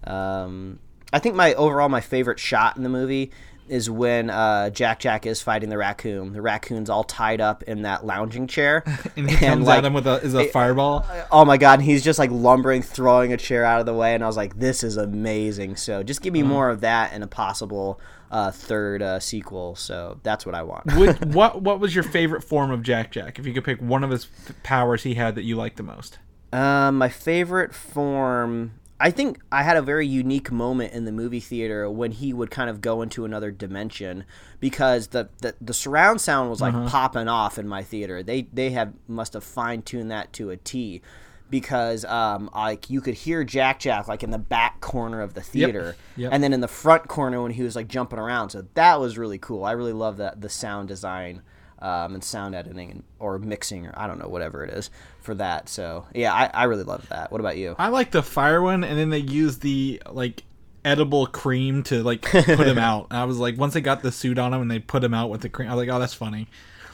Um, 0.03 0.79
I 1.13 1.19
think 1.19 1.35
my 1.35 1.53
overall 1.53 1.89
my 1.89 2.01
favorite 2.01 2.39
shot 2.39 2.77
in 2.77 2.83
the 2.83 2.89
movie 2.89 3.31
is 3.69 3.89
when 3.89 4.29
uh, 4.29 4.69
Jack 4.69 4.99
Jack 4.99 5.25
is 5.25 5.41
fighting 5.41 5.69
the 5.69 5.77
raccoon. 5.77 6.31
The 6.31 6.41
raccoon's 6.41 6.89
all 6.89 7.03
tied 7.03 7.41
up 7.41 7.63
in 7.63 7.81
that 7.81 8.05
lounging 8.05 8.47
chair, 8.47 8.83
and 9.17 9.29
he 9.29 9.35
comes 9.35 9.67
like, 9.67 9.79
at 9.79 9.85
him 9.85 9.93
with 9.93 10.07
a 10.07 10.21
is 10.21 10.33
a 10.35 10.47
fireball. 10.47 11.05
Oh 11.31 11.43
my 11.43 11.57
god! 11.57 11.79
And 11.79 11.83
he's 11.83 12.01
just 12.03 12.17
like 12.17 12.31
lumbering, 12.31 12.81
throwing 12.81 13.33
a 13.33 13.37
chair 13.37 13.65
out 13.65 13.81
of 13.81 13.85
the 13.85 13.93
way, 13.93 14.15
and 14.15 14.23
I 14.23 14.27
was 14.27 14.37
like, 14.37 14.57
"This 14.57 14.83
is 14.83 14.95
amazing." 14.95 15.75
So 15.75 16.01
just 16.01 16.21
give 16.21 16.31
me 16.33 16.41
Uh-huh. 16.43 16.49
more 16.49 16.69
of 16.69 16.79
that 16.81 17.11
and 17.13 17.23
a 17.23 17.27
possible 17.27 17.99
uh, 18.31 18.51
third 18.51 19.01
uh, 19.01 19.19
sequel. 19.19 19.75
So 19.75 20.19
that's 20.23 20.45
what 20.45 20.55
I 20.55 20.63
want. 20.63 20.85
Would, 20.95 21.33
what 21.33 21.61
what 21.61 21.79
was 21.79 21.95
your 21.95 22.03
favorite 22.03 22.43
form 22.43 22.71
of 22.71 22.83
Jack 22.83 23.11
Jack? 23.11 23.39
If 23.39 23.45
you 23.45 23.53
could 23.53 23.63
pick 23.63 23.81
one 23.81 24.03
of 24.03 24.09
his 24.09 24.27
powers 24.63 25.03
he 25.03 25.15
had 25.15 25.35
that 25.35 25.43
you 25.43 25.55
liked 25.55 25.77
the 25.77 25.83
most. 25.83 26.19
Um, 26.53 26.97
my 26.97 27.09
favorite 27.09 27.73
form. 27.73 28.73
I 28.99 29.11
think 29.11 29.39
I 29.51 29.61
had 29.61 29.77
a 29.77 29.83
very 29.83 30.07
unique 30.07 30.51
moment 30.51 30.91
in 30.91 31.05
the 31.05 31.11
movie 31.11 31.39
theater 31.39 31.87
when 31.87 32.11
he 32.11 32.33
would 32.33 32.49
kind 32.49 32.67
of 32.67 32.81
go 32.81 33.03
into 33.03 33.25
another 33.25 33.51
dimension 33.51 34.23
because 34.59 35.09
the 35.09 35.29
the, 35.41 35.53
the 35.61 35.73
surround 35.73 36.19
sound 36.19 36.49
was 36.49 36.61
like 36.61 36.73
popping 36.87 37.27
off 37.27 37.59
in 37.59 37.67
my 37.67 37.83
theater. 37.83 38.23
They 38.23 38.43
they 38.53 38.71
have 38.71 38.93
must 39.07 39.33
have 39.33 39.43
fine 39.43 39.83
tuned 39.83 40.09
that 40.09 40.33
to 40.33 40.49
a 40.49 40.57
T 40.57 41.03
because 41.49 42.03
um 42.05 42.49
like 42.53 42.89
you 42.89 43.01
could 43.01 43.13
hear 43.13 43.43
Jack 43.43 43.79
Jack 43.79 44.07
like 44.07 44.23
in 44.23 44.31
the 44.31 44.38
back 44.38 44.81
corner 44.81 45.21
of 45.21 45.33
the 45.33 45.41
theater 45.41 45.95
Yep. 46.15 46.31
and 46.33 46.43
then 46.43 46.53
in 46.53 46.62
the 46.62 46.67
front 46.67 47.07
corner 47.07 47.41
when 47.41 47.51
he 47.51 47.63
was 47.63 47.75
like 47.75 47.88
jumping 47.88 48.19
around. 48.19 48.49
So 48.49 48.65
that 48.73 48.99
was 48.99 49.17
really 49.17 49.38
cool. 49.38 49.63
I 49.63 49.71
really 49.71 49.93
love 49.93 50.17
that 50.17 50.41
the 50.41 50.49
sound 50.49 50.88
design 50.88 51.41
um, 51.79 52.15
and 52.15 52.23
sound 52.23 52.55
editing 52.55 52.89
and, 52.91 53.03
or 53.19 53.38
mixing 53.38 53.86
or 53.86 53.93
I 53.95 54.07
don't 54.07 54.17
know 54.19 54.27
whatever 54.27 54.63
it 54.63 54.71
is 54.71 54.89
for 55.21 55.36
that. 55.36 55.69
So 55.69 56.05
yeah, 56.13 56.33
I, 56.33 56.49
I 56.53 56.63
really 56.63 56.83
love 56.83 57.07
that. 57.10 57.31
What 57.31 57.39
about 57.39 57.57
you? 57.57 57.75
I 57.77 57.89
like 57.89 58.12
the 58.12 58.23
fire 58.23 58.62
one, 58.62 58.83
and 58.83 58.97
then 58.97 59.10
they 59.12 59.19
use 59.19 59.60
the 59.60 60.01
like 60.10 60.43
edible 60.83 61.27
cream 61.27 61.83
to 61.83 62.01
like 62.01 62.21
put 62.23 62.45
him 62.45 62.77
out. 62.79 63.07
And 63.12 63.19
I 63.19 63.25
was 63.25 63.38
like, 63.38 63.57
once 63.57 63.73
they 63.75 63.81
got 63.81 64.01
the 64.01 64.12
suit 64.12 64.39
on 64.39 64.53
him 64.53 64.62
and 64.62 64.71
they 64.71 64.79
put 64.79 65.03
him 65.03 65.13
out 65.13 65.29
with 65.29 65.41
the 65.41 65.49
cream, 65.49 65.69
I 65.69 65.75
was 65.75 65.86
like, 65.86 65.95
oh, 65.95 65.99
that's 65.99 66.13
funny. 66.15 66.47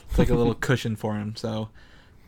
It's 0.10 0.20
like 0.20 0.30
a 0.30 0.36
little 0.36 0.54
cushion 0.70 0.96
for 0.98 1.16
him. 1.16 1.36
So, 1.38 1.70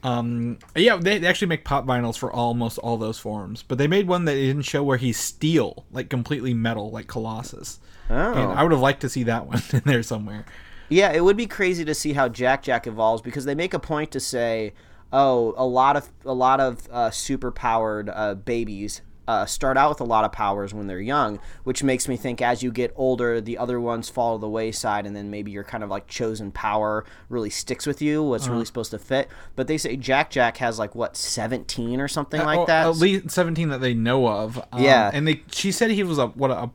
um, 0.06 0.60
yeah, 0.76 0.98
they, 0.98 1.18
they 1.18 1.26
actually 1.26 1.48
make 1.48 1.66
pop 1.66 1.84
vinyls 1.84 2.16
for 2.16 2.32
almost 2.32 2.78
all 2.78 2.96
those 2.96 3.18
forms, 3.18 3.64
but 3.64 3.80
they 3.80 3.88
made 3.88 4.08
one 4.08 4.26
that 4.26 4.34
they 4.34 4.46
didn't 4.46 4.62
show 4.62 4.84
where 4.84 4.98
he's 4.98 5.18
steel, 5.18 5.84
like 5.92 6.12
completely 6.12 6.54
metal, 6.54 6.92
like 6.92 7.08
Colossus. 7.08 7.80
Oh. 8.12 8.34
And 8.34 8.52
I 8.52 8.62
would 8.62 8.72
have 8.72 8.82
liked 8.82 9.02
to 9.02 9.10
see 9.10 9.24
that 9.24 9.48
one 9.48 9.64
in 9.74 9.82
there 9.84 10.04
somewhere. 10.04 10.46
Yeah, 10.90 11.12
it 11.12 11.24
would 11.24 11.36
be 11.36 11.48
crazy 11.48 11.84
to 11.86 11.96
see 11.96 12.14
how 12.14 12.30
Jack 12.30 12.62
Jack 12.62 12.86
evolves 12.86 13.24
because 13.24 13.46
they 13.46 13.56
make 13.56 13.74
a 13.74 13.80
point 13.80 14.12
to 14.12 14.20
say, 14.20 14.76
"Oh, 15.12 15.56
a 15.58 15.66
lot 15.66 15.98
of 15.98 16.08
a 16.24 16.34
lot 16.34 16.60
of 16.60 16.88
uh, 16.92 17.10
super 17.10 17.52
powered 17.52 18.08
uh, 18.08 18.36
babies 18.36 19.02
uh, 19.28 19.46
start 19.46 19.78
out 19.78 19.90
with 19.90 20.00
a 20.02 20.04
lot 20.04 20.24
of 20.26 20.32
powers 20.32 20.74
when 20.74 20.88
they're 20.88 21.00
young," 21.00 21.40
which 21.64 21.84
makes 21.84 22.08
me 22.08 22.16
think 22.18 22.42
as 22.42 22.62
you 22.64 22.72
get 22.72 22.94
older, 22.96 23.40
the 23.42 23.58
other 23.58 23.80
ones 23.80 24.10
fall 24.10 24.38
to 24.38 24.42
the 24.42 24.50
wayside, 24.50 25.06
and 25.06 25.16
then 25.16 25.30
maybe 25.30 25.52
your 25.52 25.64
kind 25.64 25.84
of 25.84 25.90
like 25.90 26.08
chosen 26.08 26.52
power 26.52 27.06
really 27.30 27.50
sticks 27.50 27.86
with 27.86 28.02
you, 28.02 28.22
what's 28.24 28.48
really 28.48 28.66
supposed 28.66 28.92
to 28.92 29.00
fit. 29.00 29.28
But 29.56 29.68
they 29.68 29.78
say 29.78 29.96
Jack 29.96 30.30
Jack 30.30 30.58
has 30.58 30.78
like 30.80 30.96
what 30.96 31.16
seventeen 31.18 32.00
or 32.02 32.08
something 32.08 32.42
like 32.42 32.68
that. 32.68 32.86
At 32.88 32.98
least 32.98 33.32
seventeen 33.32 33.70
that 33.70 33.82
they 33.82 33.94
know 33.94 34.28
of. 34.28 34.58
Um, 34.72 34.82
Yeah. 34.84 35.10
and 35.14 35.28
they 35.28 35.42
she 35.52 35.72
said 35.72 35.92
he 35.92 36.04
was 36.04 36.18
a 36.18 36.28
what 36.28 36.52
a 36.52 36.70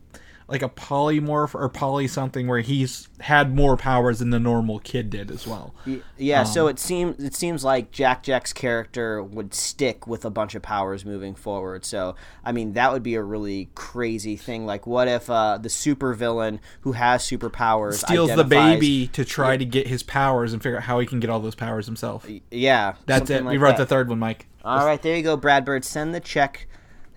like 0.50 0.62
a 0.62 0.68
polymorph 0.68 1.54
or 1.54 1.68
poly 1.68 2.08
something 2.08 2.48
where 2.48 2.58
he's 2.58 3.08
had 3.20 3.54
more 3.54 3.76
powers 3.76 4.18
than 4.18 4.30
the 4.30 4.40
normal 4.40 4.80
kid 4.80 5.08
did 5.08 5.30
as 5.30 5.46
well. 5.46 5.72
Yeah, 6.18 6.42
so 6.42 6.64
Um, 6.64 6.70
it 6.70 6.78
seems 6.80 7.22
it 7.22 7.34
seems 7.36 7.64
like 7.64 7.92
Jack 7.92 8.24
Jack's 8.24 8.52
character 8.52 9.22
would 9.22 9.54
stick 9.54 10.06
with 10.06 10.24
a 10.24 10.30
bunch 10.30 10.54
of 10.56 10.62
powers 10.62 11.04
moving 11.04 11.34
forward. 11.36 11.84
So 11.84 12.16
I 12.44 12.50
mean, 12.52 12.72
that 12.72 12.92
would 12.92 13.02
be 13.04 13.14
a 13.14 13.22
really 13.22 13.70
crazy 13.76 14.36
thing. 14.36 14.66
Like, 14.66 14.86
what 14.86 15.06
if 15.06 15.30
uh, 15.30 15.58
the 15.58 15.70
super 15.70 16.14
villain 16.14 16.60
who 16.80 16.92
has 16.92 17.22
superpowers 17.22 17.94
Steals 18.04 18.34
the 18.34 18.44
baby 18.44 19.06
to 19.08 19.24
try 19.24 19.56
to 19.56 19.64
get 19.64 19.86
his 19.86 20.02
powers 20.02 20.52
and 20.52 20.62
figure 20.62 20.78
out 20.78 20.84
how 20.84 20.98
he 20.98 21.06
can 21.06 21.20
get 21.20 21.30
all 21.30 21.40
those 21.40 21.54
powers 21.54 21.86
himself. 21.86 22.26
Yeah, 22.50 22.94
That's 23.06 23.30
it. 23.30 23.44
like 23.44 23.52
we 23.52 23.58
wrote 23.58 23.76
that. 23.76 23.78
the 23.78 23.86
third 23.86 24.08
one, 24.08 24.18
Mike. 24.18 24.46
All 24.64 24.84
right, 24.84 25.00
there 25.00 25.16
you 25.16 25.22
go, 25.22 25.36
Brad 25.36 25.64
Bird. 25.64 25.84
Send 25.84 26.14
the 26.14 26.20
check. 26.20 26.66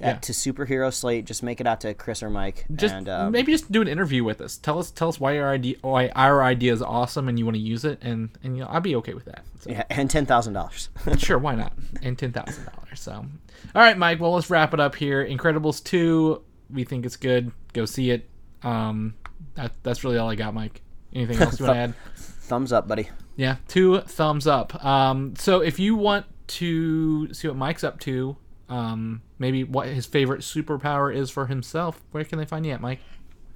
Yeah. 0.07 0.13
to 0.19 0.31
superhero 0.31 0.93
slate, 0.93 1.25
just 1.25 1.43
make 1.43 1.61
it 1.61 1.67
out 1.67 1.81
to 1.81 1.93
Chris 1.93 2.21
or 2.21 2.29
Mike. 2.29 2.65
Just 2.75 2.93
and, 2.93 3.09
um, 3.09 3.31
maybe 3.31 3.51
just 3.51 3.71
do 3.71 3.81
an 3.81 3.87
interview 3.87 4.23
with 4.23 4.41
us. 4.41 4.57
Tell 4.57 4.79
us 4.79 4.91
tell 4.91 5.09
us 5.09 5.19
why 5.19 5.37
our 5.39 5.51
idea 5.51 5.75
why 5.81 6.09
our 6.09 6.43
idea 6.43 6.73
is 6.73 6.81
awesome 6.81 7.27
and 7.29 7.39
you 7.39 7.45
want 7.45 7.55
to 7.55 7.61
use 7.61 7.85
it 7.85 7.99
and 8.01 8.29
and 8.43 8.57
you 8.57 8.63
know, 8.63 8.69
I'd 8.69 8.83
be 8.83 8.95
okay 8.97 9.13
with 9.13 9.25
that. 9.25 9.43
So. 9.59 9.71
yeah, 9.71 9.83
and 9.89 10.09
ten 10.09 10.25
thousand 10.25 10.53
dollars. 10.53 10.89
sure, 11.17 11.37
why 11.37 11.55
not? 11.55 11.73
And 12.01 12.17
ten 12.17 12.31
thousand 12.31 12.65
dollars. 12.65 12.99
So, 12.99 13.13
all 13.13 13.81
right, 13.81 13.97
Mike. 13.97 14.19
Well, 14.19 14.33
let's 14.33 14.49
wrap 14.49 14.73
it 14.73 14.79
up 14.79 14.95
here. 14.95 15.25
Incredibles 15.25 15.83
two. 15.83 16.41
We 16.69 16.83
think 16.83 17.05
it's 17.05 17.15
good. 17.17 17.51
Go 17.73 17.85
see 17.85 18.11
it. 18.11 18.29
Um, 18.63 19.15
that 19.55 19.71
that's 19.83 20.03
really 20.03 20.17
all 20.17 20.29
I 20.29 20.35
got, 20.35 20.53
Mike. 20.53 20.81
Anything 21.13 21.41
else 21.41 21.59
you 21.59 21.65
want 21.65 21.75
to 21.75 21.79
add? 21.83 21.93
Thumbs 22.15 22.73
up, 22.73 22.87
buddy. 22.87 23.09
Yeah, 23.35 23.57
two 23.67 24.01
thumbs 24.01 24.47
up. 24.47 24.83
Um, 24.83 25.35
so 25.37 25.61
if 25.61 25.79
you 25.79 25.95
want 25.95 26.25
to 26.47 27.33
see 27.33 27.47
what 27.47 27.57
Mike's 27.57 27.83
up 27.83 27.99
to, 28.01 28.35
um, 28.69 29.21
maybe 29.39 29.63
what 29.63 29.87
his 29.87 30.05
favorite 30.05 30.41
superpower 30.41 31.13
is 31.13 31.29
for 31.29 31.47
himself, 31.47 32.01
where 32.11 32.23
can 32.23 32.39
they 32.39 32.45
find 32.45 32.65
you 32.65 32.71
at, 32.71 32.81
Mike? 32.81 32.99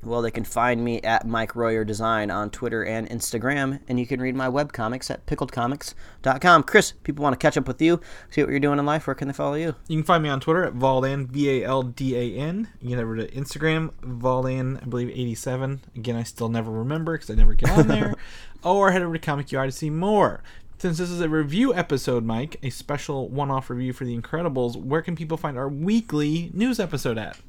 Well, 0.04 0.22
they 0.22 0.32
can 0.32 0.44
find 0.44 0.84
me 0.84 1.02
at 1.02 1.28
Mike 1.28 1.56
Royer 1.56 1.84
Design 1.84 2.30
on 2.30 2.52
Twitter 2.52 2.86
and 2.86 3.10
Instagram, 3.10 3.82
and 3.88 4.00
you 4.00 4.06
can 4.06 4.22
read 4.22 4.36
my 4.36 4.48
webcomics 4.48 5.10
at 5.10 5.26
pickledcomics.com. 5.26 6.64
Chris, 6.64 6.94
people 7.04 7.24
want 7.24 7.34
to 7.34 7.38
catch 7.38 7.58
up 7.58 7.68
with 7.68 7.82
you, 7.82 8.00
see 8.30 8.42
what 8.42 8.52
you're 8.52 8.60
doing 8.60 8.78
in 8.78 8.86
life. 8.86 9.08
Where 9.08 9.16
can 9.16 9.28
they 9.28 9.34
follow 9.34 9.56
you? 9.56 9.76
You 9.88 9.98
can 9.98 10.04
find 10.04 10.22
me 10.22 10.30
on 10.30 10.40
Twitter 10.40 10.64
at 10.64 10.76
Valdan, 10.76 11.28
V 11.28 11.50
A 11.50 11.66
L 11.66 11.82
D 11.82 12.16
A 12.16 12.40
N. 12.40 12.70
You 12.80 12.90
can 12.90 13.00
head 13.00 13.04
over 13.04 13.18
to 13.18 13.28
Instagram, 13.32 13.92
Valdan, 14.02 14.82
I 14.82 14.86
believe 14.86 15.10
87. 15.10 15.82
Again, 15.96 16.16
I 16.16 16.24
still 16.24 16.50
never 16.50 16.72
remember 16.72 17.14
because 17.14 17.32
I 17.32 17.36
never 17.36 17.56
get 17.56 17.72
on 17.72 17.88
there. 17.88 18.14
or 18.64 18.92
head 18.92 19.02
over 19.02 19.14
to 19.14 19.20
Comic 19.20 19.52
UI 19.52 19.66
to 19.66 19.72
see 19.72 19.90
more. 19.90 20.44
Since 20.80 21.00
this 21.00 21.10
is 21.10 21.22
a 21.22 21.30
review 21.30 21.74
episode, 21.74 22.24
Mike, 22.24 22.58
a 22.62 22.70
special 22.70 23.30
one 23.30 23.50
off 23.50 23.72
review 23.72 23.94
for 23.94 24.06
The 24.06 24.16
Incredibles, 24.16 24.76
where 24.76 25.02
can 25.02 25.16
people 25.16 25.36
find 25.36 25.58
our 25.58 25.68
weekly 25.68 26.52
news 26.54 26.80
episode 26.80 27.18
at? 27.18 27.40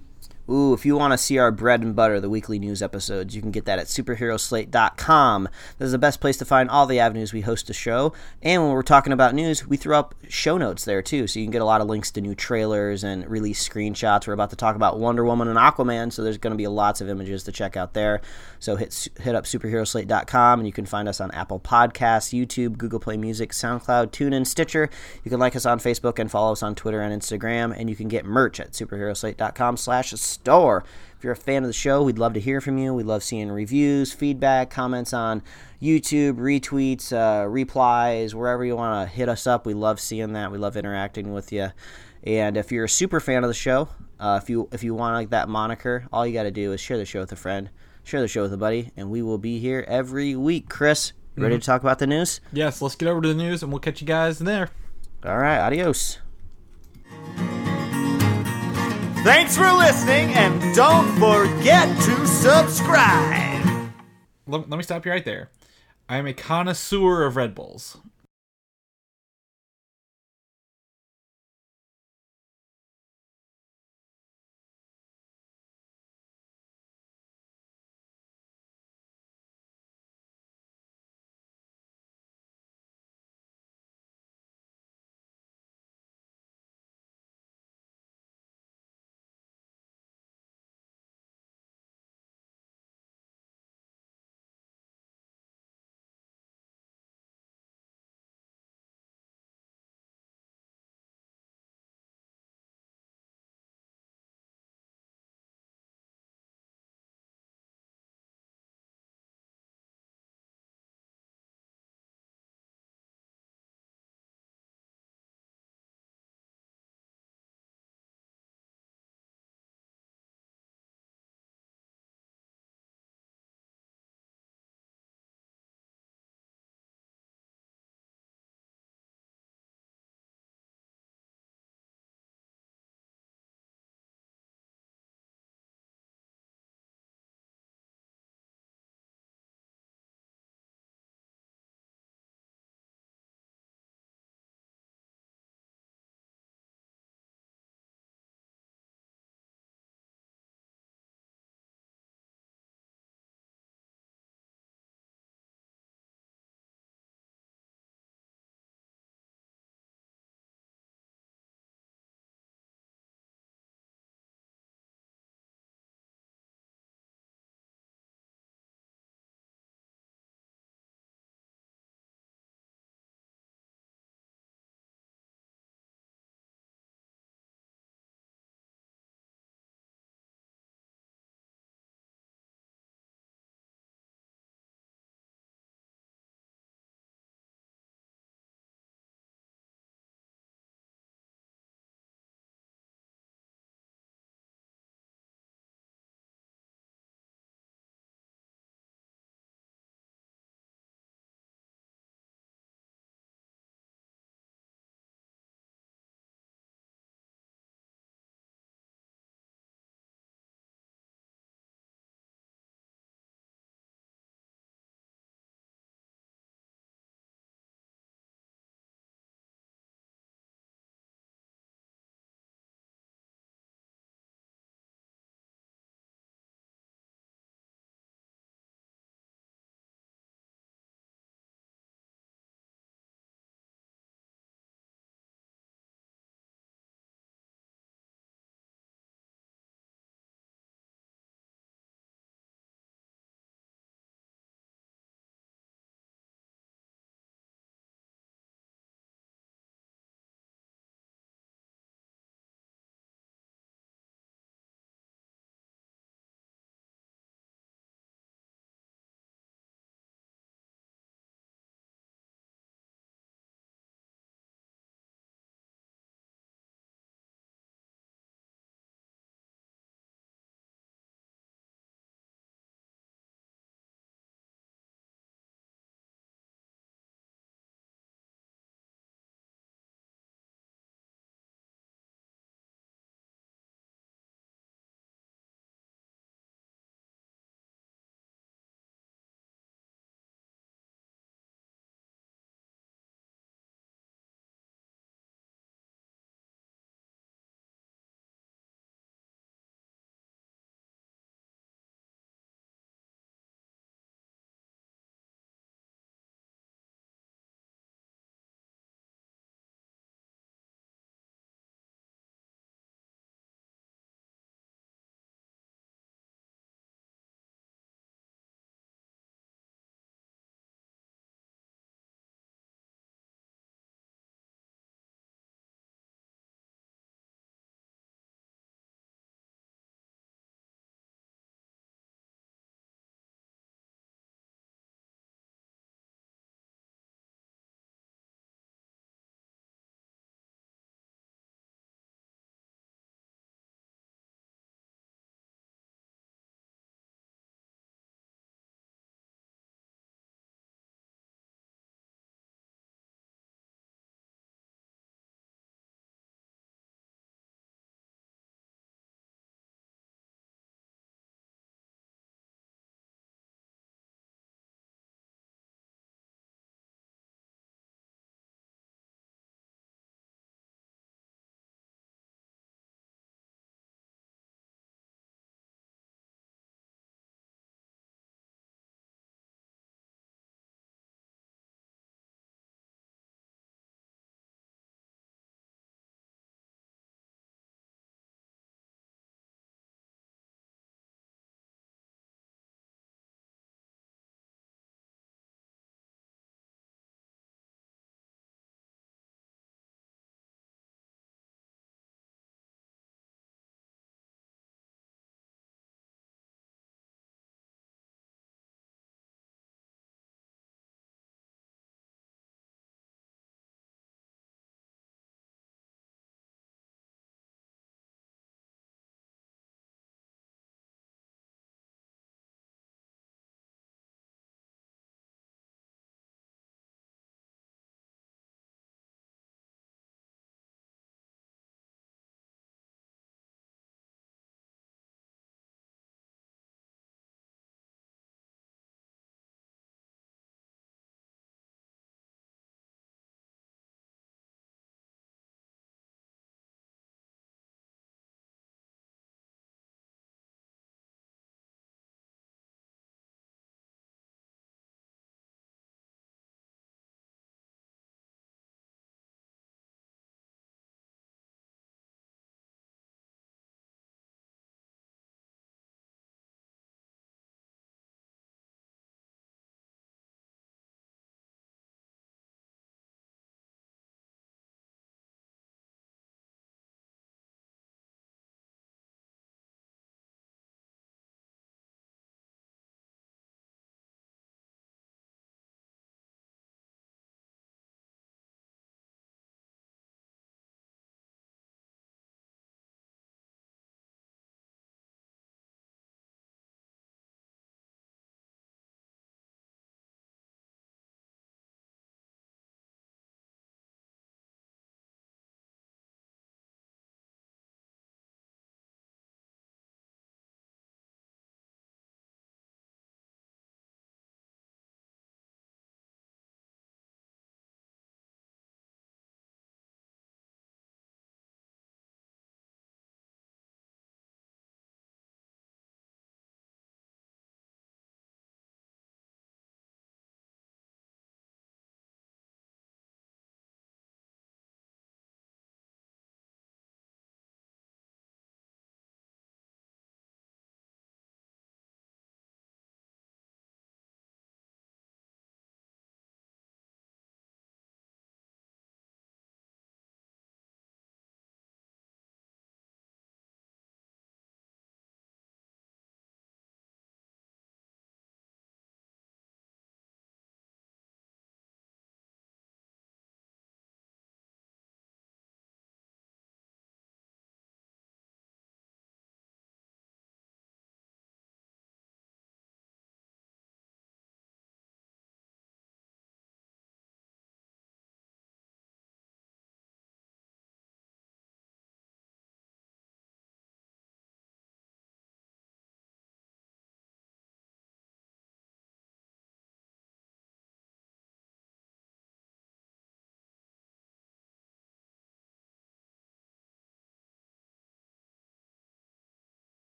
Ooh, 0.51 0.73
if 0.73 0.87
you 0.87 0.97
want 0.97 1.13
to 1.13 1.19
see 1.19 1.37
our 1.37 1.51
bread 1.51 1.83
and 1.83 1.95
butter, 1.95 2.21
the 2.21 2.31
weekly 2.31 2.59
news 2.59 2.81
episodes, 2.83 3.37
you 3.37 3.43
can 3.43 3.51
get 3.51 3.67
that 3.67 3.79
at 3.79 3.87
superheroslate.com. 3.87 5.49
This 5.79 5.87
is 5.87 5.93
the 5.93 5.99
best 5.99 6.21
place 6.21 6.39
to 6.39 6.45
find 6.45 6.71
all 6.71 6.87
the 6.87 7.01
avenues 7.01 7.33
we 7.33 7.43
host 7.43 7.67
the 7.67 7.75
show. 7.75 8.15
And 8.43 8.63
when 8.63 8.73
we're 8.73 8.83
talking 8.83 9.13
about 9.13 9.35
news, 9.35 9.67
we 9.67 9.77
throw 9.77 9.99
up 9.99 10.15
show 10.29 10.57
notes 10.57 10.85
there 10.85 11.03
too. 11.03 11.27
So 11.27 11.39
you 11.39 11.45
can 11.45 11.51
get 11.51 11.61
a 11.61 11.67
lot 11.67 11.81
of 11.81 11.89
links 11.89 12.11
to 12.13 12.21
new 12.21 12.35
trailers 12.35 13.05
and 13.05 13.29
release 13.29 13.67
screenshots. 13.67 14.27
We're 14.27 14.33
about 14.33 14.51
to 14.51 14.57
talk 14.57 14.75
about 14.77 14.99
Wonder 14.99 15.25
Woman 15.25 15.49
and 15.49 15.59
Aquaman, 15.59 16.13
so 16.13 16.23
there's 16.23 16.39
going 16.39 16.53
to 16.53 16.57
be 16.57 16.67
lots 16.67 17.01
of 17.01 17.09
images 17.09 17.45
to 17.45 17.53
check 17.53 17.77
out 17.77 17.93
there. 17.93 18.21
So 18.59 18.77
hit 18.77 19.09
hit 19.21 19.35
up 19.35 19.45
superheroslate.com 19.45 20.61
and 20.61 20.67
you 20.67 20.73
can 20.73 20.87
find 20.87 21.09
us 21.09 21.21
on 21.21 21.31
Apple 21.33 21.61
Podcasts, 21.61 22.33
YouTube, 22.33 22.79
Google 22.79 23.01
Play 23.01 23.17
Music, 23.17 23.51
SoundCloud, 23.51 24.13
TuneIn, 24.13 24.47
Stitcher. 24.47 24.89
You 25.25 25.31
can 25.31 25.41
like 25.41 25.57
us 25.57 25.67
on 25.67 25.79
Facebook 25.79 26.19
and 26.19 26.31
follow 26.31 26.53
us 26.53 26.63
on 26.63 26.75
Twitter 26.75 27.01
and 27.01 27.21
Instagram. 27.21 27.75
And 27.79 27.91
you 27.91 27.97
can 27.97 28.09
get 28.09 28.25
merch 28.25 28.61
at 28.61 28.73
superheroslate.com 28.73 29.77
slash 29.77 30.13
store. 30.40 30.85
If 31.16 31.24
you're 31.24 31.33
a 31.33 31.37
fan 31.37 31.64
of 31.64 31.68
the 31.68 31.72
show, 31.72 32.03
we'd 32.03 32.18
love 32.18 32.35
to 32.35 32.40
hear 32.40 32.61
from 32.61 32.79
you. 32.79 32.94
We 32.94 33.03
love 33.03 33.24
seeing 33.24 33.51
reviews, 33.51 34.12
feedback, 34.12 34.70
comments 34.70 35.12
on 35.12 35.42
YouTube, 35.83 36.35
retweets, 36.37 37.12
uh, 37.12 37.48
replies, 37.48 38.37
wherever 38.37 38.64
you 38.64 38.77
want 38.77 39.09
to 39.09 39.14
hit 39.14 39.29
us 39.29 39.46
up. 39.46 39.66
We 39.66 39.74
love 39.74 39.98
seeing 39.98 40.33
that. 40.35 40.53
We 40.53 40.59
love 40.59 40.77
interacting 40.77 41.33
with 41.33 41.53
you. 41.53 41.70
And 42.22 42.57
if 42.57 42.70
you're 42.70 42.85
a 42.85 42.88
super 42.88 43.18
fan 43.18 43.42
of 43.42 43.48
the 43.48 43.55
show, 43.55 43.88
uh, 44.20 44.38
if 44.40 44.48
you 44.48 44.68
if 44.72 44.85
you 44.85 44.94
want 44.94 45.14
like 45.14 45.31
that 45.31 45.48
moniker, 45.48 46.07
all 46.12 46.27
you 46.27 46.33
got 46.33 46.44
to 46.44 46.51
do 46.51 46.72
is 46.72 46.81
share 46.81 46.98
the 46.98 47.05
show 47.05 47.20
with 47.20 47.33
a 47.33 47.37
friend, 47.37 47.70
share 48.05 48.20
the 48.20 48.29
show 48.29 48.42
with 48.42 48.53
a 48.53 48.57
buddy, 48.57 48.92
and 48.96 49.11
we 49.11 49.22
will 49.22 49.38
be 49.38 49.59
here 49.59 49.85
every 49.88 50.37
week. 50.37 50.68
Chris, 50.68 51.12
you 51.37 51.42
ready 51.42 51.59
to 51.59 51.64
talk 51.64 51.83
about 51.83 51.98
the 51.98 52.07
news? 52.07 52.40
Yes, 52.53 52.81
let's 52.83 52.96
get 52.96 53.09
over 53.09 53.20
to 53.20 53.29
the 53.29 53.35
news 53.35 53.62
and 53.62 53.72
we'll 53.72 53.81
catch 53.81 54.01
you 54.01 54.07
guys 54.07 54.38
there. 54.38 54.70
All 55.24 55.38
right, 55.38 55.59
adios. 55.59 56.18
Thanks 59.29 59.59
for 59.59 59.71
listening, 59.71 60.33
and 60.33 60.75
don't 60.75 61.07
forget 61.19 61.87
to 62.05 62.27
subscribe. 62.27 63.93
Let, 64.47 64.71
let 64.71 64.79
me 64.79 64.83
stop 64.83 65.05
you 65.05 65.12
right 65.12 65.23
there. 65.23 65.51
I 66.09 66.17
am 66.17 66.27
a 66.27 66.33
connoisseur 66.33 67.27
of 67.27 67.37
Red 67.37 67.55
Bulls. 67.55 67.99